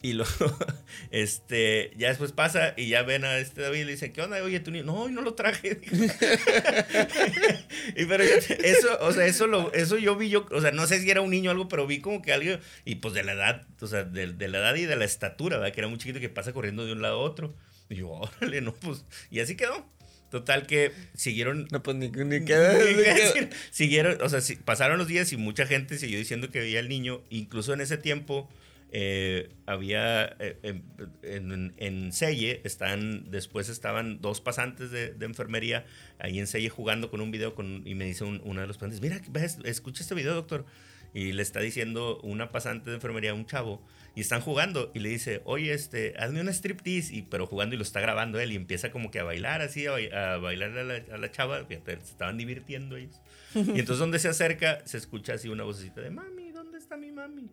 Y 0.00 0.12
luego, 0.12 0.56
este, 1.10 1.90
ya 1.96 2.08
después 2.08 2.30
pasa 2.32 2.74
y 2.76 2.88
ya 2.88 3.02
ven 3.02 3.24
a 3.24 3.38
este 3.38 3.62
David 3.62 3.80
y 3.80 3.84
le 3.84 3.90
dicen, 3.92 4.12
¿qué 4.12 4.22
onda? 4.22 4.40
Oye, 4.42 4.60
tú 4.60 4.70
niño, 4.70 4.84
no, 4.84 5.08
no 5.08 5.22
lo 5.22 5.34
traje. 5.34 5.80
y 7.96 8.04
pero 8.04 8.22
eso, 8.22 8.96
o 9.00 9.12
sea, 9.12 9.26
eso, 9.26 9.48
lo, 9.48 9.72
eso 9.72 9.98
yo 9.98 10.14
vi 10.14 10.30
yo, 10.30 10.46
o 10.52 10.60
sea, 10.60 10.70
no 10.70 10.86
sé 10.86 11.00
si 11.00 11.10
era 11.10 11.20
un 11.20 11.30
niño 11.30 11.50
o 11.50 11.52
algo, 11.52 11.68
pero 11.68 11.84
vi 11.86 12.00
como 12.00 12.22
que 12.22 12.32
algo, 12.32 12.58
y 12.84 12.96
pues 12.96 13.14
de 13.14 13.24
la 13.24 13.32
edad, 13.32 13.66
o 13.80 13.86
sea, 13.88 14.04
de, 14.04 14.32
de 14.32 14.48
la 14.48 14.58
edad 14.58 14.76
y 14.76 14.86
de 14.86 14.94
la 14.94 15.04
estatura, 15.04 15.58
¿verdad? 15.58 15.74
Que 15.74 15.80
era 15.80 15.88
muy 15.88 15.98
chiquito 15.98 16.20
que 16.20 16.28
pasa 16.28 16.52
corriendo 16.52 16.86
de 16.86 16.92
un 16.92 17.02
lado 17.02 17.16
a 17.16 17.22
otro. 17.22 17.56
Y 17.88 17.96
yo, 17.96 18.10
órale, 18.10 18.60
no, 18.60 18.74
pues, 18.74 19.04
y 19.30 19.40
así 19.40 19.56
quedó. 19.56 19.84
Total 20.30 20.66
que 20.66 20.92
siguieron. 21.14 21.66
No, 21.70 21.82
pues 21.82 21.96
ni, 21.96 22.10
ni, 22.10 22.40
Siguieron, 23.70 24.20
o 24.20 24.28
sea, 24.28 24.40
pasaron 24.64 24.98
los 24.98 25.08
días 25.08 25.32
y 25.32 25.38
mucha 25.38 25.66
gente 25.66 25.98
siguió 25.98 26.18
diciendo 26.18 26.50
que 26.50 26.60
veía 26.60 26.80
al 26.80 26.88
niño. 26.88 27.22
Incluso 27.30 27.72
en 27.72 27.80
ese 27.80 27.96
tiempo, 27.96 28.48
eh, 28.90 29.50
había 29.66 30.36
eh, 30.38 30.80
en, 31.22 31.74
en, 31.76 32.12
Selle, 32.12 32.62
están, 32.64 33.30
después 33.30 33.68
estaban 33.68 34.20
dos 34.22 34.40
pasantes 34.40 34.90
de, 34.90 35.14
enfermería 35.20 35.84
ahí 36.18 36.38
en 36.38 36.46
Selle 36.46 36.70
jugando 36.70 37.10
con 37.10 37.20
un 37.20 37.30
video 37.30 37.54
con, 37.54 37.86
y 37.86 37.94
me 37.94 38.06
dice 38.06 38.24
uno 38.24 38.60
de 38.60 38.66
los 38.66 38.78
pasantes, 38.78 39.00
mira, 39.00 39.20
escucha 39.64 40.02
este 40.02 40.14
video, 40.14 40.34
doctor. 40.34 40.64
Y 41.14 41.32
le 41.32 41.42
está 41.42 41.60
diciendo 41.60 42.20
una 42.22 42.52
pasante 42.52 42.90
de 42.90 42.96
enfermería 42.96 43.30
a 43.30 43.34
un 43.34 43.46
chavo 43.46 43.82
y 44.14 44.20
están 44.20 44.42
jugando 44.42 44.90
y 44.94 44.98
le 44.98 45.08
dice, 45.08 45.40
oye, 45.44 45.72
este, 45.72 46.14
hazme 46.18 46.42
una 46.42 46.52
striptease, 46.52 47.14
y, 47.14 47.22
pero 47.22 47.46
jugando 47.46 47.74
y 47.74 47.78
lo 47.78 47.82
está 47.82 48.00
grabando 48.00 48.38
él 48.38 48.52
y 48.52 48.56
empieza 48.56 48.90
como 48.90 49.10
que 49.10 49.18
a 49.18 49.24
bailar 49.24 49.62
así, 49.62 49.86
a, 49.86 50.36
bailar 50.36 50.76
a 50.76 50.84
la, 50.84 51.02
a 51.10 51.16
la 51.16 51.30
chava, 51.30 51.66
se 51.66 51.92
estaban 51.92 52.36
divirtiendo 52.36 52.96
ellos. 52.96 53.20
y 53.54 53.80
entonces 53.80 53.98
donde 53.98 54.18
se 54.18 54.28
acerca 54.28 54.82
se 54.84 54.98
escucha 54.98 55.32
así 55.34 55.48
una 55.48 55.64
vocecita 55.64 56.02
de, 56.02 56.10
mami, 56.10 56.52
¿dónde 56.52 56.76
está 56.76 56.98
mi 56.98 57.10
mami? 57.10 57.48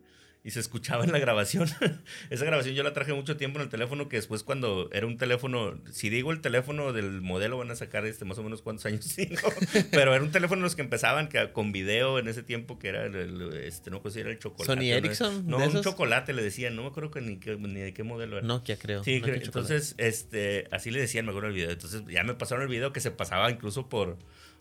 Y 0.46 0.52
se 0.52 0.60
escuchaba 0.60 1.02
en 1.02 1.10
la 1.10 1.18
grabación. 1.18 1.68
Esa 2.30 2.44
grabación 2.44 2.76
yo 2.76 2.84
la 2.84 2.92
traje 2.92 3.12
mucho 3.12 3.36
tiempo 3.36 3.58
en 3.58 3.64
el 3.64 3.68
teléfono, 3.68 4.08
que 4.08 4.14
después 4.14 4.44
cuando 4.44 4.88
era 4.92 5.04
un 5.04 5.18
teléfono, 5.18 5.76
si 5.90 6.08
digo 6.08 6.30
el 6.30 6.40
teléfono 6.40 6.92
del 6.92 7.20
modelo 7.20 7.58
van 7.58 7.72
a 7.72 7.74
sacar 7.74 8.06
este 8.06 8.24
más 8.24 8.38
o 8.38 8.44
menos 8.44 8.62
cuántos 8.62 8.86
años 8.86 9.12
pero 9.90 10.14
era 10.14 10.22
un 10.22 10.30
teléfono 10.30 10.62
los 10.62 10.76
que 10.76 10.82
empezaban 10.82 11.28
que, 11.28 11.50
con 11.50 11.72
video 11.72 12.20
en 12.20 12.28
ese 12.28 12.44
tiempo 12.44 12.78
que 12.78 12.88
era 12.90 13.06
el, 13.06 13.54
este 13.54 13.90
no 13.90 14.00
sé 14.08 14.20
era 14.20 14.30
el 14.30 14.38
chocolate. 14.38 14.72
Sony 14.72 14.92
Ericsson. 14.92 15.48
No, 15.48 15.56
un 15.58 15.82
chocolate 15.82 16.32
le 16.32 16.44
decían, 16.44 16.76
no 16.76 16.82
me 16.82 16.88
acuerdo 16.88 17.10
que 17.10 17.22
ni, 17.22 17.40
ni 17.58 17.80
de 17.80 17.92
qué 17.92 18.04
modelo 18.04 18.38
era. 18.38 18.46
Nokia 18.46 18.78
creo. 18.78 19.02
Sí, 19.02 19.20
entonces 19.24 19.96
este 19.98 20.68
así 20.70 20.92
le 20.92 21.00
decían, 21.00 21.24
me 21.24 21.32
acuerdo 21.32 21.48
el 21.48 21.56
video. 21.56 21.72
Entonces 21.72 22.04
ya 22.08 22.22
me 22.22 22.34
pasaron 22.34 22.62
el 22.62 22.68
video 22.68 22.92
que 22.92 23.00
se 23.00 23.10
pasaba 23.10 23.50
incluso 23.50 23.88
por 23.88 24.16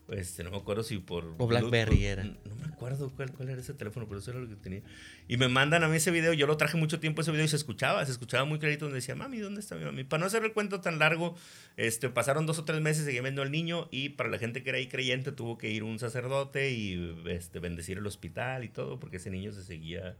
este, 0.09 0.43
no 0.43 0.51
me 0.51 0.57
acuerdo 0.57 0.83
si 0.83 0.97
por... 0.97 1.35
O 1.37 1.47
BlackBerry 1.47 2.05
era. 2.05 2.23
No 2.23 2.55
me 2.55 2.65
acuerdo 2.65 3.11
cuál, 3.15 3.31
cuál 3.31 3.49
era 3.49 3.59
ese 3.59 3.73
teléfono, 3.73 4.07
pero 4.07 4.19
eso 4.19 4.31
era 4.31 4.39
lo 4.39 4.47
que 4.47 4.55
tenía. 4.55 4.81
Y 5.27 5.37
me 5.37 5.47
mandan 5.47 5.83
a 5.83 5.87
mí 5.87 5.97
ese 5.97 6.11
video, 6.11 6.33
yo 6.33 6.45
lo 6.45 6.57
traje 6.57 6.77
mucho 6.77 6.99
tiempo 6.99 7.21
ese 7.21 7.31
video 7.31 7.45
y 7.45 7.47
se 7.47 7.55
escuchaba, 7.55 8.05
se 8.05 8.11
escuchaba 8.11 8.45
muy 8.45 8.59
clarito 8.59 8.85
donde 8.85 8.97
decía, 8.97 9.15
mami, 9.15 9.39
¿dónde 9.39 9.61
está 9.61 9.75
mi 9.75 9.85
mami? 9.85 10.03
Para 10.03 10.21
no 10.21 10.27
hacer 10.27 10.43
el 10.43 10.53
cuento 10.53 10.81
tan 10.81 10.99
largo, 10.99 11.35
este, 11.77 12.09
pasaron 12.09 12.45
dos 12.45 12.59
o 12.59 12.65
tres 12.65 12.81
meses, 12.81 13.05
seguía 13.05 13.21
viendo 13.21 13.41
al 13.41 13.51
niño 13.51 13.87
y 13.91 14.09
para 14.09 14.29
la 14.29 14.37
gente 14.37 14.61
que 14.61 14.69
era 14.69 14.77
ahí 14.77 14.87
creyente 14.87 15.31
tuvo 15.31 15.57
que 15.57 15.71
ir 15.71 15.83
un 15.83 15.97
sacerdote 15.97 16.71
y 16.71 17.23
este, 17.27 17.59
bendecir 17.59 17.97
el 17.97 18.05
hospital 18.05 18.63
y 18.63 18.69
todo, 18.69 18.99
porque 18.99 19.17
ese 19.17 19.31
niño 19.31 19.51
se 19.51 19.63
seguía 19.63 20.17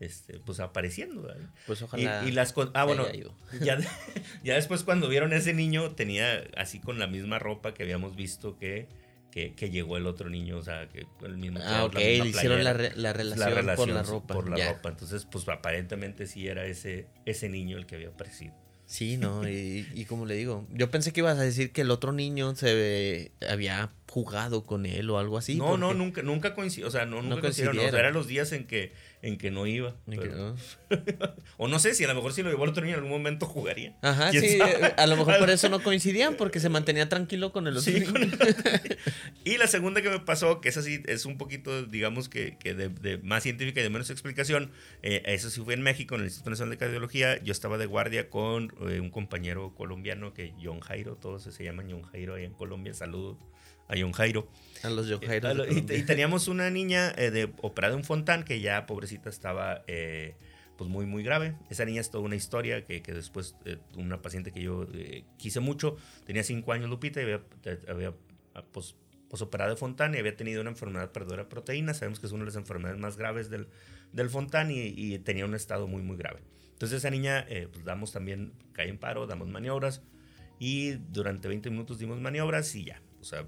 este, 0.00 0.38
pues 0.40 0.60
apareciendo. 0.60 1.34
Pues 1.66 1.82
ojalá. 1.82 2.24
Y, 2.26 2.32
las 2.32 2.54
ah, 2.74 2.84
bueno, 2.84 3.06
ya, 3.60 3.78
ya 4.44 4.54
después 4.54 4.82
cuando 4.82 5.08
vieron 5.08 5.32
a 5.32 5.36
ese 5.36 5.54
niño, 5.54 5.92
tenía 5.92 6.44
así 6.56 6.80
con 6.80 6.98
la 6.98 7.06
misma 7.06 7.38
ropa 7.38 7.74
que 7.74 7.82
habíamos 7.82 8.16
visto 8.16 8.58
que, 8.58 8.88
que, 9.54 9.70
llegó 9.70 9.98
el 9.98 10.06
otro 10.06 10.30
niño, 10.30 10.56
o 10.56 10.62
sea, 10.62 10.88
que 10.88 11.06
el 11.22 11.36
mismo. 11.36 11.58
Ah, 11.62 11.84
ok, 11.84 11.98
hicieron 12.24 12.64
la, 12.64 12.72
la, 12.72 13.12
relación 13.12 13.76
por 13.76 13.88
la 13.88 14.02
ropa. 14.02 14.34
Por 14.34 14.48
la 14.48 14.72
ropa. 14.72 14.88
Entonces, 14.88 15.26
pues 15.30 15.46
aparentemente 15.48 16.26
sí 16.26 16.48
era 16.48 16.64
ese, 16.64 17.06
ese 17.26 17.50
niño 17.50 17.76
el 17.76 17.84
que 17.84 17.96
había 17.96 18.08
aparecido. 18.08 18.54
Sí, 18.86 19.16
no, 19.16 19.46
y, 19.46 19.86
y, 19.94 20.04
como 20.04 20.26
le 20.26 20.36
digo, 20.36 20.64
yo 20.72 20.90
pensé 20.92 21.12
que 21.12 21.20
ibas 21.20 21.38
a 21.38 21.42
decir 21.42 21.72
que 21.72 21.80
el 21.80 21.90
otro 21.90 22.12
niño 22.12 22.54
se 22.54 23.32
había 23.46 23.90
jugado 24.08 24.64
con 24.64 24.86
él 24.86 25.10
o 25.10 25.18
algo 25.18 25.38
así. 25.38 25.56
No, 25.56 25.76
no, 25.76 25.92
nunca, 25.92 26.22
nunca 26.22 26.54
coincidió, 26.54 26.86
o 26.86 26.90
sea, 26.90 27.04
no, 27.04 27.20
nunca 27.20 27.40
coincidieron, 27.40 27.78
o 27.78 27.90
sea, 27.90 27.98
eran 27.98 28.14
los 28.14 28.28
días 28.28 28.52
en 28.52 28.66
que 28.66 28.92
en 29.22 29.38
que 29.38 29.50
no 29.50 29.66
iba. 29.66 29.96
o 31.56 31.68
no 31.68 31.78
sé 31.78 31.94
si 31.94 32.04
a 32.04 32.08
lo 32.08 32.14
mejor 32.14 32.32
si 32.32 32.42
lo 32.42 32.50
llevó 32.50 32.64
otro 32.64 32.84
niño 32.84 32.94
en 32.94 33.04
algún 33.04 33.18
momento 33.18 33.46
jugaría. 33.46 33.96
Ajá, 34.02 34.30
sí, 34.30 34.58
a 34.96 35.06
lo 35.06 35.16
mejor 35.16 35.38
por 35.38 35.50
eso 35.50 35.68
no 35.68 35.80
coincidían, 35.82 36.36
porque 36.36 36.60
se 36.60 36.68
mantenía 36.68 37.08
tranquilo 37.08 37.52
con 37.52 37.66
el 37.66 37.76
otro 37.76 37.92
y 39.44 39.56
la 39.56 39.66
segunda 39.66 40.02
que 40.02 40.10
me 40.10 40.20
pasó, 40.20 40.60
que 40.60 40.68
es 40.68 40.76
así, 40.76 41.02
es 41.06 41.24
un 41.24 41.38
poquito, 41.38 41.84
digamos 41.84 42.28
que, 42.28 42.56
que 42.58 42.74
de, 42.74 43.18
más 43.18 43.42
científica 43.42 43.80
y 43.80 43.82
de 43.82 43.90
menos 43.90 44.10
explicación, 44.10 44.70
eh, 45.02 45.22
eso 45.26 45.50
sí 45.50 45.60
fue 45.62 45.74
en 45.74 45.82
México, 45.82 46.14
en 46.14 46.22
el 46.22 46.26
Instituto 46.26 46.50
Nacional 46.50 46.70
de 46.70 46.78
Cardiología, 46.78 47.42
yo 47.42 47.52
estaba 47.52 47.78
de 47.78 47.86
guardia 47.86 48.30
con 48.30 48.72
eh, 48.88 49.00
un 49.00 49.10
compañero 49.10 49.74
colombiano 49.74 50.34
que 50.34 50.52
John 50.62 50.80
Jairo, 50.80 51.16
todos 51.16 51.42
se 51.42 51.64
llaman 51.64 51.88
John 51.90 52.02
Jairo 52.02 52.34
ahí 52.34 52.44
en 52.44 52.52
Colombia, 52.52 52.94
saludos 52.94 53.38
a 53.88 53.94
John 53.98 54.12
Jairo. 54.12 54.48
A 54.82 54.90
los 54.90 55.08
John 55.08 55.20
Jairo. 55.20 55.64
y, 55.70 55.82
teníamos 55.82 56.48
una 56.48 56.70
niña 56.70 57.12
de 57.12 57.52
operada 57.62 57.94
en 57.94 58.04
Fontán 58.04 58.44
que 58.44 58.60
ya 58.60 58.86
pobrecita 58.86 59.30
estaba 59.30 59.82
eh, 59.86 60.34
pues 60.76 60.90
muy 60.90 61.06
muy 61.06 61.22
grave. 61.22 61.54
Esa 61.70 61.84
niña 61.84 62.00
es 62.00 62.10
toda 62.10 62.24
una 62.24 62.36
historia 62.36 62.84
que, 62.84 63.02
que 63.02 63.12
después 63.12 63.56
eh, 63.64 63.78
una 63.96 64.22
paciente 64.22 64.52
que 64.52 64.62
yo 64.62 64.86
eh, 64.92 65.24
quise 65.38 65.60
mucho, 65.60 65.96
tenía 66.26 66.42
cinco 66.42 66.72
años 66.72 66.90
Lupita 66.90 67.20
y 67.20 67.24
había, 67.24 67.42
había 67.88 68.14
ah, 68.54 68.64
pues, 68.72 68.96
pues, 69.28 69.42
operado 69.42 69.70
de 69.70 69.76
Fontán 69.76 70.14
y 70.14 70.18
había 70.18 70.36
tenido 70.36 70.60
una 70.60 70.70
enfermedad 70.70 71.12
perdedora 71.12 71.44
de 71.44 71.48
proteínas. 71.48 71.98
Sabemos 71.98 72.20
que 72.20 72.26
es 72.26 72.32
una 72.32 72.42
de 72.42 72.46
las 72.46 72.56
enfermedades 72.56 73.00
más 73.00 73.16
graves 73.16 73.50
del, 73.50 73.68
del 74.12 74.30
Fontán 74.30 74.70
y, 74.70 74.92
y 74.96 75.18
tenía 75.18 75.44
un 75.44 75.54
estado 75.54 75.86
muy 75.86 76.02
muy 76.02 76.16
grave. 76.16 76.40
Entonces 76.72 76.98
esa 76.98 77.10
niña 77.10 77.46
pues 77.72 77.84
damos 77.84 78.12
también, 78.12 78.52
cae 78.72 78.88
en 78.88 78.98
paro, 78.98 79.26
damos 79.26 79.48
maniobras 79.48 80.02
y 80.58 80.92
durante 80.92 81.48
20 81.48 81.70
minutos 81.70 81.98
dimos 81.98 82.20
maniobras 82.20 82.74
y 82.74 82.84
ya 82.84 83.00
o 83.26 83.28
sea, 83.28 83.44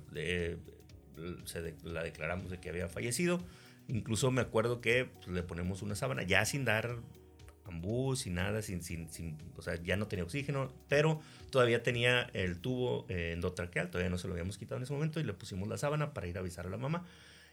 se 1.45 1.75
la 1.85 2.03
declaramos 2.03 2.51
de 2.51 2.59
que 2.59 2.69
había 2.69 2.89
fallecido. 2.89 3.41
Incluso 3.89 4.31
me 4.31 4.41
acuerdo 4.41 4.81
que 4.81 5.07
pues, 5.07 5.29
le 5.29 5.43
ponemos 5.43 5.83
una 5.83 5.95
sábana, 5.95 6.23
ya 6.23 6.45
sin 6.45 6.65
dar 6.65 6.99
ambú, 7.65 8.17
sin 8.17 8.35
nada, 8.35 8.63
sin, 8.63 8.83
sin, 8.83 9.11
sin, 9.11 9.37
o 9.57 9.63
sea, 9.63 9.77
ya 9.77 9.97
no 9.97 10.07
tenía 10.07 10.25
oxígeno, 10.25 10.73
pero 10.89 11.21
todavía 11.51 11.83
tenía 11.83 12.23
el 12.33 12.59
tubo 12.59 13.07
eh, 13.09 13.33
endotraqueal, 13.33 13.91
todavía 13.91 14.11
no 14.11 14.19
se 14.19 14.27
lo 14.27 14.35
habíamos 14.35 14.59
quitado 14.59 14.77
en 14.79 14.85
ese 14.85 14.93
momento 14.93 15.21
y 15.21 15.25
le 15.25 15.35
pusimos 15.35 15.69
la 15.69 15.79
sábana 15.79 16.15
para 16.15 16.27
ir 16.27 16.37
a 16.37 16.41
avisar 16.41 16.67
a 16.67 16.71
la 16.71 16.79
mamá. 16.79 17.05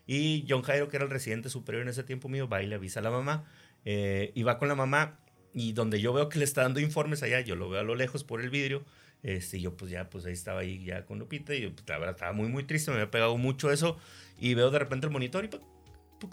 Y 0.07 0.45
John 0.47 0.61
Jairo, 0.61 0.87
que 0.87 0.97
era 0.97 1.05
el 1.05 1.11
residente 1.11 1.49
superior 1.49 1.81
en 1.81 1.89
ese 1.89 2.03
tiempo 2.03 2.29
mío, 2.29 2.47
va 2.47 2.61
y 2.63 2.67
le 2.67 2.75
avisa 2.75 2.99
a 2.99 3.03
la 3.03 3.11
mamá 3.11 3.45
eh, 3.83 4.31
y 4.35 4.43
va 4.43 4.57
con 4.57 4.67
la 4.67 4.75
mamá 4.75 5.19
y 5.53 5.73
donde 5.73 6.01
yo 6.01 6.13
veo 6.13 6.29
que 6.29 6.37
le 6.37 6.45
está 6.45 6.61
dando 6.61 6.79
informes 6.79 7.23
allá, 7.23 7.39
yo 7.41 7.55
lo 7.55 7.69
veo 7.69 7.79
a 7.79 7.83
lo 7.83 7.95
lejos 7.95 8.23
por 8.23 8.41
el 8.41 8.49
vidrio 8.49 8.83
este, 9.25 9.59
yo 9.59 9.75
pues 9.75 9.89
ya, 9.89 10.07
pues 10.07 10.23
ahí 10.27 10.33
estaba 10.33 10.59
ahí 10.59 10.83
ya 10.85 11.03
con 11.07 11.17
Lupita 11.17 11.55
y 11.55 11.61
yo, 11.61 11.73
pues, 11.73 11.83
la 11.89 11.97
verdad 11.97 12.13
estaba 12.13 12.31
muy, 12.31 12.47
muy 12.47 12.63
triste, 12.63 12.91
me 12.91 12.97
había 12.97 13.09
pegado 13.09 13.35
mucho 13.37 13.71
eso 13.71 13.97
y 14.39 14.53
veo 14.53 14.69
de 14.69 14.77
repente 14.77 15.07
el 15.07 15.11
monitor 15.11 15.43
y 15.45 15.47
pues, 15.47 15.63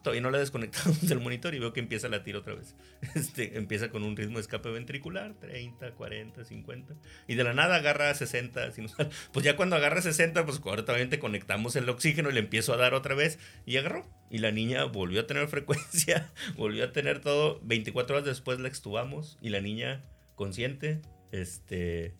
todavía 0.03 0.21
no 0.21 0.31
le 0.31 0.39
desconectamos 0.39 1.01
del 1.09 1.19
monitor 1.19 1.55
y 1.55 1.59
veo 1.59 1.73
que 1.73 1.81
empieza 1.81 2.09
a 2.09 2.11
latir 2.11 2.37
otra 2.37 2.55
vez. 2.55 2.75
Este, 3.15 3.57
empieza 3.57 3.89
con 3.89 4.03
un 4.03 4.15
ritmo 4.15 4.35
de 4.35 4.43
escape 4.43 4.71
ventricular, 4.71 5.33
30, 5.41 5.93
40, 5.93 6.45
50. 6.45 6.95
Y 7.29 7.35
de 7.35 7.45
la 7.45 7.55
nada 7.55 7.77
agarra 7.77 8.13
60. 8.13 8.73
Pues 9.33 9.43
ya 9.43 9.57
cuando 9.57 9.77
agarra 9.77 10.03
60, 10.03 10.45
pues 10.45 10.59
correctamente 10.59 11.19
conectamos 11.19 11.75
el 11.77 11.89
oxígeno 11.89 12.29
y 12.29 12.35
le 12.35 12.41
empiezo 12.41 12.75
a 12.75 12.77
dar 12.77 12.93
otra 12.93 13.15
vez. 13.15 13.39
Y 13.65 13.79
agarró. 13.79 14.07
Y 14.31 14.39
la 14.39 14.51
niña 14.51 14.85
volvió 14.85 15.23
a 15.23 15.27
tener 15.27 15.49
frecuencia, 15.49 16.31
volvió 16.59 16.85
a 16.85 16.93
tener 16.93 17.21
todo. 17.21 17.59
24 17.63 18.17
horas 18.17 18.27
después 18.27 18.61
la 18.61 18.69
extubamos 18.69 19.39
y 19.41 19.49
la 19.49 19.63
niña 19.63 20.03
consciente, 20.37 21.01
este 21.33 22.15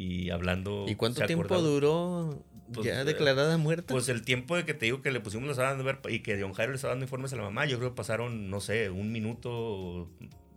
y 0.00 0.30
hablando. 0.30 0.86
¿Y 0.88 0.94
cuánto 0.94 1.26
tiempo 1.26 1.60
duró 1.60 2.42
pues, 2.72 2.86
ya 2.86 3.02
eh, 3.02 3.04
declarada 3.04 3.58
muerta? 3.58 3.92
Pues 3.92 4.08
el 4.08 4.22
tiempo 4.22 4.56
de 4.56 4.64
que 4.64 4.72
te 4.72 4.86
digo 4.86 5.02
que 5.02 5.10
le 5.10 5.20
pusimos 5.20 5.58
la 5.58 5.74
de 5.74 5.82
ver 5.82 5.98
y 6.08 6.20
que 6.20 6.38
Don 6.38 6.54
Jairo 6.54 6.72
le 6.72 6.76
estaba 6.76 6.92
dando 6.92 7.04
informes 7.04 7.34
a 7.34 7.36
la 7.36 7.42
mamá, 7.42 7.66
yo 7.66 7.76
creo 7.76 7.90
que 7.90 7.96
pasaron, 7.96 8.48
no 8.48 8.60
sé, 8.60 8.88
un 8.88 9.12
minuto, 9.12 10.10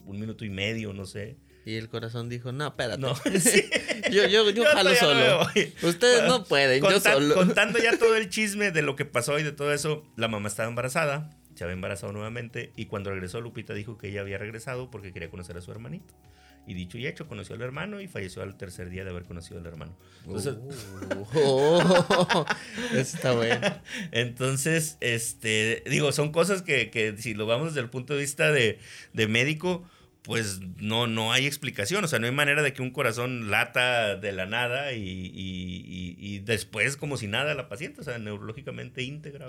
un 0.06 0.19
minuto 0.19 0.45
y 0.45 0.49
medio, 0.49 0.93
no 0.93 1.06
sé. 1.06 1.36
Y 1.65 1.75
el 1.75 1.89
corazón 1.89 2.29
dijo, 2.29 2.53
no, 2.53 2.67
espérate. 2.67 3.01
No, 3.01 3.15
yo, 4.12 4.27
yo, 4.27 4.49
yo, 4.49 4.63
jalo 4.71 4.95
solo. 4.95 5.41
Ustedes 5.82 6.23
no 6.25 6.45
pueden, 6.45 6.82
yo 6.82 6.99
solo. 7.01 7.36
Contando 7.36 7.79
ya 7.79 7.97
todo 7.97 8.15
el 8.15 8.29
chisme 8.29 8.71
de 8.71 8.82
lo 8.82 8.95
que 8.95 9.03
pasó 9.03 9.39
y 9.39 9.43
de 9.43 9.51
todo 9.51 9.73
eso, 9.73 10.06
la 10.15 10.29
mamá 10.29 10.47
estaba 10.47 10.69
embarazada, 10.69 11.29
se 11.56 11.65
había 11.65 11.73
embarazado 11.73 12.13
nuevamente 12.13 12.71
y 12.77 12.86
cuando 12.86 13.10
regresó 13.10 13.41
Lupita 13.41 13.73
dijo 13.73 13.97
que 13.97 14.08
ella 14.08 14.21
había 14.21 14.38
regresado 14.38 14.89
porque 14.89 15.12
quería 15.12 15.29
conocer 15.29 15.58
a 15.58 15.62
su 15.62 15.71
hermanito. 15.71 16.13
Y 16.65 16.73
dicho 16.73 16.97
y 16.97 17.08
hecho, 17.08 17.28
conoció 17.28 17.56
al 17.56 17.62
hermano 17.62 17.99
y 17.99 18.08
falleció 18.08 18.41
al 18.41 18.56
tercer 18.56 18.89
día 18.89 19.04
de 19.04 19.10
haber 19.10 19.23
conocido 19.23 19.60
al 19.60 19.65
hermano. 19.65 19.97
Entonces, 20.26 20.56
oh, 21.36 22.45
está 22.93 23.34
bueno. 23.34 23.82
Entonces, 24.12 24.97
este, 25.02 25.84
digo, 25.89 26.12
son 26.13 26.32
cosas 26.32 26.62
que, 26.62 26.89
que, 26.89 27.17
si 27.17 27.34
lo 27.34 27.45
vamos 27.45 27.69
desde 27.69 27.82
el 27.82 27.89
punto 27.89 28.13
de 28.13 28.21
vista 28.21 28.52
de, 28.52 28.80
de 29.12 29.28
médico, 29.28 29.84
pues 30.23 30.62
no, 30.78 31.06
no 31.06 31.34
hay 31.34 31.45
explicación, 31.45 32.04
o 32.06 32.08
sea, 32.08 32.17
no 32.19 32.28
hay 32.28 32.32
manera 32.32 32.62
de 32.62 32.71
que 32.71 32.82
un 32.82 32.91
corazón 32.91 33.52
lata 33.52 34.15
de 34.15 34.32
la 34.32 34.45
nada 34.45 34.93
y, 34.93 35.02
y, 35.02 36.15
y, 36.17 36.39
después 36.39 36.95
como 36.95 37.17
si 37.17 37.28
nada 37.28 37.54
la 37.56 37.67
paciente, 37.67 37.99
o 37.99 38.04
sea, 38.06 38.17
neurológicamente 38.19 39.04
íntegra. 39.04 39.47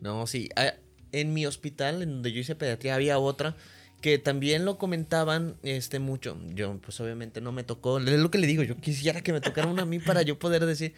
No, 0.00 0.28
sí, 0.28 0.48
ah, 0.54 0.74
en 1.10 1.34
mi 1.34 1.44
hospital, 1.44 2.02
en 2.02 2.10
donde 2.10 2.32
yo 2.32 2.40
hice 2.40 2.54
pediatría, 2.54 2.94
había 2.94 3.18
otra 3.18 3.56
que 4.02 4.18
también 4.18 4.64
lo 4.66 4.76
comentaban 4.76 5.56
este 5.62 6.00
mucho. 6.00 6.36
Yo 6.54 6.78
pues 6.80 7.00
obviamente 7.00 7.40
no 7.40 7.52
me 7.52 7.62
tocó, 7.62 7.98
es 7.98 8.04
lo 8.04 8.30
que 8.30 8.38
le 8.38 8.48
digo, 8.48 8.62
yo 8.64 8.76
quisiera 8.76 9.22
que 9.22 9.32
me 9.32 9.40
tocara 9.40 9.68
una 9.68 9.82
a 9.82 9.86
mí 9.86 10.00
para 10.00 10.22
yo 10.22 10.38
poder 10.38 10.66
decir, 10.66 10.92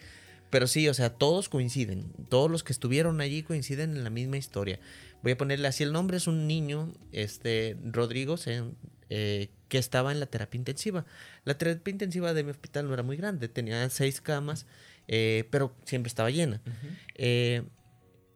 pero 0.49 0.67
sí, 0.67 0.89
o 0.89 0.93
sea, 0.93 1.11
todos 1.11 1.47
coinciden, 1.47 2.11
todos 2.29 2.49
los 2.49 2.63
que 2.63 2.73
estuvieron 2.73 3.21
allí 3.21 3.43
coinciden 3.43 3.95
en 3.95 4.03
la 4.03 4.09
misma 4.09 4.37
historia. 4.37 4.79
Voy 5.21 5.33
a 5.33 5.37
ponerle 5.37 5.67
así 5.67 5.83
el 5.83 5.93
nombre, 5.93 6.17
es 6.17 6.27
un 6.27 6.47
niño, 6.47 6.93
este 7.11 7.77
Rodrigo, 7.83 8.35
eh, 9.09 9.49
que 9.69 9.77
estaba 9.77 10.11
en 10.11 10.19
la 10.19 10.25
terapia 10.25 10.57
intensiva. 10.57 11.05
La 11.45 11.57
terapia 11.57 11.91
intensiva 11.91 12.33
de 12.33 12.43
mi 12.43 12.49
hospital 12.51 12.87
no 12.87 12.93
era 12.93 13.03
muy 13.03 13.17
grande, 13.17 13.47
tenía 13.49 13.87
seis 13.91 14.19
camas, 14.19 14.65
eh, 15.07 15.47
pero 15.51 15.75
siempre 15.85 16.07
estaba 16.07 16.31
llena. 16.31 16.59
Eh, 17.13 17.61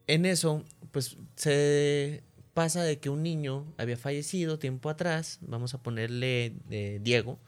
en 0.06 0.26
eso, 0.26 0.64
pues 0.92 1.18
se 1.36 2.24
pasa 2.60 2.84
de 2.84 3.00
que 3.00 3.10
un 3.10 3.24
niño 3.24 3.74
había 3.78 3.96
fallecido 3.96 4.60
tiempo 4.60 4.90
atrás, 4.90 5.40
vamos 5.40 5.74
a 5.76 5.82
ponerle 5.82 6.56
eh, 6.70 7.00
Diego, 7.02 7.40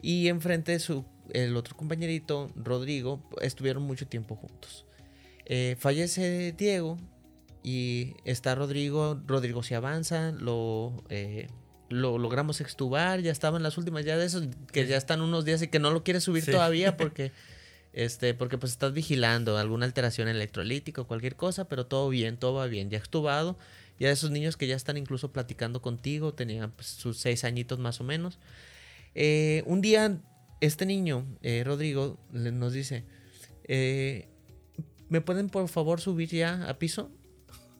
y 0.00 0.26
enfrente 0.26 0.72
de 0.72 0.80
su, 0.80 1.04
el 1.32 1.56
otro 1.56 1.76
compañerito, 1.76 2.50
Rodrigo, 2.56 3.22
estuvieron 3.40 3.84
mucho 3.84 4.08
tiempo 4.08 4.34
juntos. 4.34 4.84
Eh, 5.46 5.76
fallece 5.78 6.50
Diego 6.58 6.98
y 7.62 8.14
está 8.24 8.56
Rodrigo, 8.56 9.22
Rodrigo 9.28 9.62
se 9.62 9.76
avanza, 9.76 10.32
lo, 10.32 11.04
eh, 11.08 11.46
lo 11.88 12.18
logramos 12.18 12.60
extubar, 12.60 13.20
ya 13.20 13.30
estaban 13.30 13.62
las 13.62 13.78
últimas, 13.78 14.04
ya 14.04 14.16
de 14.16 14.26
esos 14.26 14.48
que 14.72 14.88
ya 14.88 14.96
están 14.96 15.20
unos 15.20 15.44
días 15.44 15.62
y 15.62 15.68
que 15.68 15.78
no 15.78 15.92
lo 15.92 16.02
quiere 16.02 16.20
subir 16.20 16.44
todavía 16.44 16.96
porque... 16.96 17.30
Este, 17.94 18.32
porque 18.32 18.56
pues 18.56 18.72
estás 18.72 18.94
vigilando 18.94 19.58
alguna 19.58 19.84
alteración 19.84 20.26
electrolítica 20.26 21.02
o 21.02 21.06
cualquier 21.06 21.36
cosa, 21.36 21.68
pero 21.68 21.84
todo 21.84 22.08
bien, 22.08 22.38
todo 22.38 22.54
va 22.54 22.66
bien, 22.66 22.88
ya 22.88 22.96
extubado 22.96 23.58
ya 24.02 24.10
esos 24.10 24.32
niños 24.32 24.56
que 24.56 24.66
ya 24.66 24.74
están 24.74 24.96
incluso 24.96 25.30
platicando 25.30 25.80
contigo, 25.80 26.34
tenían 26.34 26.72
pues, 26.72 26.88
sus 26.88 27.18
seis 27.18 27.44
añitos 27.44 27.78
más 27.78 28.00
o 28.00 28.04
menos. 28.04 28.40
Eh, 29.14 29.62
un 29.64 29.80
día, 29.80 30.20
este 30.60 30.86
niño, 30.86 31.24
eh, 31.40 31.62
Rodrigo, 31.64 32.18
nos 32.32 32.72
dice, 32.72 33.04
eh, 33.62 34.26
¿me 35.08 35.20
pueden 35.20 35.50
por 35.50 35.68
favor 35.68 36.00
subir 36.00 36.30
ya 36.30 36.68
a 36.68 36.80
piso? 36.80 37.12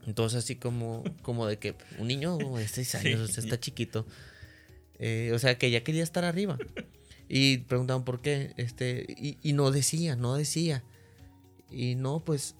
Entonces 0.07 0.45
así 0.45 0.55
como, 0.55 1.03
como 1.23 1.45
de 1.49 1.59
que 1.59 1.75
un 1.99 2.07
niño 2.07 2.39
de 2.57 2.69
seis 2.69 2.95
años, 2.95 3.37
está 3.37 3.59
chiquito. 3.59 4.07
o 5.35 5.39
sea, 5.41 5.59
que 5.59 5.73
ya 5.73 5.83
quería 5.83 6.05
estar 6.05 6.25
arriba. 6.25 6.57
Y 7.29 7.59
preguntaban 7.59 8.05
por 8.05 8.21
qué. 8.21 8.55
Este, 8.59 9.07
y, 9.09 9.39
y 9.43 9.55
no 9.55 9.73
decía, 9.73 10.15
no 10.15 10.37
decía. 10.37 10.85
Y 11.69 11.97
no, 11.97 12.21
pues 12.21 12.55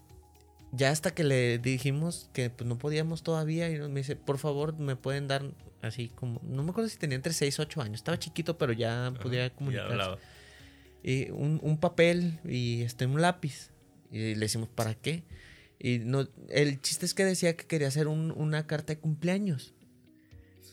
ya 0.75 0.89
hasta 0.89 1.13
que 1.13 1.23
le 1.23 1.59
dijimos 1.59 2.29
que 2.33 2.49
pues, 2.49 2.67
no 2.67 2.79
podíamos 2.79 3.21
todavía 3.21 3.69
y 3.69 3.77
me 3.77 3.99
dice, 3.99 4.15
por 4.15 4.39
favor, 4.39 4.77
me 4.77 4.95
pueden 4.95 5.27
dar 5.27 5.43
así 5.83 6.09
como, 6.09 6.41
no 6.43 6.63
me 6.63 6.71
acuerdo 6.71 6.89
si 6.89 6.97
tenía 6.97 7.15
entre 7.15 7.31
6 7.31 7.57
y 7.57 7.61
8 7.61 7.81
años, 7.81 7.95
estaba 7.97 8.17
chiquito, 8.17 8.57
pero 8.57 8.73
ya 8.73 9.13
podía 9.21 9.51
comunicarse. 9.51 10.19
Y 11.03 11.29
un, 11.31 11.59
un, 11.61 11.77
papel 11.77 12.39
y 12.45 12.81
este, 12.81 13.05
un 13.05 13.21
lápiz. 13.21 13.71
Y 14.09 14.35
le 14.35 14.39
decimos, 14.39 14.69
¿para 14.69 14.95
qué? 14.95 15.23
Y 15.77 15.99
no, 15.99 16.27
el 16.49 16.81
chiste 16.81 17.05
es 17.05 17.13
que 17.13 17.25
decía 17.25 17.57
que 17.57 17.65
quería 17.65 17.89
hacer 17.89 18.07
un, 18.07 18.31
una 18.31 18.65
carta 18.65 18.93
de 18.93 18.99
cumpleaños. 18.99 19.75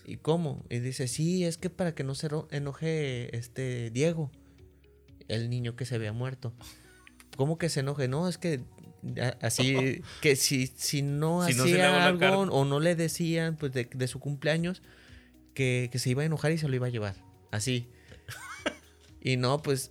¿Y 0.06 0.16
cómo? 0.16 0.64
Y 0.70 0.78
dice, 0.78 1.08
sí, 1.08 1.44
es 1.44 1.58
que 1.58 1.68
para 1.68 1.94
que 1.94 2.04
no 2.04 2.14
se 2.14 2.28
enoje 2.52 3.36
este 3.36 3.90
Diego, 3.90 4.30
el 5.28 5.50
niño 5.50 5.76
que 5.76 5.84
se 5.84 5.96
había 5.96 6.12
muerto. 6.12 6.54
¿Cómo 7.36 7.58
que 7.58 7.68
se 7.68 7.80
enoje? 7.80 8.06
No, 8.06 8.28
es 8.28 8.38
que 8.38 8.60
así, 9.40 10.02
que 10.20 10.36
si, 10.36 10.66
si 10.66 11.02
no 11.02 11.42
hacía 11.42 12.06
algo 12.06 12.40
o 12.42 12.64
no 12.64 12.80
le 12.80 12.94
decían 12.94 13.56
pues 13.56 13.72
de, 13.72 13.88
de 13.92 14.08
su 14.08 14.20
cumpleaños, 14.20 14.82
que, 15.54 15.88
que, 15.92 15.98
se 15.98 16.10
iba 16.10 16.22
a 16.22 16.26
enojar 16.26 16.52
y 16.52 16.58
se 16.58 16.68
lo 16.68 16.74
iba 16.74 16.86
a 16.86 16.90
llevar. 16.90 17.16
Así. 17.50 17.88
y 19.20 19.36
no, 19.36 19.62
pues 19.62 19.90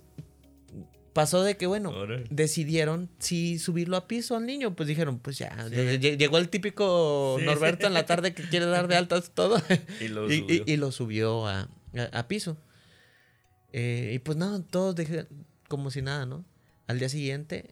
pasó 1.12 1.42
de 1.42 1.56
que, 1.56 1.66
bueno, 1.66 1.92
decidieron 2.30 3.10
si 3.18 3.58
subirlo 3.58 3.96
a 3.96 4.06
piso 4.06 4.36
al 4.36 4.46
niño. 4.46 4.74
Pues 4.74 4.88
dijeron, 4.88 5.18
pues 5.18 5.38
ya, 5.38 5.68
llegó 5.68 6.38
el 6.38 6.48
típico 6.48 7.38
Norberto 7.42 7.86
en 7.86 7.94
la 7.94 8.06
tarde 8.06 8.34
que 8.34 8.44
quiere 8.44 8.66
dar 8.66 8.88
de 8.88 8.96
altas 8.96 9.32
todo. 9.34 9.60
y, 10.00 10.08
lo 10.08 10.28
subió. 10.28 10.64
Y, 10.66 10.76
lo 10.76 10.92
subió 10.92 11.46
a, 11.46 11.68
a, 12.12 12.28
piso. 12.28 12.56
Eh, 13.72 14.12
y 14.14 14.18
pues 14.20 14.36
nada, 14.36 14.62
todos 14.62 14.94
dijeron 14.96 15.28
como 15.68 15.90
si 15.90 16.02
nada, 16.02 16.26
¿no? 16.26 16.44
Al 16.86 16.98
día 16.98 17.08
siguiente, 17.08 17.70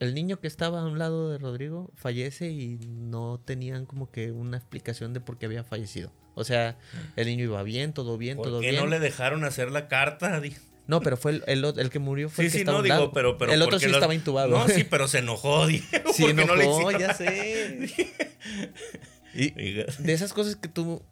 el 0.00 0.14
niño 0.14 0.40
que 0.40 0.46
estaba 0.46 0.80
a 0.80 0.86
un 0.86 0.98
lado 0.98 1.30
de 1.30 1.38
Rodrigo 1.38 1.90
fallece 1.94 2.50
y 2.50 2.78
no 2.78 3.40
tenían 3.44 3.86
como 3.86 4.10
que 4.10 4.30
una 4.30 4.56
explicación 4.56 5.12
de 5.12 5.20
por 5.20 5.38
qué 5.38 5.46
había 5.46 5.64
fallecido. 5.64 6.12
O 6.34 6.44
sea, 6.44 6.78
el 7.16 7.26
niño 7.26 7.44
iba 7.44 7.62
bien, 7.64 7.92
todo 7.92 8.16
bien, 8.16 8.36
todo 8.36 8.60
bien. 8.60 8.76
¿Por 8.76 8.80
qué 8.80 8.86
no 8.86 8.90
le 8.90 9.00
dejaron 9.00 9.44
hacer 9.44 9.70
la 9.70 9.88
carta? 9.88 10.40
No, 10.88 11.02
pero 11.02 11.18
fue 11.18 11.42
el, 11.46 11.64
el, 11.76 11.90
que 11.90 11.98
murió 11.98 12.30
fue 12.30 12.46
el 12.46 12.50
que 12.50 12.58
estaba 12.60 12.78
no, 12.78 12.82
digo, 12.82 13.12
pero, 13.12 13.36
pero 13.36 13.52
El 13.52 13.60
otro 13.60 13.78
sí 13.78 13.84
estaba 13.84 14.14
intubado. 14.14 14.48
No, 14.48 14.66
sí, 14.68 14.84
pero 14.90 15.06
se 15.06 15.18
enojó, 15.18 15.66
Diego. 15.66 16.14
Sí, 16.14 16.24
enojó, 16.24 16.90
no 16.90 16.98
ya 16.98 17.12
sé. 17.12 17.90
y 19.34 19.50
de 19.50 20.12
esas 20.14 20.32
cosas 20.32 20.56
que 20.56 20.68
tú... 20.68 21.02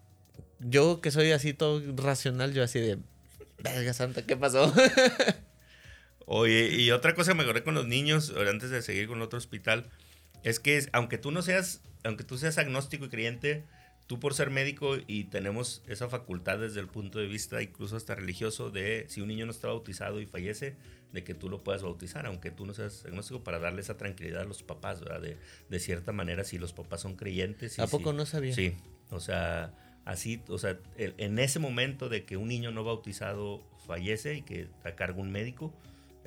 Yo 0.60 1.02
que 1.02 1.10
soy 1.10 1.32
así 1.32 1.52
todo 1.52 1.82
racional, 1.94 2.54
yo 2.54 2.62
así 2.62 2.80
de... 2.80 2.96
Verga 3.58 3.92
santa, 3.92 4.22
¿qué 4.22 4.34
pasó? 4.34 4.72
Oye, 6.26 6.74
y 6.74 6.90
otra 6.90 7.14
cosa 7.14 7.32
que 7.32 7.38
me 7.38 7.44
acordé 7.44 7.62
con 7.62 7.74
los 7.74 7.86
niños, 7.86 8.34
antes 8.36 8.70
de 8.70 8.82
seguir 8.82 9.06
con 9.06 9.22
otro 9.22 9.38
hospital, 9.38 9.88
es 10.42 10.60
que 10.60 10.84
aunque 10.92 11.18
tú 11.18 11.30
no 11.30 11.40
seas, 11.40 11.82
aunque 12.04 12.24
tú 12.24 12.36
seas 12.36 12.58
agnóstico 12.58 13.06
y 13.06 13.08
creyente, 13.08 13.64
tú 14.06 14.18
por 14.18 14.34
ser 14.34 14.50
médico 14.50 14.96
y 15.06 15.24
tenemos 15.24 15.82
esa 15.86 16.08
facultad 16.08 16.58
desde 16.58 16.80
el 16.80 16.88
punto 16.88 17.18
de 17.18 17.26
vista 17.26 17.62
incluso 17.62 17.96
hasta 17.96 18.14
religioso 18.14 18.70
de 18.70 19.06
si 19.08 19.20
un 19.20 19.28
niño 19.28 19.46
no 19.46 19.52
está 19.52 19.68
bautizado 19.68 20.20
y 20.20 20.26
fallece, 20.26 20.76
de 21.12 21.24
que 21.24 21.34
tú 21.34 21.48
lo 21.48 21.62
puedas 21.62 21.82
bautizar, 21.82 22.26
aunque 22.26 22.50
tú 22.50 22.66
no 22.66 22.74
seas 22.74 23.04
agnóstico, 23.04 23.42
para 23.42 23.58
darle 23.58 23.80
esa 23.80 23.96
tranquilidad 23.96 24.42
a 24.42 24.44
los 24.44 24.62
papás, 24.62 25.00
¿verdad? 25.00 25.20
De, 25.20 25.38
de 25.68 25.78
cierta 25.78 26.12
manera, 26.12 26.44
si 26.44 26.58
los 26.58 26.72
papás 26.72 27.00
son 27.00 27.16
creyentes. 27.16 27.78
¿A 27.78 27.86
poco 27.86 28.12
no 28.12 28.26
sabía? 28.26 28.52
Sí, 28.52 28.74
o 29.10 29.20
sea, 29.20 29.72
así, 30.04 30.42
o 30.48 30.58
sea, 30.58 30.78
en 30.96 31.38
ese 31.38 31.60
momento 31.60 32.08
de 32.08 32.24
que 32.24 32.36
un 32.36 32.48
niño 32.48 32.72
no 32.72 32.84
bautizado 32.84 33.62
fallece 33.86 34.34
y 34.34 34.42
que 34.42 34.68
a 34.84 34.92
cargo 34.92 35.20
un 35.20 35.30
médico, 35.30 35.72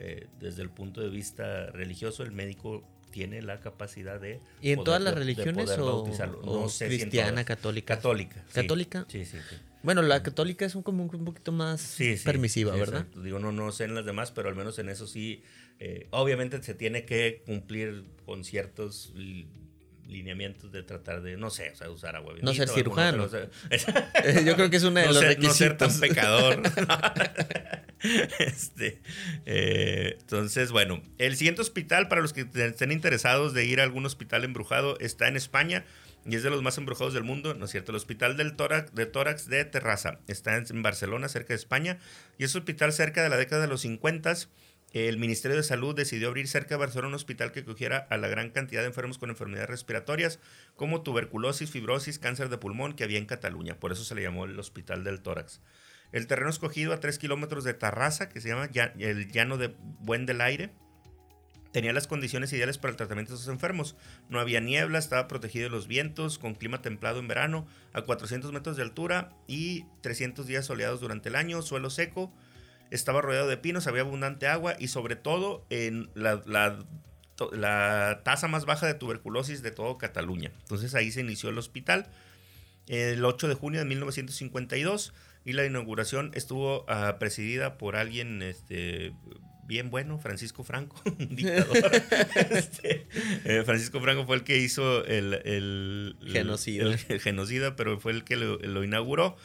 eh, 0.01 0.27
desde 0.39 0.61
el 0.61 0.69
punto 0.69 1.01
de 1.01 1.09
vista 1.09 1.67
religioso, 1.71 2.23
el 2.23 2.31
médico 2.31 2.83
tiene 3.11 3.41
la 3.41 3.59
capacidad 3.59 4.19
de... 4.19 4.39
¿Y 4.61 4.71
en 4.71 4.83
todas 4.83 5.01
las 5.01 5.13
religiones 5.13 5.69
o, 5.77 6.07
no 6.45 6.69
sé 6.69 6.87
cristiana, 6.87 7.43
católica? 7.43 7.95
Católica. 7.95 8.45
¿Católica? 8.53 9.05
Sí, 9.09 9.25
sí, 9.25 9.37
sí. 9.49 9.55
Bueno, 9.83 10.01
la 10.01 10.23
católica 10.23 10.65
es 10.65 10.75
un, 10.75 10.83
como 10.83 11.03
un 11.03 11.25
poquito 11.25 11.51
más 11.51 11.97
permisiva, 12.23 12.75
¿verdad? 12.75 13.07
Digo, 13.21 13.39
no, 13.39 13.51
no 13.51 13.71
sé 13.71 13.85
en 13.85 13.95
las 13.95 14.05
demás, 14.05 14.31
pero 14.31 14.47
al 14.47 14.55
menos 14.55 14.79
en 14.79 14.89
eso 14.89 15.05
sí, 15.05 15.43
eh, 15.79 16.07
obviamente 16.11 16.61
se 16.63 16.75
tiene 16.75 17.05
que 17.05 17.43
cumplir 17.45 18.05
con 18.25 18.43
ciertos 18.43 19.13
lineamientos 20.09 20.71
de 20.71 20.83
tratar 20.83 21.21
de, 21.21 21.37
no 21.37 21.49
sé, 21.49 21.71
o 21.71 21.75
sea, 21.75 21.89
usar 21.89 22.15
agua. 22.15 22.33
No 22.41 22.53
ser 22.53 22.67
cirujano. 22.67 23.27
Yo 24.45 24.55
creo 24.55 24.69
que 24.69 24.77
es 24.77 24.83
una 24.83 25.01
de 25.01 25.07
los 25.07 25.21
requisitos. 25.21 25.49
No 25.49 25.53
ser 25.53 25.77
tan 25.77 25.99
pecador. 25.99 26.61
este, 28.39 29.01
eh, 29.45 30.17
entonces, 30.19 30.71
bueno, 30.71 31.01
el 31.17 31.35
siguiente 31.35 31.61
hospital, 31.61 32.07
para 32.07 32.21
los 32.21 32.33
que 32.33 32.47
estén 32.53 32.91
interesados 32.91 33.53
de 33.53 33.65
ir 33.65 33.79
a 33.79 33.83
algún 33.83 34.05
hospital 34.05 34.43
embrujado, 34.43 34.99
está 34.99 35.27
en 35.27 35.37
España 35.37 35.85
y 36.25 36.35
es 36.35 36.43
de 36.43 36.49
los 36.49 36.61
más 36.61 36.77
embrujados 36.77 37.13
del 37.13 37.23
mundo, 37.23 37.53
¿no 37.53 37.65
es 37.65 37.71
cierto? 37.71 37.91
El 37.91 37.95
Hospital 37.95 38.37
del 38.37 38.55
Tórax 38.55 38.93
de, 38.93 39.05
Tórax 39.05 39.47
de 39.47 39.63
Terraza 39.65 40.19
está 40.27 40.57
en 40.57 40.81
Barcelona, 40.81 41.29
cerca 41.29 41.49
de 41.49 41.55
España, 41.55 41.97
y 42.37 42.43
es 42.43 42.53
un 42.55 42.59
hospital 42.59 42.93
cerca 42.93 43.23
de 43.23 43.29
la 43.29 43.37
década 43.37 43.61
de 43.61 43.67
los 43.67 43.81
50 43.81 44.33
el 44.91 45.17
Ministerio 45.19 45.55
de 45.55 45.63
Salud 45.63 45.95
decidió 45.95 46.29
abrir 46.29 46.47
cerca 46.47 46.69
de 46.69 46.79
Barcelona 46.79 47.09
un 47.09 47.13
hospital 47.15 47.51
que 47.51 47.63
cogiera 47.63 48.07
a 48.09 48.17
la 48.17 48.27
gran 48.27 48.49
cantidad 48.49 48.81
de 48.81 48.87
enfermos 48.87 49.19
con 49.19 49.29
enfermedades 49.29 49.69
respiratorias, 49.69 50.39
como 50.75 51.03
tuberculosis, 51.03 51.69
fibrosis, 51.69 52.17
cáncer 52.17 52.49
de 52.49 52.57
pulmón 52.57 52.93
que 52.93 53.03
había 53.03 53.19
en 53.19 53.27
Cataluña. 53.27 53.79
Por 53.79 53.91
eso 53.91 54.03
se 54.03 54.15
le 54.15 54.23
llamó 54.23 54.45
el 54.45 54.59
Hospital 54.59 55.03
del 55.03 55.21
Tórax. 55.21 55.61
El 56.11 56.25
terreno 56.25 56.49
escogido 56.49 56.93
a 56.93 56.99
3 56.99 57.19
kilómetros 57.19 57.63
de 57.63 57.75
Tarrasa, 57.75 58.29
que 58.29 58.41
se 58.41 58.49
llama 58.49 58.69
el 58.97 59.31
Llano 59.31 59.57
de 59.57 59.75
Buen 59.99 60.25
del 60.25 60.41
Aire, 60.41 60.71
tenía 61.71 61.93
las 61.93 62.07
condiciones 62.07 62.51
ideales 62.51 62.79
para 62.79 62.89
el 62.89 62.97
tratamiento 62.97 63.33
de 63.33 63.37
esos 63.37 63.53
enfermos. 63.53 63.95
No 64.27 64.39
había 64.39 64.59
niebla, 64.59 64.97
estaba 64.97 65.27
protegido 65.27 65.65
de 65.65 65.69
los 65.69 65.87
vientos, 65.87 66.39
con 66.39 66.55
clima 66.55 66.81
templado 66.81 67.19
en 67.19 67.27
verano, 67.27 67.67
a 67.93 68.01
400 68.01 68.51
metros 68.51 68.75
de 68.75 68.81
altura 68.81 69.35
y 69.45 69.85
300 70.01 70.47
días 70.47 70.65
soleados 70.65 70.99
durante 70.99 71.29
el 71.29 71.35
año, 71.35 71.61
suelo 71.61 71.91
seco 71.91 72.33
estaba 72.91 73.21
rodeado 73.21 73.47
de 73.47 73.57
pinos, 73.57 73.87
había 73.87 74.01
abundante 74.01 74.47
agua 74.47 74.75
y 74.79 74.87
sobre 74.87 75.15
todo 75.15 75.65
en 75.69 76.09
la, 76.15 76.41
la, 76.45 78.21
tasa 78.23 78.47
más 78.47 78.65
baja 78.65 78.87
de 78.87 78.93
tuberculosis 78.93 79.61
de 79.61 79.71
todo 79.71 79.97
Cataluña. 79.97 80.51
Entonces 80.61 80.95
ahí 80.95 81.11
se 81.11 81.21
inició 81.21 81.49
el 81.49 81.57
hospital 81.57 82.09
el 82.89 83.23
8 83.23 83.47
de 83.47 83.53
junio 83.53 83.79
de 83.79 83.85
1952 83.85 85.13
y 85.45 85.53
la 85.53 85.65
inauguración 85.65 86.31
estuvo 86.33 86.85
ah, 86.89 87.17
presidida 87.19 87.77
por 87.77 87.95
alguien 87.95 88.41
este, 88.41 89.13
bien 89.67 89.91
bueno, 89.91 90.17
Francisco 90.17 90.63
Franco, 90.63 90.99
un 91.19 91.35
dictador. 91.35 91.91
Este, 92.49 93.07
eh, 93.45 93.63
Francisco 93.63 94.01
Franco 94.01 94.25
fue 94.25 94.37
el 94.37 94.43
que 94.43 94.57
hizo 94.57 95.05
el, 95.05 95.35
el, 95.45 96.15
genocida. 96.25 96.97
genocida, 96.97 97.75
pero 97.75 97.99
fue 97.99 98.11
el 98.11 98.23
que 98.23 98.35
lo 98.35 98.83
inauguró 98.83 99.37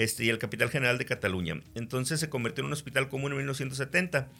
este, 0.00 0.24
y 0.24 0.30
el 0.30 0.38
capital 0.38 0.70
general 0.70 0.96
de 0.96 1.04
Cataluña. 1.04 1.60
Entonces 1.74 2.20
se 2.20 2.30
convirtió 2.30 2.62
en 2.62 2.68
un 2.68 2.72
hospital 2.72 3.10
común 3.10 3.32
en 3.32 3.38
1970. 3.38 4.30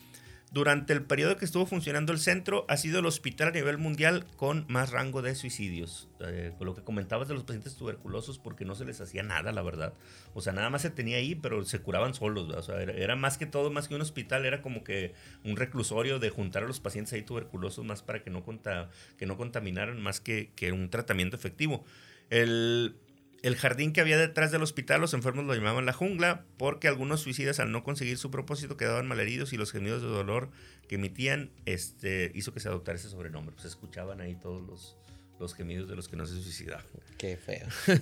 Durante 0.53 0.95
el 0.95 1.03
periodo 1.03 1.37
que 1.37 1.45
estuvo 1.45 1.67
funcionando 1.67 2.15
el 2.15 2.19
centro, 2.19 2.65
ha 2.71 2.79
sido 2.79 3.01
el 3.01 3.07
hospital 3.07 3.49
a 3.49 3.51
nivel 3.51 3.77
mundial 3.77 4.25
con 4.37 4.65
más 4.69 4.91
rango 4.91 5.21
de 5.21 5.35
suicidios. 5.35 6.09
Eh, 6.21 6.53
con 6.57 6.67
lo 6.67 6.75
que 6.75 6.83
comentabas 6.83 7.29
de 7.29 7.35
los 7.35 7.45
pacientes 7.45 7.77
tuberculosos, 7.77 8.39
porque 8.39 8.65
no 8.65 8.75
se 8.75 8.87
les 8.87 9.03
hacía 9.03 9.23
nada, 9.23 9.53
la 9.53 9.61
verdad. 9.61 9.93
O 10.33 10.41
sea, 10.41 10.55
nada 10.55 10.71
más 10.71 10.81
se 10.81 10.89
tenía 10.89 11.19
ahí, 11.19 11.35
pero 11.35 11.63
se 11.67 11.81
curaban 11.81 12.15
solos. 12.15 12.49
O 12.49 12.63
sea, 12.63 12.81
era, 12.81 13.15
más 13.15 13.37
que 13.37 13.45
todo, 13.45 13.71
más 13.71 13.87
que 13.87 13.97
un 13.97 14.01
hospital, 14.01 14.47
era 14.47 14.63
como 14.63 14.83
que 14.83 15.13
un 15.45 15.57
reclusorio 15.57 16.19
de 16.19 16.31
juntar 16.31 16.63
a 16.63 16.67
los 16.67 16.81
pacientes 16.81 17.13
ahí 17.13 17.23
tuberculosos, 17.23 17.85
más 17.85 18.03
para 18.03 18.23
que 18.23 18.31
no, 18.31 18.43
que 19.19 19.27
no 19.27 19.37
contaminaran, 19.37 20.01
más 20.01 20.21
que, 20.21 20.53
que 20.57 20.73
un 20.73 20.89
tratamiento 20.89 21.37
efectivo. 21.37 21.85
El, 22.31 22.97
el 23.43 23.57
jardín 23.57 23.93
que 23.93 24.01
había 24.01 24.19
detrás 24.19 24.51
del 24.51 24.63
hospital, 24.63 25.01
los 25.01 25.15
enfermos 25.15 25.45
lo 25.45 25.55
llamaban 25.55 25.87
la 25.87 25.93
jungla, 25.93 26.45
porque 26.59 26.89
algunos 26.89 27.21
suicidas 27.21 27.59
al 27.59 27.73
no 27.73 27.83
conseguir 27.85 28.19
su 28.19 28.31
propósito 28.31 28.77
quedaban 28.77 29.09
malheridos 29.09 29.53
y 29.53 29.57
los 29.57 29.73
gemidos 29.73 30.03
de 30.03 30.09
dolor 30.09 30.51
que 30.89 30.97
emitían 30.97 31.51
este, 31.65 32.33
hizo 32.35 32.53
que 32.53 32.61
se 32.61 32.69
adoptara 32.69 32.99
ese 32.99 33.09
sobrenombre. 33.09 33.55
Pues 33.55 33.67
escuchaban 33.67 34.21
ahí 34.21 34.35
todos 34.35 34.67
los, 34.67 34.97
los 35.39 35.55
gemidos 35.55 35.89
de 35.89 35.97
los 35.97 36.09
que 36.09 36.17
no 36.17 36.27
se 36.27 36.41
suicidaban. 36.41 36.85
Qué 37.17 37.37
feo. 37.37 37.67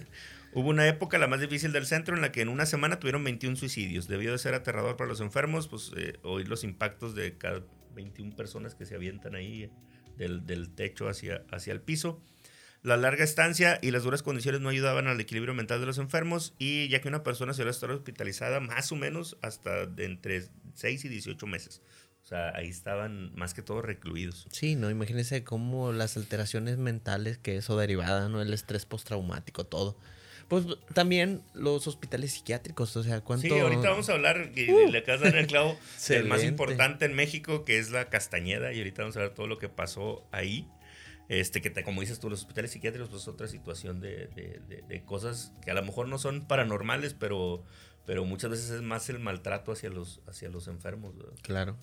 Hubo 0.54 0.70
una 0.70 0.88
época, 0.88 1.18
la 1.18 1.28
más 1.28 1.40
difícil 1.40 1.72
del 1.72 1.86
centro, 1.86 2.16
en 2.16 2.22
la 2.22 2.32
que 2.32 2.40
en 2.40 2.48
una 2.48 2.66
semana 2.66 2.98
tuvieron 2.98 3.22
21 3.22 3.56
suicidios. 3.56 4.08
Debió 4.08 4.32
de 4.32 4.38
ser 4.38 4.54
aterrador 4.54 4.96
para 4.96 5.08
los 5.08 5.20
enfermos, 5.20 5.68
pues 5.68 5.92
eh, 5.96 6.14
oír 6.22 6.48
los 6.48 6.64
impactos 6.64 7.14
de 7.14 7.36
cada 7.36 7.62
21 7.94 8.34
personas 8.34 8.74
que 8.74 8.86
se 8.86 8.94
avientan 8.94 9.34
ahí 9.34 9.70
del, 10.16 10.46
del 10.46 10.70
techo 10.70 11.08
hacia, 11.08 11.44
hacia 11.50 11.72
el 11.72 11.80
piso. 11.80 12.20
La 12.82 12.96
larga 12.96 13.24
estancia 13.24 13.78
y 13.82 13.90
las 13.90 14.04
duras 14.04 14.22
condiciones 14.22 14.60
no 14.60 14.68
ayudaban 14.68 15.08
al 15.08 15.20
equilibrio 15.20 15.52
mental 15.52 15.80
de 15.80 15.86
los 15.86 15.98
enfermos 15.98 16.54
y 16.58 16.88
ya 16.88 17.00
que 17.00 17.08
una 17.08 17.24
persona 17.24 17.52
se 17.52 17.62
a 17.62 17.70
estar 17.70 17.90
hospitalizada 17.90 18.60
más 18.60 18.92
o 18.92 18.96
menos 18.96 19.36
hasta 19.42 19.86
de 19.86 20.04
entre 20.04 20.44
6 20.74 21.04
y 21.04 21.08
18 21.08 21.46
meses. 21.46 21.82
O 22.22 22.26
sea, 22.28 22.54
ahí 22.54 22.68
estaban 22.68 23.34
más 23.34 23.54
que 23.54 23.62
todo 23.62 23.80
recluidos. 23.80 24.46
Sí, 24.50 24.76
no, 24.76 24.90
imagínense 24.90 25.44
cómo 25.44 25.92
las 25.92 26.16
alteraciones 26.18 26.76
mentales 26.76 27.38
que 27.38 27.56
eso 27.56 27.76
derivada, 27.78 28.28
¿no? 28.28 28.42
El 28.42 28.52
estrés 28.52 28.84
postraumático, 28.84 29.64
todo. 29.64 29.96
Pues 30.48 30.64
también 30.94 31.42
los 31.54 31.86
hospitales 31.86 32.32
psiquiátricos, 32.32 32.96
o 32.96 33.02
sea, 33.02 33.22
¿cuánto...? 33.22 33.48
Sí, 33.48 33.58
ahorita 33.58 33.90
vamos 33.90 34.08
a 34.08 34.12
hablar, 34.12 34.50
y 34.54 34.70
uh, 34.70 34.96
acabas 34.96 35.20
de 35.20 35.40
el 35.40 35.46
clavo, 35.46 35.78
del 36.08 36.26
más 36.26 36.44
importante 36.44 37.06
en 37.06 37.14
México, 37.14 37.64
que 37.64 37.78
es 37.78 37.90
la 37.90 38.10
Castañeda, 38.10 38.72
y 38.72 38.78
ahorita 38.78 39.02
vamos 39.02 39.16
a 39.16 39.20
ver 39.20 39.30
todo 39.30 39.46
lo 39.46 39.58
que 39.58 39.68
pasó 39.68 40.26
ahí. 40.30 40.66
Este, 41.28 41.60
que 41.60 41.68
te, 41.68 41.84
como 41.84 42.00
dices 42.00 42.20
tú, 42.20 42.30
los 42.30 42.40
hospitales 42.40 42.70
psiquiátricos, 42.70 43.10
pues 43.10 43.22
es 43.22 43.28
otra 43.28 43.48
situación 43.48 44.00
de, 44.00 44.28
de, 44.88 45.02
cosas 45.04 45.52
que 45.62 45.70
a 45.70 45.74
lo 45.74 45.82
mejor 45.82 46.08
no 46.08 46.18
son 46.18 46.46
paranormales, 46.46 47.12
pero, 47.12 47.62
pero 48.06 48.24
muchas 48.24 48.50
veces 48.50 48.70
es 48.70 48.80
más 48.80 49.10
el 49.10 49.18
maltrato 49.18 49.72
hacia 49.72 49.90
los, 49.90 50.22
hacia 50.26 50.48
los 50.48 50.68
enfermos. 50.68 51.14
Claro. 51.42 51.76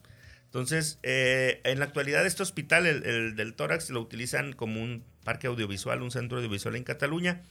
Entonces, 0.45 0.99
eh, 1.03 1.61
en 1.63 1.79
la 1.79 1.85
actualidad 1.85 2.25
este 2.25 2.41
hospital, 2.41 2.87
el, 2.87 3.35
del 3.35 3.53
tórax, 3.53 3.89
lo 3.91 4.01
utilizan 4.01 4.53
como 4.53 4.81
un 4.81 5.03
parque 5.23 5.47
audiovisual, 5.47 6.01
un 6.01 6.11
centro 6.11 6.37
audiovisual 6.37 6.75
en 6.75 6.83
Cataluña. 6.83 7.43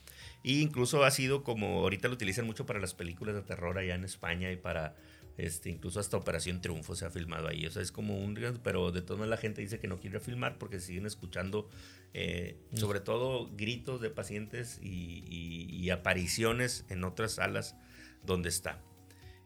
E 0.42 0.52
incluso 0.54 1.04
ha 1.04 1.10
sido 1.10 1.44
como, 1.44 1.80
ahorita 1.80 2.08
lo 2.08 2.14
utilizan 2.14 2.46
mucho 2.46 2.66
para 2.66 2.80
las 2.80 2.94
películas 2.94 3.34
de 3.34 3.42
terror 3.42 3.78
allá 3.78 3.94
en 3.94 4.04
España 4.04 4.50
y 4.50 4.56
para, 4.56 4.94
este, 5.36 5.70
incluso 5.70 6.00
hasta 6.00 6.16
Operación 6.16 6.60
Triunfo 6.60 6.94
se 6.94 7.04
ha 7.06 7.10
filmado 7.10 7.48
ahí. 7.48 7.66
O 7.66 7.70
sea, 7.70 7.82
es 7.82 7.92
como 7.92 8.18
un, 8.18 8.34
pero 8.62 8.92
de 8.92 9.02
todas 9.02 9.18
maneras 9.18 9.38
la 9.38 9.42
gente 9.42 9.60
dice 9.60 9.78
que 9.80 9.88
no 9.88 9.98
quiere 9.98 10.20
filmar 10.20 10.58
porque 10.58 10.80
siguen 10.80 11.06
escuchando, 11.06 11.68
eh, 12.12 12.56
sobre 12.74 13.00
todo 13.00 13.50
gritos 13.56 14.00
de 14.00 14.10
pacientes 14.10 14.80
y, 14.82 15.90
apariciones 15.90 16.84
en 16.88 17.04
otras 17.04 17.32
salas 17.32 17.76
donde 18.24 18.48
está. 18.48 18.80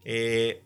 Eh, 0.03 0.63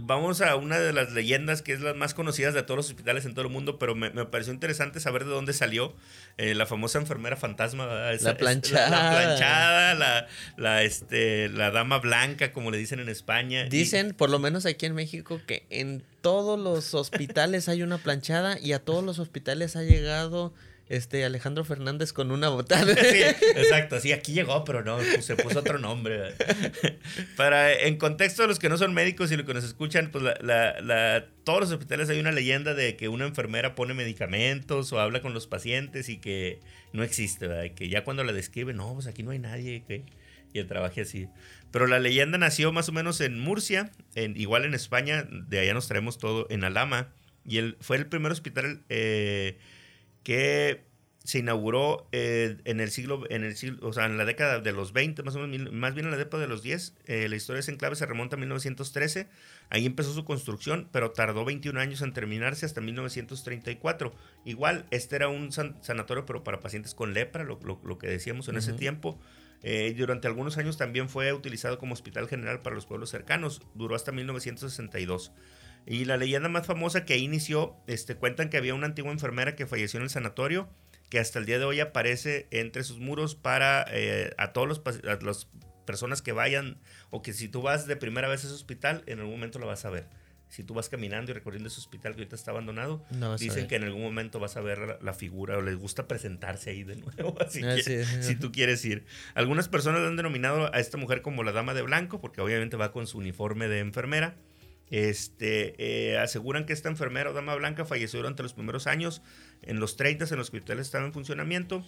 vamos 0.00 0.40
a 0.40 0.56
una 0.56 0.78
de 0.78 0.92
las 0.92 1.12
leyendas 1.12 1.62
que 1.62 1.72
es 1.72 1.80
las 1.80 1.94
más 1.94 2.14
conocidas 2.14 2.54
de 2.54 2.62
todos 2.62 2.76
los 2.76 2.88
hospitales 2.88 3.24
en 3.24 3.34
todo 3.34 3.44
el 3.44 3.50
mundo, 3.50 3.78
pero 3.78 3.94
me, 3.94 4.10
pareció 4.26 4.52
interesante 4.52 5.00
saber 5.00 5.24
de 5.24 5.30
dónde 5.30 5.52
salió 5.52 5.94
eh, 6.38 6.54
la 6.54 6.66
famosa 6.66 6.98
enfermera 6.98 7.36
fantasma. 7.36 7.86
la 7.86 8.36
planchada. 8.36 8.90
la, 8.90 9.10
planchada, 9.10 10.28
la, 10.56 10.82
este, 10.82 11.48
la 11.48 11.70
dama 11.70 11.98
blanca, 11.98 12.52
como 12.52 12.70
le 12.70 12.78
dicen 12.78 13.00
en 13.00 13.08
España. 13.08 13.64
Dicen, 13.64 14.14
por 14.14 14.30
lo 14.30 14.38
menos 14.38 14.66
aquí 14.66 14.86
en 14.86 14.94
México, 14.94 15.40
que 15.46 15.66
en 15.70 16.02
todos 16.20 16.58
los 16.58 16.94
hospitales 16.94 17.68
hay 17.68 17.82
una 17.82 17.98
planchada 17.98 18.58
y 18.58 18.72
a 18.72 18.78
todos 18.78 19.04
los 19.04 19.18
hospitales 19.18 19.76
ha 19.76 19.82
llegado 19.82 20.52
este 20.92 21.24
Alejandro 21.24 21.64
Fernández 21.64 22.12
con 22.12 22.30
una 22.30 22.48
botada. 22.48 22.94
Sí, 23.12 23.18
exacto, 23.56 23.98
sí, 24.00 24.12
aquí 24.12 24.32
llegó, 24.32 24.64
pero 24.64 24.84
no, 24.84 24.98
se 25.20 25.36
puso 25.36 25.60
otro 25.60 25.78
nombre. 25.78 26.34
Para, 27.36 27.72
en 27.72 27.96
contexto 27.96 28.42
de 28.42 28.48
los 28.48 28.58
que 28.58 28.68
no 28.68 28.78
son 28.78 28.94
médicos 28.94 29.32
y 29.32 29.36
los 29.36 29.46
que 29.46 29.54
nos 29.54 29.64
escuchan, 29.64 30.10
pues 30.10 30.22
la, 30.22 30.80
la, 30.80 31.26
todos 31.44 31.60
los 31.60 31.72
hospitales 31.72 32.08
hay 32.10 32.20
una 32.20 32.32
leyenda 32.32 32.74
de 32.74 32.96
que 32.96 33.08
una 33.08 33.26
enfermera 33.26 33.74
pone 33.74 33.94
medicamentos 33.94 34.92
o 34.92 35.00
habla 35.00 35.20
con 35.20 35.34
los 35.34 35.46
pacientes 35.46 36.08
y 36.08 36.18
que 36.18 36.60
no 36.92 37.02
existe, 37.02 37.48
¿verdad? 37.48 37.74
que 37.74 37.88
ya 37.88 38.04
cuando 38.04 38.24
la 38.24 38.32
describe, 38.32 38.72
no, 38.72 38.94
pues 38.94 39.06
aquí 39.06 39.22
no 39.22 39.30
hay 39.30 39.38
nadie 39.38 39.82
que 39.86 40.04
y 40.52 40.62
trabaje 40.64 41.02
así. 41.02 41.28
Pero 41.70 41.86
la 41.86 41.98
leyenda 41.98 42.38
nació 42.38 42.72
más 42.72 42.88
o 42.88 42.92
menos 42.92 43.20
en 43.20 43.40
Murcia, 43.40 43.90
en, 44.14 44.36
igual 44.36 44.64
en 44.64 44.74
España, 44.74 45.26
de 45.30 45.60
allá 45.60 45.74
nos 45.74 45.88
traemos 45.88 46.18
todo, 46.18 46.46
en 46.50 46.64
Alama, 46.64 47.08
y 47.44 47.58
él 47.58 47.76
fue 47.80 47.96
el 47.96 48.06
primer 48.06 48.32
hospital 48.32 48.82
eh, 48.88 49.58
que 50.22 50.84
se 51.24 51.38
inauguró 51.38 52.08
eh, 52.10 52.58
en 52.64 52.80
el 52.80 52.90
siglo, 52.90 53.24
en 53.30 53.44
el 53.44 53.56
siglo, 53.56 53.86
o 53.86 53.92
sea, 53.92 54.06
en 54.06 54.18
la 54.18 54.24
década 54.24 54.60
de 54.60 54.72
los 54.72 54.92
20, 54.92 55.22
más 55.22 55.36
o 55.36 55.46
menos, 55.46 55.72
más 55.72 55.94
bien 55.94 56.06
en 56.06 56.12
la 56.12 56.18
década 56.18 56.40
de 56.40 56.48
los 56.48 56.62
10. 56.62 56.94
Eh, 57.06 57.28
la 57.28 57.36
historia 57.36 57.56
de 57.56 57.60
ese 57.60 57.70
enclave 57.70 57.94
se 57.94 58.06
remonta 58.06 58.36
a 58.36 58.38
1913. 58.38 59.28
Ahí 59.70 59.86
empezó 59.86 60.12
su 60.12 60.24
construcción, 60.24 60.88
pero 60.90 61.12
tardó 61.12 61.44
21 61.44 61.78
años 61.78 62.02
en 62.02 62.12
terminarse 62.12 62.66
hasta 62.66 62.80
1934. 62.80 64.12
Igual, 64.44 64.86
este 64.90 65.16
era 65.16 65.28
un 65.28 65.52
sanatorio, 65.52 66.26
pero 66.26 66.42
para 66.42 66.60
pacientes 66.60 66.94
con 66.94 67.14
lepra, 67.14 67.44
lo, 67.44 67.98
que 67.98 68.08
decíamos 68.08 68.48
en 68.48 68.56
ese 68.56 68.72
tiempo. 68.72 69.20
Eh, 69.62 69.94
durante 69.96 70.26
algunos 70.26 70.58
años 70.58 70.76
también 70.76 71.08
fue 71.08 71.32
utilizado 71.32 71.78
como 71.78 71.92
hospital 71.92 72.26
general 72.28 72.62
para 72.62 72.74
los 72.74 72.86
pueblos 72.86 73.10
cercanos. 73.10 73.62
Duró 73.74 73.94
hasta 73.94 74.10
1962. 74.10 75.30
Y 75.86 76.04
la 76.04 76.16
leyenda 76.16 76.48
más 76.48 76.66
famosa 76.66 77.04
que 77.04 77.14
ahí 77.14 77.22
inició, 77.22 77.76
este, 77.86 78.14
cuentan 78.14 78.50
que 78.50 78.56
había 78.56 78.74
una 78.74 78.86
antigua 78.86 79.12
enfermera 79.12 79.56
que 79.56 79.66
falleció 79.66 79.98
en 79.98 80.04
el 80.04 80.10
sanatorio, 80.10 80.68
que 81.10 81.18
hasta 81.18 81.38
el 81.38 81.46
día 81.46 81.58
de 81.58 81.64
hoy 81.64 81.80
aparece 81.80 82.46
entre 82.50 82.84
sus 82.84 82.98
muros 82.98 83.34
para 83.34 83.84
eh, 83.90 84.32
a 84.38 84.52
todos 84.52 84.68
los 84.68 84.82
las 85.22 85.48
personas 85.84 86.22
que 86.22 86.32
vayan, 86.32 86.78
o 87.10 87.22
que 87.22 87.32
si 87.32 87.48
tú 87.48 87.62
vas 87.62 87.86
de 87.86 87.96
primera 87.96 88.28
vez 88.28 88.44
a 88.44 88.46
ese 88.46 88.54
hospital, 88.54 89.02
en 89.06 89.18
algún 89.18 89.34
momento 89.34 89.58
lo 89.58 89.66
vas 89.66 89.84
a 89.84 89.90
ver. 89.90 90.06
Si 90.48 90.64
tú 90.64 90.74
vas 90.74 90.90
caminando 90.90 91.30
y 91.30 91.34
recorriendo 91.34 91.68
ese 91.68 91.80
hospital 91.80 92.12
que 92.14 92.20
ahorita 92.20 92.36
está 92.36 92.50
abandonado, 92.50 93.02
dicen 93.38 93.68
que 93.68 93.76
en 93.76 93.84
algún 93.84 94.02
momento 94.02 94.38
vas 94.38 94.58
a 94.58 94.60
ver 94.60 94.98
la, 95.00 95.14
figura 95.14 95.56
o 95.56 95.62
les 95.62 95.76
gusta 95.76 96.06
presentarse 96.06 96.68
ahí 96.68 96.84
de 96.84 96.96
nuevo. 96.96 97.34
Así 97.40 97.62
ah, 97.64 97.74
que, 97.74 98.04
si 98.04 98.36
tú 98.36 98.52
quieres 98.52 98.84
ir. 98.84 99.06
Algunas 99.34 99.68
personas 99.68 100.02
han 100.06 100.16
denominado 100.16 100.72
a 100.74 100.78
esta 100.78 100.98
mujer 100.98 101.22
como 101.22 101.42
la 101.42 101.52
dama 101.52 101.72
de 101.72 101.80
blanco, 101.80 102.20
porque 102.20 102.42
obviamente 102.42 102.76
va 102.76 102.92
con 102.92 103.06
su 103.06 103.16
uniforme 103.16 103.66
de 103.66 103.78
enfermera. 103.78 104.36
Este, 104.92 105.74
eh, 105.78 106.18
aseguran 106.18 106.66
que 106.66 106.74
esta 106.74 106.90
enfermera 106.90 107.30
o 107.30 107.32
dama 107.32 107.54
blanca 107.54 107.86
falleció 107.86 108.18
durante 108.18 108.42
los 108.42 108.52
primeros 108.52 108.86
años, 108.86 109.22
en 109.62 109.80
los 109.80 109.96
30 109.96 110.26
en 110.30 110.36
los 110.36 110.50
que 110.50 110.58
hospitales 110.58 110.86
estaba 110.86 111.06
en 111.06 111.14
funcionamiento, 111.14 111.82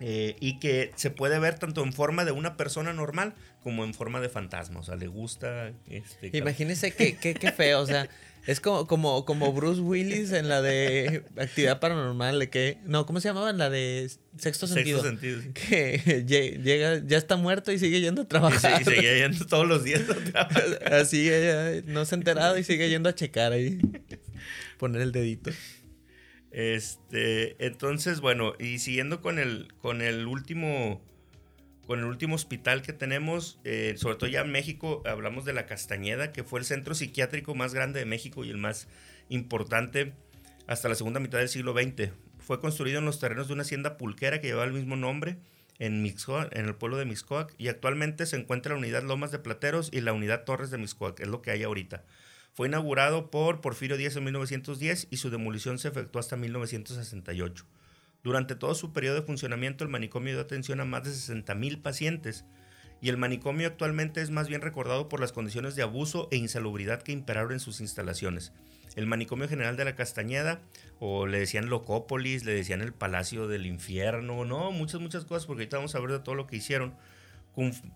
eh, 0.00 0.34
y 0.40 0.58
que 0.58 0.92
se 0.96 1.10
puede 1.10 1.38
ver 1.38 1.58
tanto 1.58 1.84
en 1.84 1.92
forma 1.92 2.24
de 2.24 2.32
una 2.32 2.56
persona 2.56 2.94
normal 2.94 3.34
como 3.62 3.84
en 3.84 3.92
forma 3.92 4.20
de 4.22 4.30
fantasma. 4.30 4.80
O 4.80 4.82
sea, 4.82 4.96
le 4.96 5.08
gusta. 5.08 5.72
Este, 5.90 6.30
Imagínense 6.32 6.92
qué, 6.92 7.18
qué, 7.18 7.34
qué 7.34 7.52
feo. 7.52 7.80
O 7.80 7.86
sea, 7.86 8.08
es 8.46 8.60
como, 8.60 8.86
como, 8.86 9.24
como 9.24 9.52
Bruce 9.52 9.80
Willis 9.80 10.32
en 10.32 10.48
la 10.48 10.62
de 10.62 11.24
actividad 11.36 11.80
paranormal, 11.80 12.38
de 12.38 12.48
que. 12.48 12.78
No, 12.84 13.04
¿cómo 13.04 13.20
se 13.20 13.28
llamaba? 13.28 13.50
En 13.50 13.58
la 13.58 13.70
de 13.70 14.08
sexto 14.38 14.68
sentido. 14.68 15.02
Sexto 15.02 15.20
sentido, 15.20 15.42
sí. 15.42 15.48
Que 15.52 16.24
llega, 16.26 17.02
ya 17.04 17.18
está 17.18 17.36
muerto 17.36 17.72
y 17.72 17.78
sigue 17.78 18.00
yendo 18.00 18.22
a 18.22 18.28
trabajar. 18.28 18.84
Sí, 18.84 18.90
sigue 18.94 19.18
yendo 19.18 19.44
todos 19.46 19.66
los 19.66 19.82
días 19.82 20.08
a 20.08 20.14
trabajar. 20.14 20.80
Así 20.92 21.28
no 21.86 22.04
se 22.04 22.14
ha 22.14 22.18
enterado 22.18 22.56
y 22.56 22.62
sigue 22.62 22.88
yendo 22.88 23.08
a 23.08 23.14
checar 23.14 23.52
ahí. 23.52 23.80
Poner 24.78 25.02
el 25.02 25.10
dedito. 25.10 25.50
Este, 26.52 27.56
entonces, 27.66 28.20
bueno, 28.20 28.54
y 28.60 28.78
siguiendo 28.78 29.20
con 29.20 29.38
el, 29.38 29.68
con 29.82 30.02
el 30.02 30.26
último 30.26 31.02
con 31.86 32.00
el 32.00 32.04
último 32.06 32.34
hospital 32.34 32.82
que 32.82 32.92
tenemos, 32.92 33.60
eh, 33.64 33.94
sobre 33.96 34.16
todo 34.16 34.28
ya 34.28 34.40
en 34.40 34.50
México, 34.50 35.02
hablamos 35.06 35.44
de 35.44 35.52
la 35.52 35.66
Castañeda, 35.66 36.32
que 36.32 36.42
fue 36.42 36.58
el 36.58 36.66
centro 36.66 36.94
psiquiátrico 36.94 37.54
más 37.54 37.74
grande 37.74 38.00
de 38.00 38.06
México 38.06 38.44
y 38.44 38.50
el 38.50 38.58
más 38.58 38.88
importante 39.28 40.12
hasta 40.66 40.88
la 40.88 40.96
segunda 40.96 41.20
mitad 41.20 41.38
del 41.38 41.48
siglo 41.48 41.72
XX. 41.74 42.10
Fue 42.38 42.60
construido 42.60 42.98
en 42.98 43.04
los 43.04 43.20
terrenos 43.20 43.46
de 43.46 43.54
una 43.54 43.62
hacienda 43.62 43.96
pulquera 43.96 44.40
que 44.40 44.48
llevaba 44.48 44.66
el 44.66 44.72
mismo 44.72 44.96
nombre 44.96 45.38
en, 45.78 46.04
en 46.04 46.66
el 46.66 46.74
pueblo 46.74 46.96
de 46.96 47.04
Mixcoac 47.04 47.54
y 47.56 47.68
actualmente 47.68 48.26
se 48.26 48.36
encuentra 48.36 48.72
la 48.72 48.78
unidad 48.78 49.04
Lomas 49.04 49.30
de 49.30 49.38
Plateros 49.38 49.90
y 49.92 50.00
la 50.00 50.12
unidad 50.12 50.44
Torres 50.44 50.70
de 50.70 50.78
Mixcoac, 50.78 51.20
es 51.20 51.28
lo 51.28 51.40
que 51.40 51.52
hay 51.52 51.62
ahorita. 51.62 52.04
Fue 52.52 52.68
inaugurado 52.68 53.30
por 53.30 53.60
Porfirio 53.60 53.96
Díaz 53.96 54.16
en 54.16 54.24
1910 54.24 55.08
y 55.10 55.18
su 55.18 55.30
demolición 55.30 55.78
se 55.78 55.88
efectuó 55.88 56.20
hasta 56.20 56.36
1968. 56.36 57.64
Durante 58.26 58.56
todo 58.56 58.74
su 58.74 58.92
periodo 58.92 59.14
de 59.14 59.22
funcionamiento, 59.22 59.84
el 59.84 59.90
manicomio 59.90 60.32
dio 60.32 60.42
atención 60.42 60.80
a 60.80 60.84
más 60.84 61.04
de 61.04 61.10
60.000 61.10 61.80
pacientes 61.80 62.44
y 63.00 63.08
el 63.08 63.18
manicomio 63.18 63.68
actualmente 63.68 64.20
es 64.20 64.30
más 64.30 64.48
bien 64.48 64.62
recordado 64.62 65.08
por 65.08 65.20
las 65.20 65.30
condiciones 65.30 65.76
de 65.76 65.84
abuso 65.84 66.26
e 66.32 66.36
insalubridad 66.36 67.02
que 67.02 67.12
imperaron 67.12 67.52
en 67.52 67.60
sus 67.60 67.80
instalaciones. 67.80 68.52
El 68.96 69.06
manicomio 69.06 69.48
general 69.48 69.76
de 69.76 69.84
la 69.84 69.94
Castañeda, 69.94 70.60
o 70.98 71.28
le 71.28 71.38
decían 71.38 71.66
Locópolis, 71.66 72.44
le 72.44 72.52
decían 72.52 72.80
el 72.80 72.92
Palacio 72.92 73.46
del 73.46 73.64
Infierno, 73.64 74.44
no, 74.44 74.72
muchas, 74.72 75.00
muchas 75.00 75.24
cosas, 75.24 75.46
porque 75.46 75.62
ahorita 75.62 75.76
vamos 75.76 75.94
a 75.94 76.00
ver 76.00 76.10
de 76.10 76.18
todo 76.18 76.34
lo 76.34 76.48
que 76.48 76.56
hicieron. 76.56 76.96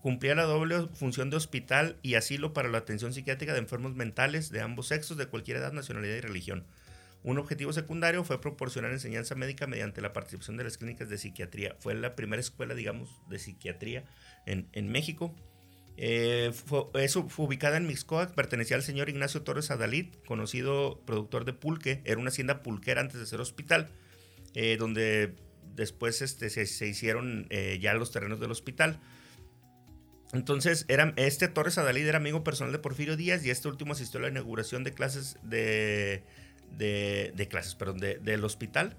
Cumplía 0.00 0.36
la 0.36 0.44
doble 0.44 0.86
función 0.94 1.30
de 1.30 1.38
hospital 1.38 1.96
y 2.02 2.14
asilo 2.14 2.52
para 2.52 2.68
la 2.68 2.78
atención 2.78 3.12
psiquiátrica 3.12 3.52
de 3.52 3.58
enfermos 3.58 3.96
mentales 3.96 4.52
de 4.52 4.60
ambos 4.60 4.86
sexos, 4.86 5.16
de 5.16 5.26
cualquier 5.26 5.56
edad, 5.56 5.72
nacionalidad 5.72 6.14
y 6.14 6.20
religión. 6.20 6.66
Un 7.22 7.38
objetivo 7.38 7.72
secundario 7.72 8.24
fue 8.24 8.40
proporcionar 8.40 8.92
enseñanza 8.92 9.34
médica 9.34 9.66
mediante 9.66 10.00
la 10.00 10.12
participación 10.12 10.56
de 10.56 10.64
las 10.64 10.78
clínicas 10.78 11.10
de 11.10 11.18
psiquiatría. 11.18 11.76
Fue 11.78 11.94
la 11.94 12.16
primera 12.16 12.40
escuela, 12.40 12.74
digamos, 12.74 13.20
de 13.28 13.38
psiquiatría 13.38 14.04
en, 14.46 14.88
México. 14.88 15.34
Eh, 15.98 16.50
eso 16.94 17.28
fue 17.28 17.44
ubicada 17.44 17.76
en 17.76 17.86
Mixcoac, 17.86 18.34
pertenecía 18.34 18.76
al 18.76 18.82
señor 18.82 19.10
Ignacio 19.10 19.42
Torres 19.42 19.70
Adalid, 19.70 20.14
conocido 20.26 21.02
productor 21.04 21.44
de 21.44 21.52
pulque. 21.52 22.00
Era 22.04 22.18
una 22.18 22.30
hacienda 22.30 22.62
pulquera 22.62 23.02
antes 23.02 23.20
de 23.20 23.26
ser 23.26 23.40
hospital, 23.40 23.90
eh, 24.54 24.78
donde 24.78 25.34
después 25.74 26.22
este, 26.22 26.48
se, 26.48 26.86
hicieron 26.86 27.46
eh, 27.50 27.78
ya 27.82 27.92
los 27.92 28.12
terrenos 28.12 28.40
del 28.40 28.50
hospital. 28.50 28.98
Entonces, 30.32 30.86
era, 30.88 31.12
este 31.16 31.48
Torres 31.48 31.76
Adalid 31.76 32.06
era 32.06 32.16
amigo 32.16 32.44
personal 32.44 32.72
de 32.72 32.78
Porfirio 32.78 33.16
Díaz 33.16 33.44
y 33.44 33.50
este 33.50 33.68
último 33.68 33.92
asistió 33.92 34.20
a 34.20 34.22
la 34.22 34.28
inauguración 34.28 34.84
de 34.84 34.94
clases 34.94 35.36
de 35.42 36.22
de, 36.76 37.46
clases, 37.50 37.74
perdón, 37.74 37.98
del 37.98 38.44
hospital. 38.44 38.96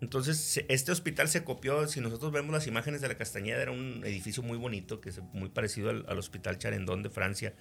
Entonces, 0.00 0.64
este 0.68 0.92
hospital 0.92 1.28
se 1.28 1.44
copió, 1.44 1.86
si 1.86 2.00
nosotros 2.00 2.32
vemos 2.32 2.52
las 2.52 2.66
imágenes 2.66 3.02
de 3.02 3.08
la 3.08 3.16
Castañeda, 3.16 3.60
era 3.60 3.70
un 3.70 4.02
edificio 4.04 4.42
muy 4.42 4.56
bonito, 4.56 5.00
que 5.00 5.10
es 5.10 5.20
muy 5.34 5.50
parecido 5.50 5.90
al, 5.90 6.18
Hospital 6.18 6.58
Charendón 6.58 7.02
de 7.02 7.10
Francia. 7.10 7.54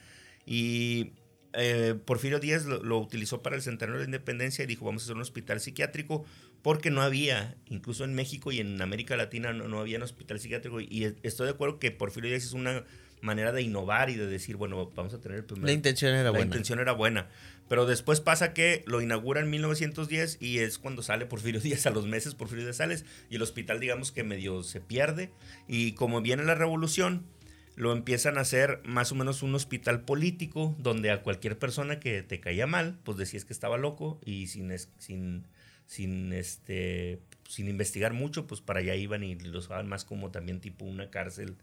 Y 0.45 1.11
eh, 1.53 1.95
Porfirio 2.05 2.39
Díaz 2.39 2.65
lo, 2.65 2.97
utilizó 2.97 3.41
para 3.41 3.57
el 3.57 3.61
centenario 3.61 3.99
de 3.99 4.05
la 4.05 4.07
independencia 4.07 4.63
y 4.63 4.67
dijo, 4.67 4.85
vamos 4.85 5.03
a 5.03 5.05
hacer 5.05 5.15
un 5.17 5.21
hospital 5.21 5.59
psiquiátrico, 5.59 6.23
porque 6.61 6.91
no 6.91 7.01
había, 7.01 7.57
incluso 7.67 8.05
en 8.05 8.13
México 8.13 8.53
y 8.53 8.61
en 8.61 8.81
América 8.81 9.17
Latina 9.17 9.51
no, 9.51 9.79
había 9.79 9.97
un 9.97 10.03
hospital 10.03 10.39
psiquiátrico. 10.39 10.79
Y 10.79 11.13
estoy 11.23 11.47
de 11.47 11.51
acuerdo 11.51 11.77
que 11.77 11.91
Porfirio 11.91 12.29
Díaz 12.29 12.45
es 12.45 12.53
una 12.53 12.85
manera 13.21 13.51
de 13.51 13.61
innovar 13.61 14.09
y 14.09 14.15
de 14.15 14.27
decir, 14.27 14.55
bueno, 14.55 14.91
vamos 14.95 15.13
a 15.13 15.19
tener 15.19 15.39
el 15.39 15.45
primer... 15.45 15.65
La 15.65 15.71
intención 15.71 16.13
era 16.13 16.29
buena. 16.29 16.39
La 16.39 16.45
intención 16.45 16.79
era 16.79 16.93
buena. 16.93 17.27
Pero 17.67 17.85
después 17.85 18.19
pasa 18.19 18.53
que 18.53 18.83
lo 18.87 19.01
inaugura 19.01 19.41
en 19.41 19.49
1910 19.49 20.37
y 20.41 20.59
es 20.59 20.79
cuando 20.79 21.03
sale 21.03 21.25
Porfirio 21.25 21.61
Díaz 21.61 21.85
a 21.85 21.91
los 21.91 22.07
meses, 22.07 22.35
Porfirio 22.35 22.65
Díaz 22.65 22.77
sales 22.77 23.05
y 23.29 23.35
el 23.35 23.41
hospital 23.41 23.79
digamos 23.79 24.11
que 24.11 24.23
medio 24.23 24.63
se 24.63 24.81
pierde 24.81 25.31
y 25.67 25.93
como 25.93 26.21
viene 26.21 26.43
la 26.43 26.55
revolución 26.55 27.25
lo 27.79 27.93
empiezan 27.93 28.37
a 28.37 28.41
hacer 28.41 28.81
más 28.83 29.13
o 29.13 29.15
menos 29.15 29.41
un 29.41 29.55
hospital 29.55 30.01
político 30.01 30.75
donde 30.79 31.11
a 31.11 31.21
cualquier 31.21 31.57
persona 31.57 32.01
que 32.01 32.21
te 32.23 32.41
caía 32.41 32.67
mal, 32.67 32.99
pues 33.05 33.17
decías 33.17 33.45
que 33.45 33.53
estaba 33.53 33.77
loco 33.77 34.19
y 34.25 34.47
sin, 34.47 34.77
sin, 34.97 35.45
sin, 35.89 36.33
este, 36.33 37.19
sin 37.47 37.67
investigar 37.67 38.13
mucho, 38.13 38.45
pues 38.45 38.61
para 38.61 38.79
allá 38.79 38.93
iban 38.93 39.23
y 39.23 39.33
los 39.33 39.65
usaban 39.65 39.87
más 39.87 40.05
como 40.05 40.29
también 40.29 40.61
tipo 40.61 40.85
una 40.85 41.09
cárcel 41.09 41.55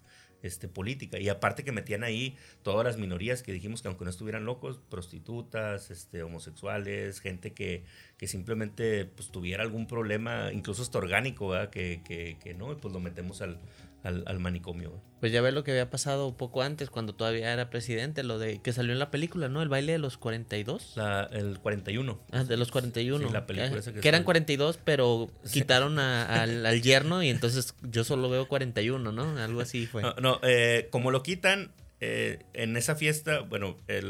este, 0.42 0.66
política. 0.66 1.20
Y 1.20 1.28
aparte 1.28 1.62
que 1.62 1.70
metían 1.70 2.02
ahí 2.02 2.36
todas 2.64 2.84
las 2.84 2.96
minorías 2.96 3.44
que 3.44 3.52
dijimos 3.52 3.82
que 3.82 3.88
aunque 3.88 4.02
no 4.02 4.10
estuvieran 4.10 4.44
locos, 4.44 4.80
prostitutas, 4.90 5.92
este, 5.92 6.24
homosexuales, 6.24 7.20
gente 7.20 7.52
que, 7.52 7.84
que 8.18 8.26
simplemente 8.26 9.04
pues, 9.04 9.30
tuviera 9.30 9.62
algún 9.62 9.86
problema, 9.86 10.50
incluso 10.52 10.82
hasta 10.82 10.98
orgánico, 10.98 11.52
que, 11.70 12.00
que, 12.04 12.36
que, 12.42 12.52
no, 12.52 12.76
pues 12.78 12.92
lo 12.92 12.98
metemos 12.98 13.42
al, 13.42 13.60
al, 14.06 14.38
manicomio. 14.38 15.02
Pues 15.20 15.32
ya 15.32 15.40
ves 15.40 15.52
lo 15.52 15.64
que 15.64 15.72
había 15.72 15.90
pasado 15.90 16.36
poco 16.36 16.62
antes, 16.62 16.90
cuando 16.90 17.14
todavía 17.14 17.52
era 17.52 17.70
presidente, 17.70 18.22
lo 18.22 18.38
de 18.38 18.60
que 18.60 18.72
salió 18.72 18.92
en 18.92 18.98
la 18.98 19.10
película, 19.10 19.48
¿no? 19.48 19.62
El 19.62 19.68
baile 19.68 19.92
de 19.92 19.98
los 19.98 20.16
42. 20.18 20.92
La, 20.96 21.28
el 21.32 21.58
41. 21.58 22.20
Ah, 22.32 22.44
de 22.44 22.56
los 22.56 22.70
41. 22.70 23.26
Sí, 23.26 23.32
la 23.32 23.46
película 23.46 23.80
que, 23.82 24.00
que 24.00 24.08
eran 24.08 24.24
42, 24.24 24.78
pero 24.84 25.30
quitaron 25.52 25.98
al, 25.98 26.82
yerno 26.82 27.22
y 27.22 27.30
entonces 27.30 27.74
yo 27.82 28.04
solo 28.04 28.28
veo 28.28 28.46
41, 28.48 29.12
¿no? 29.12 29.38
Algo 29.38 29.60
así 29.60 29.86
fue. 29.86 30.02
No, 30.20 30.40
eh, 30.42 30.88
como 30.90 31.10
lo 31.10 31.22
quitan, 31.22 31.72
eh, 32.00 32.40
en 32.52 32.76
esa 32.76 32.94
fiesta, 32.94 33.40
bueno, 33.40 33.76
eh, 33.88 34.02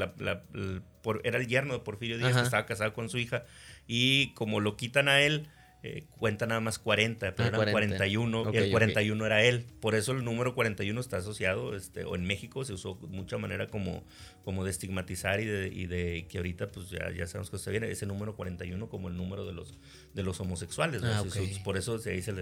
era 1.24 1.38
el 1.38 1.46
yerno 1.46 1.74
de 1.74 1.80
Porfirio 1.80 2.18
Díaz, 2.18 2.34
que 2.34 2.42
estaba 2.42 2.66
casado 2.66 2.92
con 2.92 3.08
su 3.08 3.18
hija, 3.18 3.44
y 3.86 4.32
como 4.34 4.60
lo 4.60 4.76
quitan 4.76 5.08
a 5.08 5.20
él 5.20 5.48
eh, 5.82 6.04
cuenta 6.18 6.46
nada 6.46 6.60
más 6.60 6.78
40, 6.78 7.34
pero 7.34 7.48
eran 7.48 7.70
41 7.70 8.50
y 8.52 8.56
el 8.56 8.70
41 8.70 9.26
era 9.26 9.44
él. 9.44 9.66
Por 9.80 9.94
eso 9.94 10.12
el 10.12 10.24
número 10.24 10.54
41 10.54 11.00
está 11.00 11.18
asociado, 11.18 11.76
este, 11.76 12.04
o 12.04 12.16
en 12.16 12.24
México 12.24 12.64
se 12.64 12.72
usó 12.72 12.98
de 13.00 13.06
mucha 13.08 13.38
manera 13.38 13.68
como, 13.68 14.02
como 14.44 14.64
de 14.64 14.70
estigmatizar 14.70 15.40
y 15.40 15.44
de, 15.44 15.68
y 15.68 15.86
de 15.86 16.26
que 16.28 16.38
ahorita 16.38 16.68
pues 16.72 16.90
ya, 16.90 17.10
ya 17.12 17.26
sabemos 17.26 17.50
que 17.50 17.56
está 17.56 17.70
bien, 17.70 17.84
ese 17.84 18.06
número 18.06 18.34
41 18.34 18.88
como 18.88 19.08
el 19.08 19.16
número 19.16 19.44
de 19.44 19.52
los, 19.52 19.78
de 20.14 20.22
los 20.22 20.40
homosexuales. 20.40 21.02
Ah, 21.04 21.22
por 21.62 21.76
eso 21.76 21.98
se 21.98 22.10
dice... 22.10 22.32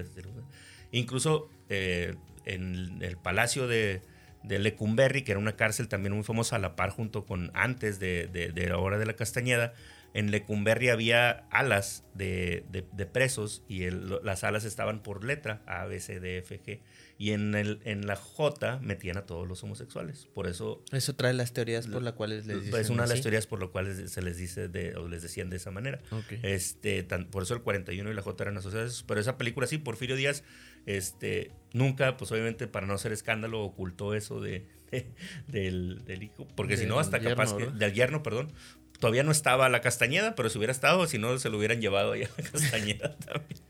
Incluso 0.91 1.49
eh, 1.69 2.15
en 2.45 3.01
el 3.01 3.17
palacio 3.17 3.67
de, 3.67 4.01
de 4.43 4.59
Lecumberri, 4.59 5.23
que 5.23 5.33
era 5.33 5.39
una 5.39 5.55
cárcel 5.55 5.87
también 5.87 6.13
muy 6.13 6.23
famosa 6.23 6.55
a 6.55 6.59
la 6.59 6.75
par 6.75 6.89
junto 6.89 7.25
con 7.25 7.51
antes 7.53 7.99
de, 7.99 8.27
de, 8.27 8.49
de 8.49 8.69
la 8.69 8.77
hora 8.77 8.97
de 8.97 9.05
la 9.05 9.13
Castañeda, 9.13 9.73
en 10.15 10.31
Lecumberri 10.31 10.87
había 10.87 11.45
alas 11.49 12.05
de, 12.13 12.63
presos 13.11 13.63
y 13.67 13.89
las 13.89 14.45
alas 14.45 14.63
estaban 14.63 15.03
por 15.03 15.25
letra, 15.25 15.61
A, 15.65 15.85
B, 15.87 15.99
C, 15.99 16.21
D, 16.21 16.37
F, 16.37 16.61
G. 16.63 16.79
Y 17.17 17.31
en, 17.31 17.53
el, 17.53 17.81
en 17.83 18.07
la 18.07 18.15
J 18.15 18.79
metían 18.81 19.17
a 19.17 19.25
todos 19.25 19.45
los 19.45 19.61
homosexuales. 19.63 20.29
Por 20.33 20.47
eso... 20.47 20.81
Eso 20.93 21.15
trae 21.15 21.33
las 21.33 21.51
teorías 21.51 21.87
por 21.87 22.01
las 22.01 22.13
cuales 22.13 22.45
les 22.45 22.63
dicen 22.63 22.79
Es 22.79 22.89
una 22.89 23.03
de 23.03 23.09
las 23.09 23.21
teorías 23.21 23.45
por 23.45 23.59
las 23.59 23.69
cuales 23.71 24.09
se 24.09 24.21
les 24.21 24.37
dice 24.37 24.69
de, 24.69 24.95
o 24.95 25.09
les 25.09 25.21
decían 25.21 25.49
de 25.49 25.57
esa 25.57 25.71
manera. 25.71 25.99
Este, 26.43 27.03
por 27.03 27.43
eso 27.43 27.53
el 27.53 27.61
41 27.61 28.09
y 28.09 28.13
la 28.13 28.21
J 28.21 28.41
eran 28.41 28.57
asociadas. 28.57 29.03
Pero 29.05 29.19
esa 29.19 29.37
película 29.37 29.67
sí, 29.67 29.79
Porfirio 29.79 30.15
Díaz, 30.15 30.45
este, 30.85 31.51
nunca, 31.73 32.15
pues 32.15 32.31
obviamente 32.31 32.69
para 32.69 32.87
no 32.87 32.93
hacer 32.93 33.11
escándalo, 33.11 33.63
ocultó 33.63 34.13
eso 34.13 34.39
de, 34.39 34.65
del, 35.49 36.23
hijo. 36.23 36.47
Porque 36.55 36.77
si 36.77 36.85
no, 36.85 36.99
hasta 36.99 37.19
capaz 37.19 37.53
que... 37.53 37.65
Del 37.65 37.93
yerno, 37.93 38.23
perdón 38.23 38.53
todavía 38.99 39.23
no 39.23 39.31
estaba 39.31 39.69
la 39.69 39.81
Castañeda, 39.81 40.35
pero 40.35 40.49
si 40.49 40.57
hubiera 40.57 40.71
estado, 40.71 41.07
si 41.07 41.17
no, 41.17 41.37
se 41.37 41.49
lo 41.49 41.57
hubieran 41.57 41.81
llevado 41.81 42.13
ahí 42.13 42.23
a 42.23 42.29
la 42.37 42.49
Castañeda 42.51 43.15
también. 43.17 43.61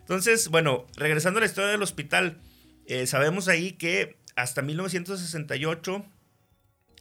Entonces, 0.00 0.48
bueno, 0.48 0.86
regresando 0.96 1.38
a 1.38 1.40
la 1.40 1.46
historia 1.46 1.70
del 1.70 1.82
hospital, 1.82 2.38
eh, 2.86 3.06
sabemos 3.06 3.48
ahí 3.48 3.72
que 3.72 4.16
hasta 4.36 4.62
1968 4.62 6.04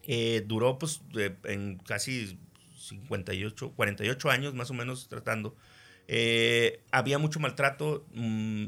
eh, 0.05 0.43
duró 0.45 0.77
pues 0.79 1.01
en 1.43 1.79
casi 1.79 2.37
58, 2.77 3.73
48 3.75 4.29
años 4.29 4.53
más 4.53 4.69
o 4.69 4.73
menos 4.73 5.07
tratando. 5.09 5.55
Eh, 6.07 6.81
había 6.91 7.17
mucho 7.17 7.39
maltrato, 7.39 8.05
mm, 8.13 8.65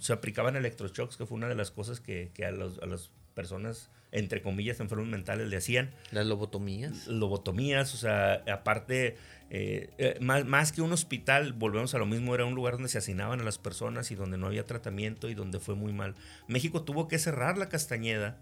se 0.00 0.12
aplicaban 0.12 0.56
electroshocks, 0.56 1.16
que 1.16 1.26
fue 1.26 1.36
una 1.36 1.48
de 1.48 1.54
las 1.54 1.70
cosas 1.70 2.00
que, 2.00 2.30
a 2.44 2.50
las 2.50 3.10
personas 3.34 3.90
entre 4.12 4.42
comillas, 4.42 4.78
enfermos 4.78 5.08
mentales 5.08 5.48
le 5.48 5.56
hacían. 5.56 5.90
Las 6.10 6.26
lobotomías. 6.26 7.08
Lobotomías, 7.08 7.94
o 7.94 7.96
sea, 7.96 8.44
aparte, 8.46 9.16
eh, 9.50 9.90
eh, 9.98 10.18
más, 10.20 10.44
más, 10.44 10.70
que 10.70 10.82
un 10.82 10.92
hospital, 10.92 11.54
volvemos 11.54 11.94
a 11.94 11.98
lo 11.98 12.06
mismo, 12.06 12.34
era 12.34 12.44
un 12.44 12.54
lugar 12.54 12.74
donde 12.74 12.90
se 12.90 12.98
hacinaban 12.98 13.40
a 13.40 13.44
las 13.44 13.58
personas 13.58 14.10
y 14.10 14.14
donde 14.14 14.36
no 14.36 14.46
había 14.46 14.64
tratamiento 14.64 15.30
y 15.30 15.34
donde 15.34 15.58
fue 15.58 15.74
muy 15.74 15.94
mal. 15.94 16.14
México 16.46 16.82
tuvo 16.82 17.08
que 17.08 17.18
cerrar 17.18 17.56
la 17.56 17.70
Castañeda 17.70 18.38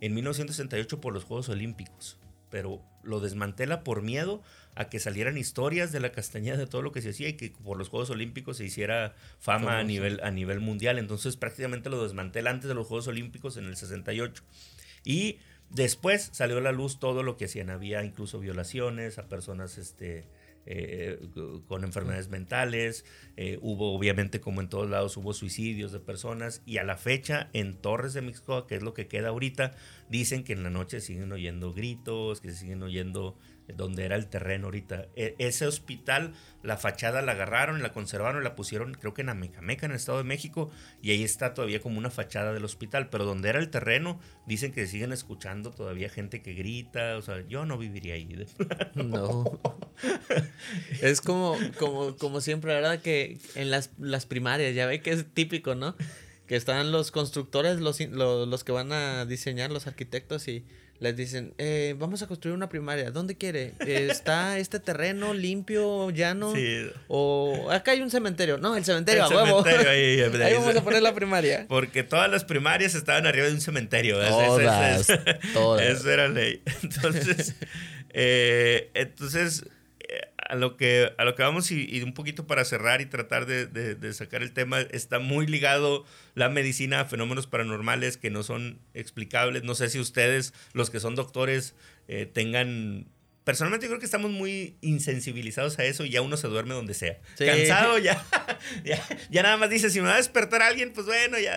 en 0.00 0.14
1968 0.14 1.00
por 1.00 1.12
los 1.12 1.24
Juegos 1.24 1.48
Olímpicos, 1.48 2.16
pero 2.48 2.80
lo 3.02 3.18
desmantela 3.18 3.82
por 3.82 4.02
miedo 4.02 4.42
a 4.76 4.88
que 4.88 5.00
salieran 5.00 5.36
historias 5.36 5.90
de 5.90 5.98
la 5.98 6.12
Castañeda, 6.12 6.56
de 6.56 6.68
todo 6.68 6.82
lo 6.82 6.92
que 6.92 7.02
se 7.02 7.10
hacía 7.10 7.28
y 7.28 7.32
que 7.32 7.50
por 7.50 7.76
los 7.76 7.88
Juegos 7.88 8.10
Olímpicos 8.10 8.58
se 8.58 8.64
hiciera 8.64 9.16
fama 9.40 9.80
a 9.80 9.82
nivel, 9.82 10.20
a 10.22 10.30
nivel 10.30 10.60
mundial. 10.60 11.00
Entonces 11.00 11.36
prácticamente 11.36 11.90
lo 11.90 12.00
desmantela 12.00 12.50
antes 12.50 12.68
de 12.68 12.74
los 12.74 12.86
Juegos 12.86 13.08
Olímpicos 13.08 13.56
en 13.56 13.64
el 13.64 13.76
68. 13.76 14.44
Y 15.08 15.38
después 15.70 16.28
salió 16.32 16.58
a 16.58 16.60
la 16.60 16.70
luz 16.70 16.98
todo 17.00 17.22
lo 17.22 17.38
que 17.38 17.46
hacían. 17.46 17.70
Había 17.70 18.04
incluso 18.04 18.40
violaciones 18.40 19.16
a 19.16 19.26
personas 19.26 19.78
este, 19.78 20.26
eh, 20.66 21.18
con 21.66 21.82
enfermedades 21.82 22.28
mentales. 22.28 23.06
Eh, 23.38 23.58
hubo, 23.62 23.96
obviamente, 23.96 24.38
como 24.38 24.60
en 24.60 24.68
todos 24.68 24.90
lados, 24.90 25.16
hubo 25.16 25.32
suicidios 25.32 25.92
de 25.92 25.98
personas. 25.98 26.60
Y 26.66 26.76
a 26.76 26.84
la 26.84 26.98
fecha, 26.98 27.48
en 27.54 27.78
Torres 27.78 28.12
de 28.12 28.20
Mixcoa, 28.20 28.66
que 28.66 28.74
es 28.74 28.82
lo 28.82 28.92
que 28.92 29.08
queda 29.08 29.30
ahorita, 29.30 29.74
dicen 30.10 30.44
que 30.44 30.52
en 30.52 30.62
la 30.62 30.68
noche 30.68 31.00
siguen 31.00 31.32
oyendo 31.32 31.72
gritos, 31.72 32.42
que 32.42 32.50
se 32.50 32.58
siguen 32.58 32.82
oyendo 32.82 33.38
donde 33.76 34.04
era 34.04 34.16
el 34.16 34.26
terreno 34.26 34.66
ahorita. 34.66 35.06
E, 35.16 35.34
ese 35.38 35.66
hospital, 35.66 36.32
la 36.62 36.76
fachada 36.76 37.22
la 37.22 37.32
agarraron, 37.32 37.82
la 37.82 37.92
conservaron, 37.92 38.42
la 38.44 38.54
pusieron 38.54 38.94
creo 38.94 39.14
que 39.14 39.22
en 39.22 39.28
Amecameca, 39.28 39.86
en 39.86 39.92
el 39.92 39.96
Estado 39.96 40.18
de 40.18 40.24
México, 40.24 40.70
y 41.02 41.10
ahí 41.10 41.22
está 41.22 41.54
todavía 41.54 41.80
como 41.80 41.98
una 41.98 42.10
fachada 42.10 42.52
del 42.52 42.64
hospital, 42.64 43.08
pero 43.10 43.24
donde 43.24 43.48
era 43.48 43.58
el 43.58 43.70
terreno, 43.70 44.20
dicen 44.46 44.72
que 44.72 44.86
siguen 44.86 45.12
escuchando 45.12 45.70
todavía 45.70 46.08
gente 46.08 46.42
que 46.42 46.54
grita, 46.54 47.16
o 47.16 47.22
sea, 47.22 47.46
yo 47.46 47.66
no 47.66 47.78
viviría 47.78 48.14
ahí. 48.14 48.28
no. 48.94 49.60
es 51.02 51.20
como, 51.20 51.56
como, 51.78 52.16
como 52.16 52.40
siempre, 52.40 52.74
¿verdad? 52.74 53.00
Que 53.00 53.38
en 53.54 53.70
las, 53.70 53.90
las 53.98 54.26
primarias, 54.26 54.74
ya 54.74 54.86
ve 54.86 55.00
que 55.00 55.10
es 55.10 55.26
típico, 55.32 55.74
¿no? 55.74 55.96
Que 56.46 56.56
están 56.56 56.92
los 56.92 57.10
constructores, 57.10 57.80
los, 57.80 58.00
los, 58.00 58.48
los 58.48 58.64
que 58.64 58.72
van 58.72 58.92
a 58.92 59.26
diseñar, 59.26 59.70
los 59.70 59.86
arquitectos 59.86 60.48
y 60.48 60.64
les 61.00 61.16
dicen, 61.16 61.54
eh, 61.58 61.94
vamos 61.98 62.22
a 62.22 62.26
construir 62.26 62.56
una 62.56 62.68
primaria, 62.68 63.10
¿dónde 63.10 63.36
quiere? 63.36 63.74
¿Está 63.78 64.58
este 64.58 64.80
terreno 64.80 65.32
limpio, 65.32 66.10
llano? 66.10 66.54
Sí. 66.54 66.90
O 67.06 67.70
acá 67.70 67.92
hay 67.92 68.00
un 68.00 68.10
cementerio. 68.10 68.58
No, 68.58 68.76
el 68.76 68.84
cementerio, 68.84 69.24
a 69.24 69.28
huevo. 69.28 69.64
ahí, 69.66 70.20
ahí, 70.20 70.54
vamos 70.54 70.74
a 70.74 70.82
poner 70.82 71.02
la 71.02 71.14
primaria. 71.14 71.66
Porque 71.68 72.02
todas 72.02 72.30
las 72.30 72.44
primarias 72.44 72.94
estaban 72.94 73.26
arriba 73.26 73.46
de 73.46 73.52
un 73.52 73.60
cementerio. 73.60 74.18
Todas, 74.18 75.06
todas. 75.52 75.82
Eso 75.86 76.10
era 76.10 76.28
ley. 76.28 76.62
Entonces, 76.82 77.54
eh, 78.10 78.90
entonces 78.94 79.64
a 80.48 80.54
lo 80.54 80.76
que, 80.76 81.12
a 81.18 81.24
lo 81.24 81.34
que 81.34 81.42
vamos 81.42 81.70
y, 81.70 82.02
un 82.02 82.14
poquito 82.14 82.46
para 82.46 82.64
cerrar 82.64 83.00
y 83.00 83.06
tratar 83.06 83.46
de, 83.46 84.12
sacar 84.12 84.42
el 84.42 84.52
tema, 84.52 84.80
está 84.80 85.18
muy 85.18 85.46
ligado 85.46 86.06
la 86.34 86.48
medicina 86.48 87.00
a 87.00 87.04
fenómenos 87.04 87.46
paranormales 87.46 88.16
que 88.16 88.30
no 88.30 88.42
son 88.42 88.78
explicables. 88.94 89.62
No 89.64 89.74
sé 89.74 89.90
si 89.90 90.00
ustedes, 90.00 90.54
los 90.72 90.90
que 90.90 91.00
son 91.00 91.14
doctores, 91.14 91.74
eh, 92.08 92.26
tengan... 92.32 93.06
Personalmente 93.44 93.86
creo 93.86 93.98
que 93.98 94.04
estamos 94.04 94.30
muy 94.30 94.76
insensibilizados 94.82 95.78
a 95.78 95.84
eso 95.84 96.04
y 96.04 96.10
ya 96.10 96.20
uno 96.20 96.36
se 96.36 96.48
duerme 96.48 96.74
donde 96.74 96.92
sea. 96.92 97.18
Cansado 97.38 97.96
ya, 97.98 98.22
ya, 99.30 99.42
nada 99.42 99.56
más 99.56 99.70
dice, 99.70 99.88
si 99.88 100.00
me 100.02 100.08
va 100.08 100.14
a 100.14 100.18
despertar 100.18 100.60
alguien, 100.60 100.92
pues 100.92 101.06
bueno, 101.06 101.38
ya. 101.38 101.56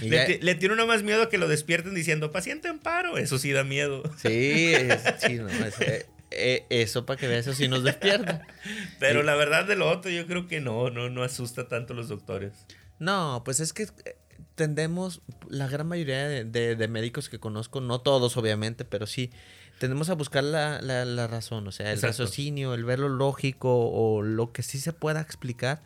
Le, 0.00 0.54
tiene 0.54 0.74
uno 0.74 0.86
más 0.86 1.02
miedo 1.02 1.28
que 1.28 1.36
lo 1.36 1.48
despierten 1.48 1.96
diciendo, 1.96 2.30
paciente 2.30 2.68
en 2.68 2.78
paro. 2.78 3.18
Eso 3.18 3.40
sí 3.40 3.50
da 3.50 3.64
miedo. 3.64 4.04
Sí, 4.22 4.72
sí, 5.18 5.34
no, 5.34 5.48
es, 5.48 6.06
eh, 6.30 6.66
eso 6.70 7.06
para 7.06 7.18
que 7.18 7.26
veas, 7.26 7.46
eso 7.46 7.56
sí 7.56 7.68
nos 7.68 7.82
despierta. 7.82 8.46
Pero 8.98 9.22
la 9.22 9.34
verdad 9.34 9.64
de 9.66 9.76
lo 9.76 9.90
otro, 9.90 10.10
yo 10.10 10.26
creo 10.26 10.46
que 10.46 10.60
no, 10.60 10.90
no, 10.90 11.10
no 11.10 11.22
asusta 11.22 11.68
tanto 11.68 11.92
a 11.92 11.96
los 11.96 12.08
doctores. 12.08 12.52
No, 12.98 13.42
pues 13.44 13.60
es 13.60 13.72
que 13.72 13.84
eh, 13.84 14.16
tendemos, 14.54 15.22
la 15.48 15.66
gran 15.68 15.86
mayoría 15.86 16.28
de, 16.28 16.88
médicos 16.88 17.28
que 17.28 17.40
conozco, 17.40 17.80
no 17.80 18.00
todos 18.00 18.36
obviamente, 18.36 18.84
pero 18.84 19.06
sí, 19.06 19.30
tendemos 19.78 20.10
a 20.10 20.14
buscar 20.14 20.44
la, 20.44 20.80
la, 20.82 21.26
razón, 21.26 21.66
o 21.66 21.72
sea, 21.72 21.92
el 21.92 22.02
raciocinio, 22.02 22.74
el 22.74 22.84
ver 22.84 22.98
lo 22.98 23.08
lógico 23.08 23.90
o 23.90 24.22
lo 24.22 24.52
que 24.52 24.62
sí 24.62 24.78
se 24.78 24.92
pueda 24.92 25.20
explicar, 25.20 25.82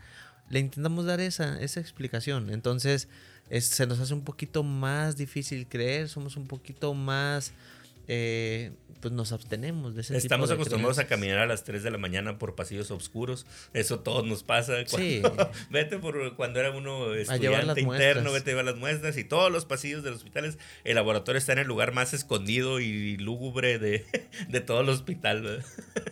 le 0.51 0.59
intentamos 0.59 1.07
dar 1.07 1.21
esa, 1.21 1.61
esa 1.61 1.81
explicación. 1.81 2.51
Entonces, 2.51 3.09
se 3.51 3.87
nos 3.87 4.01
hace 4.01 4.15
un 4.15 4.25
poquito 4.25 4.63
más 4.63 5.17
difícil 5.17 5.69
creer, 5.69 6.09
somos 6.09 6.37
un 6.37 6.47
poquito 6.47 6.95
más 6.95 7.53
eh, 8.09 8.73
pues 9.05 9.13
nos 9.13 9.33
abstenemos 9.33 9.95
de 9.95 10.01
ese 10.01 10.17
Estamos 10.17 10.51
acostumbrados 10.51 10.99
a 10.99 11.07
caminar 11.07 11.37
a 11.37 11.45
las 11.45 11.63
3 11.65 11.83
de 11.83 11.91
la 11.91 11.99
mañana 11.99 12.39
por 12.39 12.55
pasillos 12.55 12.91
oscuros. 12.91 13.45
Eso 13.75 14.01
todos 14.01 14.25
nos 14.25 14.43
pasa. 14.43 14.77
sí. 14.87 15.21
vete 15.71 15.99
por 15.99 16.37
cuando 16.37 16.59
era 16.59 16.71
uno 16.71 17.15
estudiante 17.15 17.83
interno, 17.83 18.33
vete 18.33 18.51
a 18.51 18.53
llevar 18.53 18.65
las 18.65 18.77
muestras 18.77 19.19
y 19.19 19.25
todos 19.25 19.53
los 19.53 19.67
pasillos 19.67 20.05
de 20.05 20.11
los 20.11 20.21
hospitales. 20.21 20.57
El 20.85 20.95
laboratorio 20.95 21.39
está 21.39 21.53
en 21.53 21.59
el 21.59 21.67
lugar 21.67 21.93
más 21.93 22.15
escondido 22.15 22.81
y 22.81 23.19
lúgubre 23.19 23.79
de, 23.79 24.07
de 24.49 24.61
todo 24.63 24.81
el 24.81 24.89
hospital. 24.89 25.63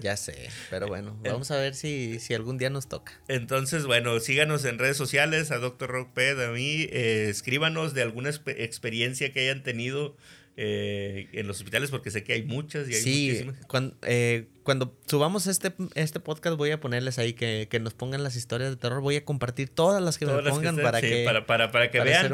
Ya 0.02 0.18
sé, 0.18 0.50
pero 0.68 0.86
bueno, 0.86 1.18
vamos 1.24 1.50
a 1.50 1.56
ver 1.56 1.74
si, 1.74 2.20
si 2.20 2.34
algún 2.34 2.58
día 2.58 2.68
nos 2.68 2.88
toca. 2.88 3.18
Entonces, 3.26 3.86
bueno, 3.86 4.20
síganos 4.20 4.66
en 4.66 4.78
redes 4.78 4.98
sociales, 4.98 5.50
a 5.50 5.56
Dr. 5.56 5.88
Rockped, 5.88 6.38
a 6.44 6.50
mí, 6.50 6.88
eh, 6.90 7.28
escríbanos 7.30 7.94
de 7.94 8.02
alguna 8.02 8.28
experiencia 8.28 9.32
que 9.32 9.40
hayan 9.40 9.62
tenido 9.62 10.14
eh, 10.56 11.28
en 11.32 11.46
los 11.46 11.58
hospitales 11.58 11.90
porque 11.90 12.10
sé 12.10 12.22
que 12.22 12.34
hay 12.34 12.42
muchas 12.42 12.88
y 12.88 12.94
hay 12.94 13.00
sí, 13.00 13.46
Cuando, 13.68 13.96
eh, 14.02 14.46
cuando 14.62 14.96
subamos 15.06 15.46
este, 15.46 15.72
este 15.94 16.20
podcast 16.20 16.56
voy 16.56 16.70
a 16.70 16.80
ponerles 16.80 17.18
ahí 17.18 17.32
que, 17.32 17.68
nos 17.80 17.94
pongan 17.94 18.22
las 18.22 18.36
historias 18.36 18.70
de 18.70 18.76
terror. 18.76 19.00
Voy 19.00 19.16
a 19.16 19.24
compartir 19.24 19.68
todas 19.68 20.02
las 20.02 20.18
que 20.18 20.26
me 20.26 20.42
pongan 20.42 20.76
para, 20.76 21.00
que, 21.00 21.24
para, 21.24 21.70
para, 21.70 21.90
que 21.90 22.00
vean 22.00 22.32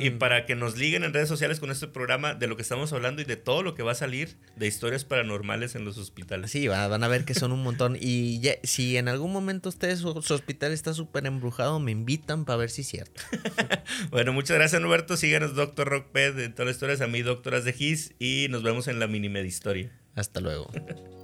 y, 0.00 0.10
para 0.10 0.46
que 0.46 0.54
nos 0.54 0.76
liguen 0.76 1.04
en 1.04 1.14
redes 1.14 1.28
sociales 1.28 1.60
con 1.60 1.70
este 1.70 1.88
programa 1.88 2.34
de 2.34 2.46
lo 2.46 2.56
que 2.56 2.62
estamos 2.62 2.92
hablando 2.92 3.22
y 3.22 3.24
de 3.24 3.36
todo 3.36 3.62
lo 3.62 3.74
que 3.74 3.82
va 3.82 3.92
a 3.92 3.94
salir 3.94 4.36
de 4.56 4.66
historias 4.66 5.04
paranormales 5.04 5.74
en 5.74 5.84
los 5.84 5.96
hospitales. 5.98 6.50
Sí, 6.50 6.68
van 6.68 7.02
a 7.02 7.08
ver 7.08 7.24
que 7.24 7.34
son 7.34 7.52
un 7.52 7.62
montón. 7.62 7.96
Y 7.98 8.42
si 8.62 8.96
en 8.96 9.08
algún 9.08 9.32
momento 9.32 9.68
ustedes 9.68 10.00
su, 10.00 10.08
hospital 10.08 10.72
está 10.72 10.92
súper 10.92 11.26
embrujado, 11.26 11.80
me 11.80 11.92
invitan 11.92 12.44
para 12.44 12.58
ver 12.58 12.70
si 12.70 12.82
es 12.82 12.88
cierto. 12.88 13.22
bueno, 14.10 14.32
muchas 14.32 14.56
gracias, 14.56 14.82
Roberto. 14.82 15.16
Síganos, 15.16 15.54
Doctor 15.54 15.88
Rockped, 15.88 16.34
de 16.34 16.48
todas 16.50 16.66
las 16.66 16.76
historias. 16.76 17.00
A 17.00 17.06
mí, 17.06 17.22
Doctoras 17.22 17.64
de 17.64 17.72
Gis. 17.72 18.14
Y 18.18 18.48
nos 18.50 18.62
vemos 18.62 18.88
en 18.88 18.98
la 18.98 19.06
mini 19.06 19.30
historia. 19.40 19.90
Hasta 20.14 20.40
luego. 20.40 20.70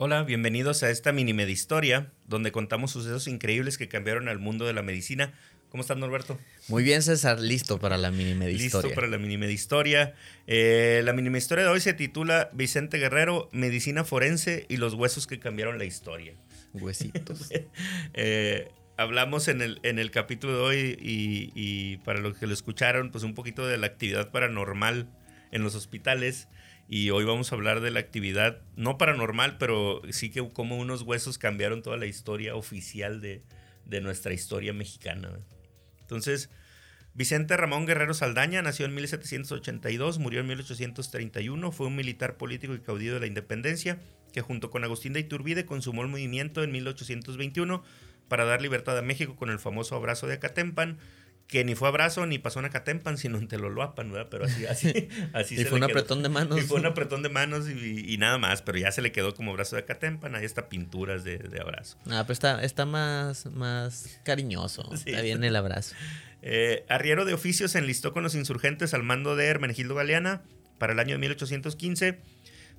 Hola, 0.00 0.22
bienvenidos 0.22 0.84
a 0.84 0.90
esta 0.90 1.10
mini 1.10 1.32
historia 1.50 2.12
donde 2.28 2.52
contamos 2.52 2.92
sucesos 2.92 3.26
increíbles 3.26 3.78
que 3.78 3.88
cambiaron 3.88 4.28
al 4.28 4.38
mundo 4.38 4.64
de 4.64 4.72
la 4.72 4.80
medicina. 4.80 5.32
¿Cómo 5.70 5.80
estás, 5.80 5.96
Norberto? 5.96 6.38
Muy 6.68 6.84
bien, 6.84 7.02
César, 7.02 7.40
listo 7.40 7.80
para 7.80 7.98
la 7.98 8.12
mini 8.12 8.30
historia. 8.30 8.48
Listo 8.48 8.94
para 8.94 9.08
la 9.08 9.18
mini 9.18 9.44
historia. 9.46 10.14
Eh, 10.46 11.02
la 11.04 11.12
mini 11.14 11.36
historia 11.36 11.64
de 11.64 11.70
hoy 11.70 11.80
se 11.80 11.94
titula 11.94 12.48
Vicente 12.52 12.98
Guerrero, 12.98 13.48
Medicina 13.50 14.04
Forense 14.04 14.66
y 14.68 14.76
los 14.76 14.94
huesos 14.94 15.26
que 15.26 15.40
cambiaron 15.40 15.78
la 15.78 15.84
historia. 15.84 16.34
Huesitos. 16.74 17.50
Eh, 18.14 18.70
hablamos 18.96 19.48
en 19.48 19.62
el, 19.62 19.80
en 19.82 19.98
el 19.98 20.12
capítulo 20.12 20.54
de 20.54 20.60
hoy 20.60 20.98
y, 21.00 21.50
y, 21.56 21.96
para 21.98 22.20
los 22.20 22.38
que 22.38 22.46
lo 22.46 22.54
escucharon, 22.54 23.10
pues 23.10 23.24
un 23.24 23.34
poquito 23.34 23.66
de 23.66 23.78
la 23.78 23.88
actividad 23.88 24.30
paranormal 24.30 25.08
en 25.50 25.64
los 25.64 25.74
hospitales 25.74 26.46
y 26.88 27.10
hoy 27.10 27.24
vamos 27.24 27.52
a 27.52 27.54
hablar 27.54 27.80
de 27.80 27.90
la 27.90 28.00
actividad, 28.00 28.62
no 28.74 28.96
paranormal, 28.96 29.58
pero 29.58 30.00
sí 30.10 30.30
que 30.30 30.48
como 30.48 30.78
unos 30.78 31.02
huesos 31.02 31.36
cambiaron 31.36 31.82
toda 31.82 31.98
la 31.98 32.06
historia 32.06 32.56
oficial 32.56 33.20
de, 33.20 33.42
nuestra 34.00 34.32
historia 34.32 34.72
mexicana. 34.72 35.38
Entonces, 36.00 36.48
Vicente 37.12 37.56
Ramón 37.58 37.84
Guerrero 37.84 38.14
Saldaña 38.14 38.62
nació 38.62 38.86
en 38.86 38.94
1782, 38.94 40.18
murió 40.18 40.40
en 40.40 40.46
1831, 40.46 41.72
fue 41.72 41.86
un 41.86 41.96
militar 41.96 42.38
político 42.38 42.74
y 42.74 42.80
caudillo 42.80 43.14
de 43.14 43.20
la 43.20 43.26
independencia 43.26 43.98
que 44.32 44.40
junto 44.40 44.70
con 44.70 44.84
Agustín 44.84 45.12
de 45.12 45.20
Iturbide 45.20 45.66
consumó 45.66 46.02
el 46.02 46.08
movimiento 46.08 46.62
en 46.62 46.72
1821 46.72 47.82
para 48.28 48.44
dar 48.44 48.62
libertad 48.62 48.96
a 48.96 49.02
México 49.02 49.36
con 49.36 49.50
el 49.50 49.58
famoso 49.58 49.94
abrazo 49.94 50.26
de 50.26 50.34
Acatempan, 50.34 50.98
que 51.48 51.64
ni 51.64 51.74
fue 51.74 51.88
abrazo 51.88 52.26
ni 52.26 52.38
pasó 52.38 52.60
en 52.60 52.66
Acatempan, 52.66 53.16
sino 53.16 53.38
en 53.38 53.48
Teloloapan, 53.48 54.12
¿verdad? 54.12 54.28
Pero 54.30 54.44
así, 54.44 54.66
así, 54.66 55.08
así 55.32 55.58
y 55.58 55.64
fue 55.64 55.78
un 55.78 55.84
apretón 55.84 56.22
de 56.22 56.28
manos. 56.28 56.58
Y 56.58 56.60
fue 56.60 56.78
un 56.78 56.86
apretón 56.86 57.22
de 57.22 57.30
manos 57.30 57.68
y, 57.70 58.16
nada 58.18 58.36
más, 58.36 58.60
pero 58.60 58.78
ya 58.78 58.92
se 58.92 59.00
le 59.00 59.12
quedó 59.12 59.34
como 59.34 59.52
abrazo 59.52 59.74
de 59.74 59.82
Acatempan, 59.82 60.34
ahí 60.36 60.44
está 60.44 60.68
pinturas 60.68 61.24
de, 61.24 61.40
abrazo. 61.58 61.96
Ah, 62.10 62.22
pero 62.24 62.34
está, 62.34 62.62
está 62.62 62.84
más, 62.84 63.46
más 63.46 64.20
cariñoso, 64.24 64.92
está 64.94 65.22
bien 65.22 65.42
el 65.42 65.56
abrazo. 65.56 65.96
Eh, 66.42 66.84
Arriero 66.88 67.24
de 67.24 67.32
Oficio 67.32 67.66
se 67.66 67.78
enlistó 67.78 68.12
con 68.12 68.22
los 68.22 68.34
insurgentes 68.34 68.92
al 68.92 69.02
mando 69.02 69.34
de 69.34 69.46
Hermenegildo 69.46 69.94
Galeana 69.94 70.42
para 70.76 70.92
el 70.92 70.98
año 70.98 71.14
de 71.14 71.18
1815. 71.18 72.18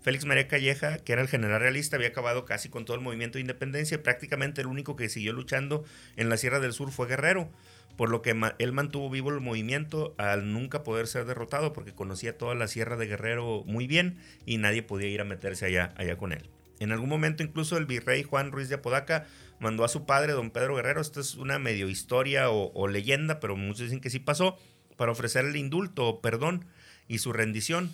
Félix 0.01 0.23
María 0.23 0.47
Calleja, 0.47 0.99
que 0.99 1.11
era 1.11 1.21
el 1.21 1.27
general 1.27 1.59
realista, 1.59 1.97
había 1.97 2.07
acabado 2.07 2.45
casi 2.45 2.69
con 2.69 2.85
todo 2.85 2.95
el 2.95 3.01
movimiento 3.01 3.37
de 3.37 3.41
independencia. 3.41 4.01
Prácticamente 4.01 4.61
el 4.61 4.67
único 4.67 4.95
que 4.95 5.09
siguió 5.09 5.33
luchando 5.33 5.83
en 6.15 6.29
la 6.29 6.37
Sierra 6.37 6.61
del 6.61 6.71
Sur 6.71 6.91
fue 6.91 7.07
Guerrero 7.07 7.51
por 7.99 8.09
lo 8.09 8.21
que 8.21 8.33
él 8.59 8.71
mantuvo 8.71 9.09
vivo 9.09 9.29
el 9.29 9.41
movimiento 9.41 10.15
al 10.17 10.53
nunca 10.53 10.83
poder 10.83 11.05
ser 11.05 11.25
derrotado 11.25 11.73
porque 11.73 11.93
conocía 11.93 12.37
toda 12.37 12.55
la 12.55 12.69
Sierra 12.69 12.95
de 12.95 13.07
Guerrero 13.07 13.65
muy 13.65 13.87
bien 13.87 14.19
y 14.45 14.57
nadie 14.57 14.83
podía 14.83 15.09
ir 15.09 15.19
a 15.19 15.25
meterse 15.25 15.65
allá, 15.65 15.93
allá 15.97 16.15
con 16.15 16.31
él. 16.31 16.49
En 16.79 16.93
algún 16.93 17.09
momento 17.09 17.43
incluso 17.43 17.75
el 17.75 17.85
virrey 17.85 18.23
Juan 18.23 18.53
Ruiz 18.53 18.69
de 18.69 18.75
Apodaca 18.75 19.27
mandó 19.59 19.83
a 19.83 19.89
su 19.89 20.05
padre, 20.05 20.31
don 20.31 20.49
Pedro 20.49 20.77
Guerrero, 20.77 21.01
esta 21.01 21.19
es 21.19 21.35
una 21.35 21.59
medio 21.59 21.89
historia 21.89 22.49
o, 22.49 22.87
leyenda, 22.87 23.41
pero 23.41 23.57
muchos 23.57 23.81
dicen 23.81 23.99
que 23.99 24.09
sí 24.09 24.19
pasó, 24.19 24.57
para 24.95 25.11
ofrecerle 25.11 25.59
indulto 25.59 26.07
o 26.07 26.21
perdón 26.21 26.67
y 27.09 27.17
su 27.17 27.33
rendición. 27.33 27.91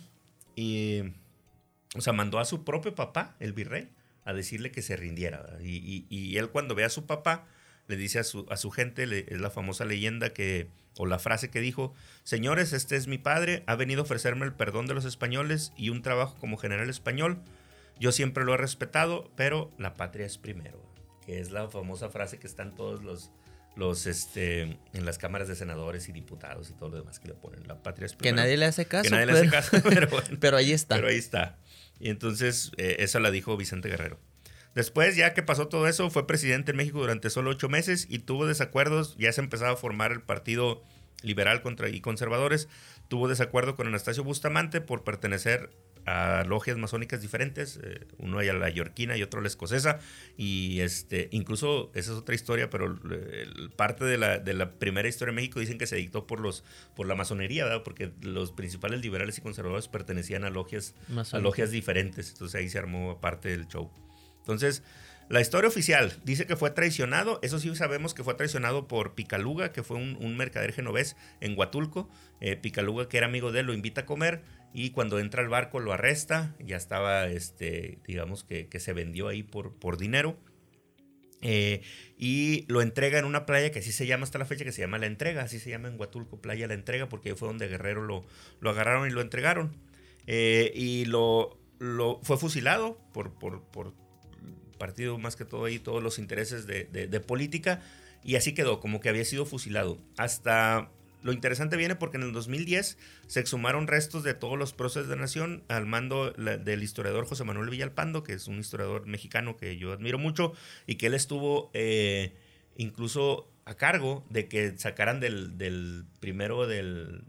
Y, 0.56 1.02
o 1.96 2.02
sea, 2.02 2.14
mandó 2.14 2.38
a 2.38 2.46
su 2.46 2.64
propio 2.64 2.94
papá, 2.94 3.36
el 3.40 3.54
virrey, 3.54 3.90
a 4.24 4.34
decirle 4.34 4.70
que 4.70 4.84
se 4.84 4.98
rindiera. 4.98 5.58
Y, 5.64 6.06
y 6.10 6.38
él 6.38 6.50
cuando 6.50 6.76
ve 6.76 6.84
a 6.84 6.90
su 6.90 7.08
papá, 7.08 7.48
le 7.88 7.96
dice 7.98 8.20
a 8.20 8.24
su, 8.24 8.46
a 8.50 8.58
su 8.58 8.72
gente, 8.72 9.04
es 9.04 9.40
la 9.40 9.50
famosa 9.50 9.86
leyenda 9.86 10.32
que, 10.32 10.68
o 10.98 11.06
la 11.06 11.20
frase 11.20 11.50
que 11.50 11.62
dijo, 11.62 11.94
señores, 12.24 12.74
este 12.74 12.96
es 12.96 13.08
mi 13.08 13.18
padre, 13.18 13.64
ha 13.68 13.76
venido 13.76 14.02
a 14.02 14.04
ofrecerme 14.04 14.46
el 14.46 14.54
perdón 14.54 14.88
de 14.88 14.94
los 14.94 15.06
españoles 15.06 15.72
y 15.78 15.90
un 15.90 16.02
trabajo 16.02 16.36
como 16.40 16.58
general 16.58 16.90
español. 16.90 17.40
Yo 18.00 18.12
siempre 18.12 18.44
lo 18.44 18.54
he 18.54 18.58
respetado, 18.58 19.32
pero 19.36 19.72
la 19.78 19.96
patria 19.96 20.26
es 20.26 20.38
primero, 20.38 20.82
que 21.26 21.40
es 21.40 21.52
la 21.52 21.70
famosa 21.70 22.10
frase 22.10 22.40
que 22.40 22.48
están 22.48 22.76
todos 22.76 23.04
los, 23.04 23.32
los 23.76 24.06
este, 24.08 24.62
en 24.94 25.06
las 25.06 25.18
cámaras 25.18 25.48
de 25.48 25.56
senadores 25.56 26.10
y 26.10 26.12
diputados 26.12 26.70
y 26.70 26.74
todo 26.74 26.90
lo 26.90 26.98
demás 26.98 27.20
que 27.20 27.30
le 27.30 27.36
ponen. 27.36 27.68
La 27.68 27.82
patria 27.82 28.06
es 28.06 28.16
primero. 28.16 28.36
Que 28.36 28.42
nadie 28.42 28.58
le 28.58 28.66
hace 28.66 28.86
caso. 28.86 29.04
Que 29.04 29.10
nadie 29.12 29.26
le 29.28 29.34
hace 29.34 29.50
caso, 29.50 29.78
pero, 29.84 30.08
bueno, 30.08 30.28
pero 30.40 30.58
ahí 30.58 30.72
está. 30.72 30.96
Pero 30.96 31.08
ahí 31.08 31.18
está. 31.18 31.58
Y 32.00 32.10
entonces, 32.10 32.72
eh, 32.78 32.98
eso 33.00 33.20
la 33.20 33.32
dijo 33.32 33.56
Vicente 33.56 33.90
Guerrero. 33.90 34.20
Después, 34.76 35.16
ya 35.16 35.34
que 35.34 35.42
pasó 35.42 35.70
todo 35.70 35.88
eso, 35.88 36.10
fue 36.10 36.28
presidente 36.28 36.72
en 36.72 36.78
México 36.78 37.00
durante 37.00 37.30
solo 37.30 37.50
ocho 37.52 37.70
meses 37.70 38.08
y 38.10 38.20
tuvo 38.20 38.46
desacuerdos. 38.46 39.16
Ya 39.18 39.32
se 39.32 39.42
empezaba 39.42 39.72
a 39.72 39.78
formar 39.78 40.12
el 40.12 40.22
Partido 40.22 40.84
Liberal 41.24 41.62
contra 41.62 41.90
y 41.90 42.02
Conservadores. 42.02 42.68
Tuvo 43.08 43.30
desacuerdo 43.30 43.76
con 43.76 43.88
Anastasio 43.88 44.24
Bustamante 44.24 44.82
por 44.82 45.04
pertenecer 45.04 45.70
a 46.06 46.44
logias 46.44 46.78
masónicas 46.78 47.22
diferentes, 47.22 47.80
eh, 47.82 48.06
uno 48.20 48.40
a 48.40 48.44
la 48.44 48.70
yorquina 48.70 49.18
y 49.18 49.24
otro 49.24 49.40
a 49.40 49.42
la 49.42 49.48
escocesa, 49.48 50.00
y 50.38 50.82
este, 50.82 51.30
incluso, 51.32 51.90
esa 51.96 52.12
es 52.12 52.18
otra 52.18 52.36
historia, 52.36 52.70
pero 52.70 53.00
parte 53.76 54.06
de 54.06 54.18
la, 54.20 54.38
de 54.38 54.54
la, 54.54 54.74
primera 54.74 55.08
historia 55.08 55.32
de 55.32 55.36
México 55.38 55.60
dicen 55.60 55.80
que 55.80 55.88
se 55.88 55.96
dictó 55.96 56.28
por, 56.28 56.40
los, 56.40 56.64
por 56.96 57.08
la 57.08 57.16
masonería, 57.16 57.64
¿verdad? 57.64 57.82
porque 57.84 58.12
los 58.22 58.52
principales 58.52 59.02
liberales 59.02 59.40
y 59.40 59.42
conservadores 59.42 59.88
pertenecían 59.88 60.44
a 60.44 60.52
logias, 60.52 60.94
a 61.32 61.40
logias 61.40 61.72
diferentes, 61.72 62.30
entonces 62.34 62.62
ahí 62.62 62.70
se 62.70 62.78
armó 62.78 63.20
parte 63.20 63.50
del 63.50 63.68
show. 63.68 63.90
Entonces, 64.46 64.84
la 65.28 65.42
historia 65.42 65.68
oficial 65.68 66.14
dice 66.24 66.46
que 66.46 66.56
fue 66.56 66.70
traicionado. 66.70 67.40
Eso 67.42 67.58
sí 67.58 67.76
sabemos 67.76 68.14
que 68.14 68.24
fue 68.24 68.36
traicionado 68.36 68.88
por 68.88 69.16
Picaluga, 69.16 69.72
que 69.72 69.82
fue 69.82 69.98
un, 69.98 70.38
mercader 70.38 70.72
genovés 70.72 71.16
en 71.42 71.58
Huatulco. 71.58 72.10
Eh, 72.42 72.56
Picaluga, 72.56 73.10
que 73.10 73.18
era 73.18 73.26
amigo 73.26 73.52
de 73.52 73.62
él, 73.62 73.66
lo 73.66 73.74
invita 73.74 74.02
a 74.02 74.06
comer 74.06 74.44
y 74.72 74.92
cuando 74.92 75.18
entra 75.18 75.42
al 75.42 75.50
barco 75.50 75.80
lo 75.80 75.94
arresta. 75.94 76.56
Ya 76.60 76.78
estaba, 76.78 77.26
este, 77.26 77.98
digamos 78.06 78.44
que, 78.44 78.70
se 78.80 78.94
vendió 78.94 79.28
ahí 79.28 79.42
por, 79.42 79.98
dinero. 79.98 80.38
Eh, 81.42 81.82
y 82.20 82.66
lo 82.68 82.84
entrega 82.84 83.18
en 83.18 83.26
una 83.26 83.48
playa 83.48 83.72
que 83.72 83.80
así 83.80 83.92
se 83.92 84.06
llama 84.06 84.26
hasta 84.26 84.38
la 84.38 84.46
fecha, 84.46 84.64
que 84.64 84.72
se 84.72 84.82
llama 84.82 85.00
La 85.00 85.08
Entrega. 85.08 85.42
Así 85.42 85.60
se 85.60 85.72
llama 85.72 85.88
en 85.88 86.00
Huatulco, 86.00 86.40
Playa 86.40 86.68
La 86.68 86.76
Entrega, 86.76 87.10
porque 87.10 87.36
fue 87.36 87.48
donde 87.48 87.68
Guerrero 87.68 88.04
lo, 88.04 88.26
lo 88.60 88.70
agarraron 88.70 89.08
y 89.08 89.12
lo 89.12 89.22
entregaron. 89.22 89.76
Eh, 90.28 90.72
y 90.76 91.06
lo, 91.06 91.58
fue 92.22 92.38
fusilado 92.38 93.00
por 93.12 93.34
partido 94.78 95.18
más 95.18 95.36
que 95.36 95.46
todo 95.46 95.66
ahí, 95.66 95.80
todos 95.80 96.02
los 96.02 96.20
intereses 96.20 96.68
de, 96.68 97.20
política, 97.20 97.82
y 98.24 98.36
así 98.36 98.54
quedó, 98.54 98.80
como 98.80 99.00
que 99.00 99.10
había 99.10 99.26
sido 99.26 99.46
fusilado. 99.46 99.98
Hasta 100.18 100.90
lo 101.22 101.34
interesante 101.34 101.76
viene 101.76 101.96
porque 101.96 102.18
en 102.18 102.24
el 102.24 102.34
2010 102.34 102.98
se 103.28 103.40
exhumaron 103.40 103.88
restos 103.88 104.24
de 104.24 104.36
todos 104.36 104.60
los 104.60 104.74
próceres 104.74 105.08
de 105.08 105.16
nación 105.16 105.64
al 105.70 105.86
mando 105.86 106.32
del 106.32 106.84
historiador 106.84 107.26
José 107.26 107.44
Manuel 107.44 107.70
Villalpando, 107.70 108.24
que 108.24 108.34
es 108.34 108.48
un 108.48 108.60
historiador 108.60 109.08
mexicano 109.08 109.58
que 109.58 109.78
yo 109.78 109.92
admiro 109.92 110.20
mucho, 110.20 110.54
y 110.86 110.96
que 110.96 111.08
él 111.08 111.14
estuvo 111.16 111.72
eh, 111.74 112.36
incluso 112.78 113.52
a 113.66 113.76
cargo 113.76 114.24
de 114.30 114.48
que 114.48 114.78
sacaran 114.78 115.20
del, 115.20 116.06
primero 116.20 116.68
del, 116.68 117.24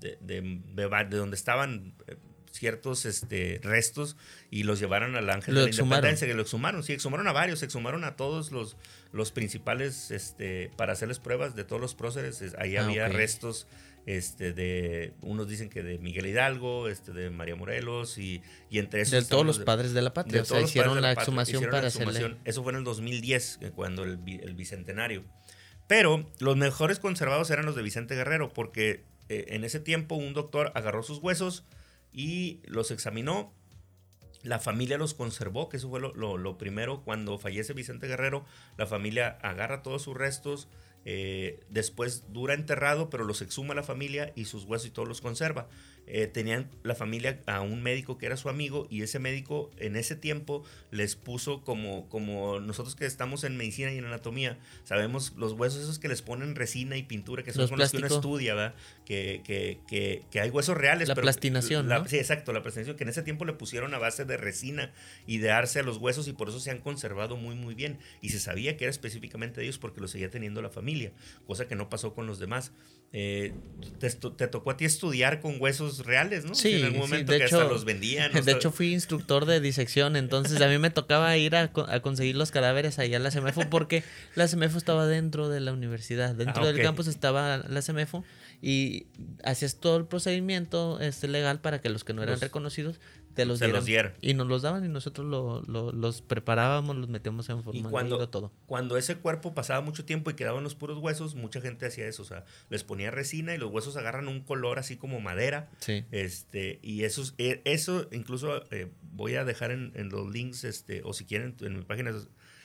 de, 0.00 0.18
de, 0.20 1.16
donde 1.16 1.36
estaban 1.36 1.94
eh, 2.06 2.16
ciertos 2.54 3.04
este, 3.04 3.60
restos 3.62 4.16
y 4.48 4.62
los 4.62 4.78
llevaron 4.78 5.16
al 5.16 5.28
Ángel 5.28 5.54
de 5.56 5.62
la 5.64 5.70
Independencia, 5.70 6.26
que 6.26 6.34
lo 6.34 6.42
exhumaron, 6.42 6.84
sí, 6.84 6.92
exhumaron 6.92 7.26
a 7.26 7.32
varios, 7.32 7.62
exhumaron 7.64 8.04
a 8.04 8.14
todos 8.14 8.52
los, 8.52 8.76
los 9.12 9.32
principales 9.32 10.12
este, 10.12 10.70
para 10.76 10.92
hacerles 10.92 11.18
pruebas 11.18 11.56
de 11.56 11.64
todos 11.64 11.82
los 11.82 11.96
próceres. 11.96 12.42
Ahí 12.58 12.76
ah, 12.76 12.84
había 12.84 13.08
restos 13.08 13.66
este 14.06 14.52
de 14.52 15.14
unos 15.22 15.48
dicen 15.48 15.68
que 15.68 15.82
de 15.82 15.98
Miguel 15.98 16.26
Hidalgo, 16.26 16.88
este 16.88 17.12
de 17.12 17.30
María 17.30 17.56
Morelos 17.56 18.18
y, 18.18 18.42
y 18.70 18.78
entre 18.78 19.00
esos 19.00 19.24
de 19.24 19.28
todos 19.28 19.46
los 19.46 19.58
padres 19.58 19.92
de 19.92 20.02
la 20.02 20.12
patria, 20.12 20.42
o 20.42 20.44
sea, 20.44 20.60
hicieron 20.60 21.00
la, 21.00 21.12
exhumación 21.12 21.64
para 21.70 21.88
hacerle... 21.88 22.36
Eso 22.44 22.62
fue 22.62 22.72
en 22.72 22.78
el 22.78 22.84
2010 22.84 23.58
eh, 23.62 23.72
cuando 23.74 24.04
el, 24.04 24.20
el, 24.26 24.54
bicentenario. 24.54 25.24
Pero 25.88 26.30
los 26.38 26.56
mejores 26.56 26.98
conservados 26.98 27.50
eran 27.50 27.66
los 27.66 27.74
de 27.74 27.82
Vicente 27.82 28.14
Guerrero 28.14 28.52
porque 28.52 29.04
eh, 29.28 29.46
en 29.48 29.64
ese 29.64 29.80
tiempo 29.80 30.14
un 30.16 30.34
doctor 30.34 30.70
agarró 30.74 31.02
sus 31.02 31.18
huesos 31.18 31.64
y 32.14 32.60
los 32.64 32.90
examinó. 32.90 33.52
La 34.42 34.60
familia 34.60 34.98
los 34.98 35.14
conservó, 35.14 35.68
que 35.68 35.78
eso 35.78 35.88
fue 35.88 36.00
lo, 36.00 36.12
lo 36.14 36.58
primero. 36.58 37.02
Cuando 37.02 37.38
fallece 37.38 37.72
Vicente 37.72 38.06
Guerrero, 38.06 38.44
la 38.76 38.86
familia 38.86 39.38
agarra 39.42 39.82
todos 39.82 40.02
sus 40.02 40.14
restos, 40.14 40.68
eh, 41.06 41.60
después 41.68 42.32
dura 42.32 42.54
enterrado, 42.54 43.10
pero 43.10 43.24
los 43.24 43.42
exhuma 43.42 43.74
la 43.74 43.82
familia 43.82 44.32
y 44.36 44.46
sus 44.46 44.64
huesos 44.64 44.88
y 44.88 44.90
todos 44.90 45.08
los 45.08 45.20
conserva. 45.20 45.68
Eh, 46.06 46.26
tenían 46.26 46.70
la 46.82 46.94
familia 46.94 47.40
a 47.46 47.62
un 47.62 47.82
médico 47.82 48.18
que 48.18 48.26
era 48.26 48.36
su 48.36 48.50
amigo 48.50 48.86
y 48.90 49.02
ese 49.02 49.18
médico 49.18 49.70
en 49.78 49.96
ese 49.96 50.16
tiempo 50.16 50.62
les 50.90 51.16
puso 51.16 51.62
como, 51.62 52.10
como 52.10 52.60
nosotros 52.60 52.94
que 52.94 53.06
estamos 53.06 53.42
en 53.42 53.56
medicina 53.56 53.90
y 53.90 53.96
en 53.96 54.04
anatomía, 54.04 54.58
sabemos 54.84 55.32
los 55.36 55.54
huesos 55.54 55.82
esos 55.82 55.98
que 55.98 56.08
les 56.08 56.20
ponen 56.20 56.56
resina 56.56 56.98
y 56.98 57.04
pintura, 57.04 57.42
que 57.42 57.52
son 57.52 57.62
los, 57.62 57.70
los 57.70 57.90
que 57.90 57.96
uno 57.98 58.06
estudia, 58.06 58.74
Que, 59.04 59.42
que, 59.44 60.22
que, 60.30 60.40
hay 60.40 60.50
huesos 60.50 60.76
reales. 60.76 61.08
La 61.08 61.14
plastinación. 61.14 61.88
Sí, 62.06 62.16
exacto, 62.16 62.52
la 62.52 62.62
plastinación, 62.62 62.96
que 62.96 63.04
en 63.04 63.10
ese 63.10 63.22
tiempo 63.22 63.44
le 63.44 63.52
pusieron 63.52 63.92
a 63.92 63.98
base 63.98 64.24
de 64.24 64.38
resina 64.38 64.92
y 65.26 65.38
de 65.38 65.50
arce 65.50 65.80
a 65.80 65.82
los 65.82 65.98
huesos 65.98 66.26
y 66.26 66.32
por 66.32 66.48
eso 66.48 66.58
se 66.58 66.70
han 66.70 66.78
conservado 66.78 67.36
muy, 67.36 67.54
muy 67.54 67.74
bien. 67.74 67.98
Y 68.22 68.30
se 68.30 68.40
sabía 68.40 68.76
que 68.76 68.84
era 68.84 68.90
específicamente 68.90 69.60
de 69.60 69.66
ellos 69.66 69.78
porque 69.78 70.00
lo 70.00 70.08
seguía 70.08 70.30
teniendo 70.30 70.62
la 70.62 70.70
familia, 70.70 71.12
cosa 71.46 71.68
que 71.68 71.76
no 71.76 71.90
pasó 71.90 72.14
con 72.14 72.26
los 72.26 72.38
demás. 72.38 72.72
Eh, 73.16 73.52
te, 74.00 74.48
tocó 74.48 74.72
a 74.72 74.76
ti 74.76 74.84
estudiar 74.84 75.40
con 75.40 75.60
huesos 75.60 76.04
reales, 76.04 76.44
¿no? 76.44 76.56
Sí, 76.56 76.74
en 76.74 76.86
algún 76.86 76.98
momento 76.98 77.30
de 77.30 77.38
que 77.38 77.44
hecho, 77.44 77.60
hasta 77.60 77.72
los 77.72 77.84
vendían. 77.84 78.32
De 78.44 78.50
hecho, 78.50 78.72
fui 78.72 78.92
instructor 78.92 79.46
de 79.46 79.60
disección, 79.60 80.16
entonces 80.16 80.60
a 80.60 80.66
mí 80.66 80.78
me 80.78 80.90
tocaba 80.90 81.36
ir 81.36 81.54
a, 81.54 81.70
conseguir 82.02 82.34
los 82.34 82.50
cadáveres 82.50 82.98
allá 82.98 83.18
a 83.18 83.20
la 83.20 83.30
CEMEFO 83.30 83.70
porque 83.70 84.02
la 84.34 84.48
CEMEFO 84.48 84.78
estaba 84.78 85.06
dentro 85.06 85.48
de 85.48 85.60
la 85.60 85.72
universidad, 85.72 86.34
dentro 86.34 86.64
ah, 86.64 86.66
del 86.66 86.82
campus 86.82 87.06
estaba 87.06 87.58
la 87.58 87.82
CEMEFO 87.82 88.24
y 88.66 89.08
hacías 89.44 89.76
todo 89.76 89.98
el 89.98 90.06
procedimiento 90.06 90.98
este, 90.98 91.28
legal 91.28 91.60
para 91.60 91.82
que 91.82 91.90
los 91.90 92.02
que 92.02 92.14
no 92.14 92.22
eran 92.22 92.40
reconocidos 92.40 92.98
te 93.34 93.44
los, 93.44 93.58
dieran. 93.84 94.14
Y 94.22 94.32
nos 94.32 94.46
los 94.46 94.62
daban 94.62 94.86
y 94.86 94.88
nosotros 94.88 95.26
los 95.66 96.22
preparábamos, 96.22 96.96
los 96.96 97.10
metíamos 97.10 97.46
en 97.50 97.62
forma 97.62 97.78
y 97.78 97.82
cuando, 97.82 98.26
todo. 98.30 98.52
Cuando 98.64 98.96
ese 98.96 99.16
cuerpo 99.16 99.52
pasaba 99.52 99.82
mucho 99.82 100.06
tiempo 100.06 100.30
y 100.30 100.34
quedaban 100.34 100.64
los 100.64 100.74
puros 100.74 100.96
huesos, 100.98 101.34
mucha 101.34 101.60
gente 101.60 101.84
hacía 101.84 102.06
eso. 102.06 102.22
O 102.22 102.24
sea, 102.24 102.46
les 102.70 102.84
ponía 102.84 103.10
resina 103.10 103.54
y 103.54 103.58
los 103.58 103.70
huesos 103.70 103.98
agarran 103.98 104.28
un 104.28 104.40
color 104.40 104.78
así 104.78 104.96
como 104.96 105.20
madera. 105.20 105.68
Sí. 105.80 106.06
Este, 106.10 106.78
y 106.80 107.02
eso, 107.02 107.22
e, 107.36 107.60
eso 107.66 108.08
incluso 108.12 108.64
eh, 108.70 108.90
voy 109.12 109.34
a 109.34 109.44
dejar 109.44 109.72
en, 109.72 109.92
los 110.08 110.32
links, 110.32 110.64
este, 110.64 111.02
o 111.04 111.12
si 111.12 111.26
quieren, 111.26 111.54
en 111.60 111.76
mi 111.76 111.82
página 111.82 112.14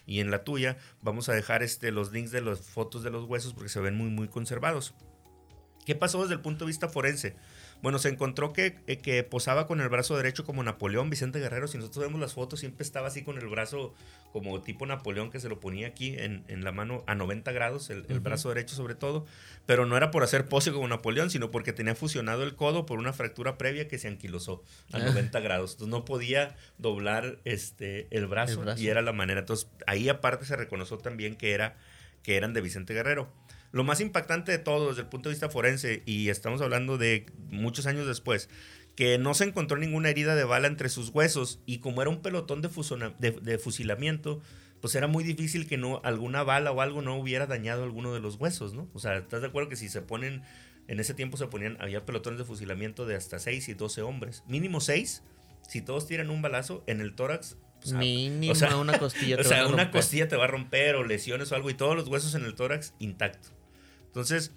y 0.06 0.22
en 0.22 0.32
la 0.32 0.46
tuya, 0.46 0.78
vamos 1.02 1.28
a 1.28 1.34
dejar 1.34 1.62
este, 1.62 1.92
los 1.92 2.14
links 2.14 2.32
de 2.32 2.42
las 2.42 2.62
fotos 2.62 3.04
de 3.04 3.10
los 3.10 3.26
huesos 3.26 3.54
porque 3.54 3.70
se 3.70 3.82
ven 3.82 3.96
muy, 3.96 4.10
muy 4.10 4.30
conservados. 4.30 4.94
¿Qué 5.86 5.96
pasó 5.96 6.22
desde 6.22 6.36
el 6.36 6.42
punto 6.42 6.66
de 6.66 6.70
vista 6.70 6.90
forense? 6.90 7.36
Bueno, 7.82 7.98
se 7.98 8.10
encontró 8.10 8.52
que, 8.52 8.78
eh, 8.88 8.98
que 8.98 9.24
posaba 9.24 9.66
con 9.66 9.80
el 9.80 9.88
brazo 9.88 10.18
derecho 10.18 10.44
como 10.44 10.62
Napoleón, 10.64 11.10
Vicente 11.10 11.40
Guerrero. 11.40 11.68
Si 11.68 11.78
nosotros 11.78 12.06
vemos 12.06 12.20
las 12.20 12.34
fotos, 12.34 12.60
siempre 12.60 12.84
estaba 12.84 13.08
así 13.08 13.24
con 13.24 13.38
el 13.38 13.48
brazo 13.48 13.94
como 14.34 14.62
tipo 14.62 14.86
Napoleón, 14.86 15.32
que 15.32 15.40
se 15.40 15.48
lo 15.48 15.62
ponía 15.62 15.88
aquí 15.88 16.16
en, 16.18 16.44
en 16.50 16.66
la 16.66 16.74
mano 16.74 17.04
a 17.08 17.16
90 17.16 17.52
grados, 17.54 17.90
el, 17.90 18.04
brazo 18.20 18.50
derecho 18.50 18.76
sobre 18.76 18.96
todo. 18.96 19.26
Pero 19.66 19.86
no 19.86 19.96
era 19.96 20.12
por 20.12 20.24
hacer 20.24 20.48
pose 20.48 20.74
como 20.74 20.88
Napoleón, 20.90 21.30
sino 21.30 21.52
porque 21.52 21.72
tenía 21.72 21.96
fusionado 21.96 22.44
el 22.44 22.56
codo 22.56 22.86
por 22.86 23.00
una 23.00 23.14
fractura 23.14 23.58
previa 23.58 23.88
que 23.88 23.98
se 23.98 24.10
anquilosó 24.10 24.62
a 24.92 25.00
90 25.00 25.38
ah. 25.38 25.42
grados. 25.42 25.74
Entonces 25.74 25.92
no 25.92 26.04
podía 26.04 26.58
doblar 26.78 27.40
este, 27.46 28.08
el 28.12 28.28
brazo, 28.28 28.62
y 28.78 28.88
era 28.88 29.02
la 29.02 29.14
manera. 29.14 29.40
Entonces 29.40 29.70
ahí 29.88 30.10
aparte 30.10 30.46
se 30.46 30.58
reconoció 30.58 30.98
también 30.98 31.38
que, 31.38 31.54
era, 31.54 31.78
que 32.24 32.36
eran 32.36 32.54
de 32.54 32.60
Vicente 32.60 32.94
Guerrero. 32.94 33.32
Lo 33.72 33.84
más 33.84 34.02
impactante 34.02 34.52
de 34.52 34.58
todo 34.58 34.90
desde 34.90 35.02
el 35.02 35.08
punto 35.08 35.30
de 35.30 35.34
vista 35.34 35.50
forense, 35.50 36.02
y 36.06 36.30
estamos 36.30 36.62
hablando 36.62 36.98
de 36.98 37.26
muchos 37.50 37.86
años 37.86 38.08
después, 38.08 38.50
que 39.00 39.18
no 39.18 39.34
se 39.34 39.46
encontró 39.46 39.78
ninguna 39.78 40.10
herida 40.10 40.36
de 40.36 40.44
bala 40.44 40.68
entre 40.68 40.90
sus 40.90 41.10
huesos 41.10 41.62
y 41.66 41.78
como 41.78 42.02
era 42.02 42.10
un 42.10 42.22
pelotón 42.22 42.62
de, 42.62 42.70
de, 43.32 43.58
fusilamiento, 43.58 44.42
pues 44.82 44.94
era 44.94 45.08
muy 45.08 45.24
difícil 45.24 45.68
que 45.68 45.78
no 45.78 46.02
alguna 46.04 46.44
bala 46.44 46.74
o 46.74 46.82
algo 46.82 47.02
no 47.02 47.16
hubiera 47.16 47.48
dañado 47.48 47.84
alguno 47.84 48.14
de 48.14 48.20
los 48.20 48.36
huesos, 48.36 48.74
¿no? 48.74 48.90
O 48.94 49.00
sea, 49.00 49.16
¿estás 49.16 49.40
de 49.40 49.48
acuerdo 49.48 49.70
que 49.70 49.78
si 49.78 49.88
se 49.88 50.02
ponen, 50.02 50.42
en 50.90 51.00
ese 51.00 51.14
tiempo 51.14 51.38
se 51.38 51.48
ponían, 51.48 51.78
había 51.80 52.06
pelotones 52.06 52.40
de 52.40 52.46
fusilamiento 52.46 53.06
de 53.06 53.16
hasta 53.16 53.40
6 53.40 53.70
y 53.70 53.74
12 53.74 54.02
hombres, 54.02 54.44
mínimo 54.48 54.82
6, 54.82 55.24
si 55.66 55.82
todos 55.82 56.06
tiran 56.06 56.30
un 56.30 56.42
balazo 56.42 56.84
en 56.88 57.00
el 57.00 57.14
tórax. 57.14 57.56
Pues, 57.80 57.94
Mínimo 57.94 58.54
una 58.82 59.00
costilla. 59.00 59.38
o 59.40 59.44
sea, 59.46 59.68
una 59.68 59.92
costilla 59.92 60.28
te 60.28 60.36
va 60.36 60.44
a 60.44 60.48
romper 60.48 60.96
o 60.96 61.06
lesiones 61.06 61.54
o 61.54 61.56
algo 61.56 61.70
y 61.70 61.74
todos 61.74 61.96
los 61.96 62.10
huesos 62.10 62.36
en 62.36 62.44
el 62.44 62.54
tórax 62.54 62.94
intactos. 63.00 63.54
Entonces, 64.10 64.52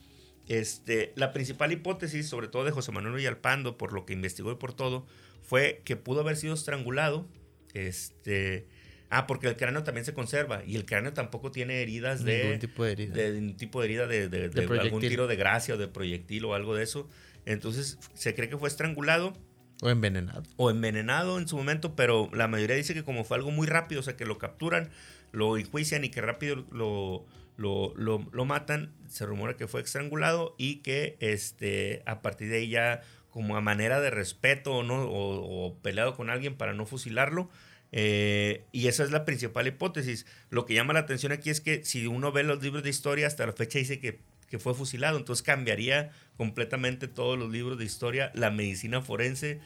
este, 0.48 1.12
la 1.16 1.32
principal 1.32 1.72
hipótesis, 1.72 2.28
sobre 2.28 2.48
todo 2.48 2.64
de 2.64 2.72
José 2.72 2.92
Manuel 2.92 3.14
Villalpando, 3.14 3.78
por 3.78 3.92
lo 3.92 4.04
que 4.04 4.12
investigó 4.12 4.52
y 4.52 4.56
por 4.56 4.74
todo, 4.74 5.06
fue 5.40 5.82
que 5.84 5.96
pudo 5.96 6.20
haber 6.20 6.36
sido 6.36 6.54
estrangulado. 6.54 7.28
Este, 7.74 8.66
ah, 9.08 9.26
porque 9.26 9.48
el 9.48 9.56
cráneo 9.56 9.84
también 9.84 10.04
se 10.04 10.14
conserva 10.14 10.62
y 10.64 10.76
el 10.76 10.84
cráneo 10.84 11.12
tampoco 11.12 11.50
tiene 11.52 11.82
heridas 11.82 12.24
de. 12.24 12.44
Ningún 12.44 12.58
tipo 12.58 12.84
de 12.84 12.92
herida. 12.92 13.14
De, 13.14 13.32
ningún 13.32 13.56
tipo 13.56 13.80
de 13.80 13.86
herida 13.86 14.06
de, 14.06 14.28
de, 14.28 14.80
algún 14.80 15.00
tiro 15.00 15.26
de 15.26 15.36
gracia 15.36 15.74
o 15.74 15.78
de 15.78 15.88
proyectil 15.88 16.44
o 16.44 16.54
algo 16.54 16.74
de 16.74 16.82
eso. 16.82 17.08
Entonces, 17.44 17.98
se 18.14 18.34
cree 18.34 18.48
que 18.48 18.58
fue 18.58 18.68
estrangulado. 18.68 19.32
O 19.80 19.90
envenenado. 19.90 20.42
O 20.56 20.70
envenenado 20.70 21.38
en 21.38 21.48
su 21.48 21.56
momento, 21.56 21.96
pero 21.96 22.30
la 22.32 22.46
mayoría 22.46 22.76
dice 22.76 22.94
que 22.94 23.02
como 23.02 23.24
fue 23.24 23.36
algo 23.36 23.50
muy 23.50 23.66
rápido, 23.66 24.00
o 24.00 24.04
sea, 24.04 24.16
que 24.16 24.24
lo 24.24 24.38
capturan, 24.38 24.90
lo 25.32 25.56
enjuician 25.56 26.04
y 26.04 26.10
que 26.10 26.20
rápido 26.20 26.64
lo 26.70 27.26
lo, 27.62 27.94
lo, 27.96 28.44
matan, 28.44 28.92
se 29.08 29.24
rumora 29.24 29.56
que 29.56 29.68
fue 29.68 29.80
estrangulado 29.80 30.54
y 30.58 30.76
que 30.76 31.16
este, 31.20 32.02
a 32.06 32.20
partir 32.20 32.48
de 32.50 32.58
ahí 32.58 32.68
ya 32.68 33.02
como 33.30 33.56
a 33.56 33.60
manera 33.60 34.00
de 34.00 34.10
respeto 34.10 34.82
¿no? 34.82 35.04
o, 35.04 35.78
peleado 35.80 36.16
con 36.16 36.28
alguien 36.28 36.56
para 36.56 36.74
no 36.74 36.84
fusilarlo. 36.84 37.48
Eh, 37.92 38.64
y 38.72 38.88
esa 38.88 39.04
es 39.04 39.10
la 39.10 39.24
principal 39.24 39.66
hipótesis. 39.66 40.26
Lo 40.50 40.66
que 40.66 40.74
llama 40.74 40.92
la 40.92 41.00
atención 41.00 41.32
aquí 41.32 41.50
es 41.50 41.60
que 41.60 41.84
si 41.84 42.06
uno 42.06 42.32
ve 42.32 42.42
los 42.42 42.62
libros 42.62 42.82
de 42.82 42.90
historia, 42.90 43.26
hasta 43.26 43.46
la 43.46 43.52
fecha 43.52 43.78
dice 43.78 44.00
que, 44.00 44.18
que 44.50 44.58
fue 44.58 44.74
fusilado, 44.74 45.18
entonces 45.18 45.42
cambiaría 45.42 46.10
completamente 46.36 47.06
todos 47.06 47.38
los 47.38 47.50
libros 47.50 47.78
de 47.78 47.84
historia, 47.84 48.32
la 48.34 48.50
medicina 48.50 49.02
forense 49.02 49.60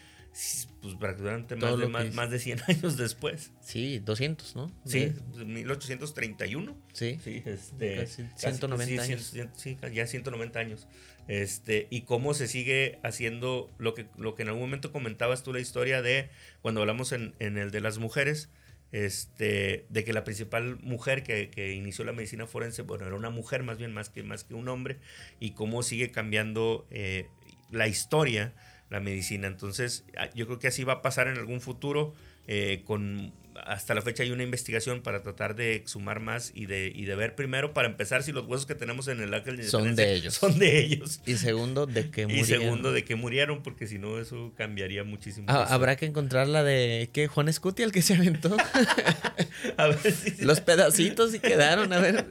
pues 0.82 0.94
prácticamente 0.96 1.56
más 1.56 1.78
de, 1.78 1.88
más, 1.88 2.30
de 2.30 2.38
100 2.38 2.60
años 2.68 2.96
después. 2.96 3.52
Sí, 3.60 4.00
200, 4.00 4.54
¿no? 4.54 4.70
Sí, 4.84 5.12
1831. 5.34 6.76
Sí. 6.92 7.18
Sí, 7.22 7.42
este, 7.46 8.06
190 8.06 9.02
años. 9.02 9.34
Sí, 9.54 9.78
ya 9.92 10.06
190 10.06 10.58
años. 10.58 10.88
Este, 11.26 11.88
y 11.90 12.02
cómo 12.02 12.34
se 12.34 12.48
sigue 12.48 12.98
haciendo 13.02 13.74
lo 13.78 13.94
que, 13.94 14.06
lo 14.16 14.34
que 14.34 14.42
en 14.42 14.48
algún 14.48 14.62
momento 14.62 14.92
comentabas 14.92 15.42
tú 15.42 15.52
la 15.52 15.60
historia 15.60 16.02
de 16.02 16.28
cuando 16.60 16.82
hablamos 16.82 17.12
en, 17.12 17.34
en 17.38 17.56
el 17.56 17.70
de 17.70 17.80
las 17.80 17.98
mujeres, 17.98 18.50
este, 18.92 19.86
de 19.88 20.04
que 20.04 20.12
la 20.12 20.22
principal 20.22 20.78
mujer 20.80 21.22
que, 21.22 21.50
que, 21.50 21.72
inició 21.74 22.04
la 22.04 22.12
medicina 22.12 22.46
forense, 22.46 22.82
bueno, 22.82 23.06
era 23.06 23.16
una 23.16 23.30
mujer 23.30 23.62
más 23.62 23.78
bien, 23.78 23.92
más 23.92 24.10
que, 24.10 24.22
más 24.22 24.44
que 24.44 24.54
un 24.54 24.68
hombre, 24.68 24.98
y 25.40 25.52
cómo 25.52 25.82
sigue 25.82 26.10
cambiando 26.10 26.86
eh, 26.90 27.26
la 27.70 27.88
historia 27.88 28.54
la 28.90 29.00
medicina. 29.00 29.46
Entonces, 29.46 30.04
ah, 30.16 30.28
yo 30.34 30.46
creo 30.46 30.58
que 30.58 30.68
así 30.68 30.84
va 30.84 30.94
a 30.94 31.02
pasar 31.02 31.28
en 31.28 31.36
algún 31.36 31.60
futuro. 31.60 32.14
Eh, 32.48 32.82
con 32.84 33.32
hasta 33.64 33.94
la 33.94 34.02
fecha 34.02 34.22
hay 34.22 34.30
una 34.30 34.42
investigación 34.42 35.02
para 35.02 35.22
tratar 35.22 35.54
de 35.54 35.74
exhumar 35.74 36.20
más 36.20 36.52
y 36.54 36.66
de, 36.66 36.92
y 36.94 37.04
de 37.04 37.14
ver 37.14 37.34
primero, 37.34 37.72
para 37.72 37.88
empezar, 37.88 38.22
si 38.22 38.32
los 38.32 38.46
huesos 38.46 38.66
que 38.66 38.74
tenemos 38.74 39.08
en 39.08 39.20
el 39.20 39.32
ángel 39.32 39.62
son 39.64 39.94
de 39.96 40.14
ellos. 40.14 40.34
Son 40.46 40.58
de 40.58 40.78
ellos. 40.78 41.20
Y 41.26 41.34
segundo, 41.36 41.86
de 41.86 42.10
que 42.10 42.26
murieron. 42.26 42.44
Y 42.44 42.46
segundo, 42.46 42.92
de 42.92 43.04
que 43.04 43.14
murieron, 43.16 43.62
porque 43.62 43.86
si 43.86 43.98
no, 43.98 44.18
eso 44.20 44.52
cambiaría 44.56 45.04
muchísimo. 45.04 45.46
Ah, 45.48 45.66
habrá 45.68 45.96
que 45.96 46.06
encontrar 46.06 46.46
la 46.46 46.62
de, 46.62 47.10
¿qué? 47.12 47.26
Juan 47.26 47.48
Escuti, 47.48 47.82
el 47.82 47.92
que 47.92 48.02
se 48.02 48.14
aventó. 48.14 48.54
a 49.76 49.88
ver 49.88 50.12
si... 50.12 50.44
Los 50.44 50.60
pedacitos 50.60 51.34
y 51.34 51.40
quedaron, 51.40 51.92
a 51.92 51.98
ver. 51.98 52.26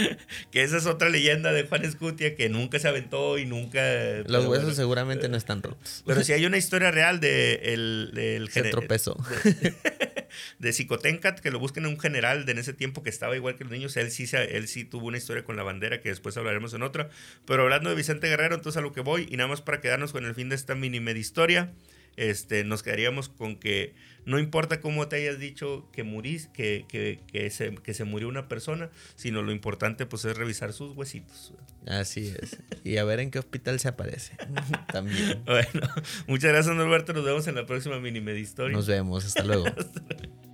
que 0.50 0.62
esa 0.62 0.76
es 0.76 0.86
otra 0.86 1.08
leyenda 1.08 1.52
de 1.52 1.64
Juan 1.64 1.84
Escutia 1.84 2.36
que 2.36 2.48
nunca 2.48 2.78
se 2.78 2.88
aventó 2.88 3.38
y 3.38 3.46
nunca. 3.46 3.80
Los 4.26 4.46
huesos 4.46 4.76
seguramente 4.76 5.28
no 5.28 5.36
están 5.36 5.62
rotos. 5.62 6.02
Pero 6.06 6.22
si 6.22 6.32
hay 6.34 6.46
una 6.46 6.56
historia 6.56 6.90
real 6.90 7.20
de 7.20 7.60
el, 7.74 8.10
del 8.14 8.50
Se 8.50 8.62
tropezó 8.64 9.16
de 10.58 10.72
Xicoténcat, 10.72 11.40
que 11.40 11.50
lo 11.50 11.58
busquen 11.58 11.84
en 11.84 11.92
un 11.92 12.00
general 12.00 12.44
de 12.44 12.52
en 12.52 12.58
ese 12.58 12.72
tiempo 12.72 13.02
que 13.02 13.10
estaba 13.10 13.36
igual 13.36 13.56
que 13.56 13.64
los 13.64 13.72
niños. 13.72 13.96
Él 13.96 14.10
sí, 14.10 14.26
él 14.32 14.68
sí 14.68 14.84
tuvo 14.84 15.06
una 15.06 15.18
historia 15.18 15.44
con 15.44 15.56
la 15.56 15.62
bandera 15.62 16.00
que 16.00 16.08
después 16.08 16.36
hablaremos 16.36 16.74
en 16.74 16.82
otra. 16.82 17.08
Pero 17.46 17.62
hablando 17.62 17.90
de 17.90 17.96
Vicente 17.96 18.28
Guerrero, 18.28 18.54
entonces 18.54 18.78
a 18.78 18.82
lo 18.82 18.92
que 18.92 19.00
voy, 19.00 19.28
y 19.30 19.36
nada 19.36 19.48
más 19.48 19.62
para 19.62 19.80
quedarnos 19.80 20.12
con 20.12 20.24
el 20.24 20.34
fin 20.34 20.48
de 20.48 20.56
esta 20.56 20.74
mini 20.74 21.00
media 21.00 21.20
historia. 21.20 21.72
Este, 22.18 22.64
nos 22.64 22.82
quedaríamos 22.82 23.28
con 23.28 23.56
que 23.56 23.94
no 24.26 24.38
importa 24.38 24.80
cómo 24.80 25.08
te 25.08 25.16
hayas 25.16 25.38
dicho 25.38 25.88
que 25.92 26.02
murís, 26.02 26.48
que, 26.48 26.84
que, 26.88 27.20
que, 27.32 27.48
se, 27.50 27.74
que 27.76 27.94
se 27.94 28.04
murió 28.04 28.28
una 28.28 28.48
persona, 28.48 28.90
sino 29.14 29.42
lo 29.42 29.52
importante 29.52 30.04
pues 30.04 30.24
es 30.24 30.36
revisar 30.36 30.72
sus 30.72 30.96
huesitos. 30.96 31.54
Así 31.86 32.34
es. 32.40 32.58
Y 32.84 32.98
a 32.98 33.04
ver 33.04 33.20
en 33.20 33.30
qué 33.30 33.38
hospital 33.38 33.80
se 33.80 33.88
aparece. 33.88 34.36
También. 34.92 35.42
Bueno, 35.46 35.88
muchas 36.26 36.52
gracias 36.52 36.74
Norberto. 36.74 37.12
Nos 37.12 37.24
vemos 37.24 37.46
en 37.46 37.54
la 37.54 37.64
próxima 37.64 38.00
mini 38.00 38.18
historia. 38.38 38.76
Nos 38.76 38.86
vemos. 38.86 39.24
Hasta 39.24 39.44
luego. 39.44 39.64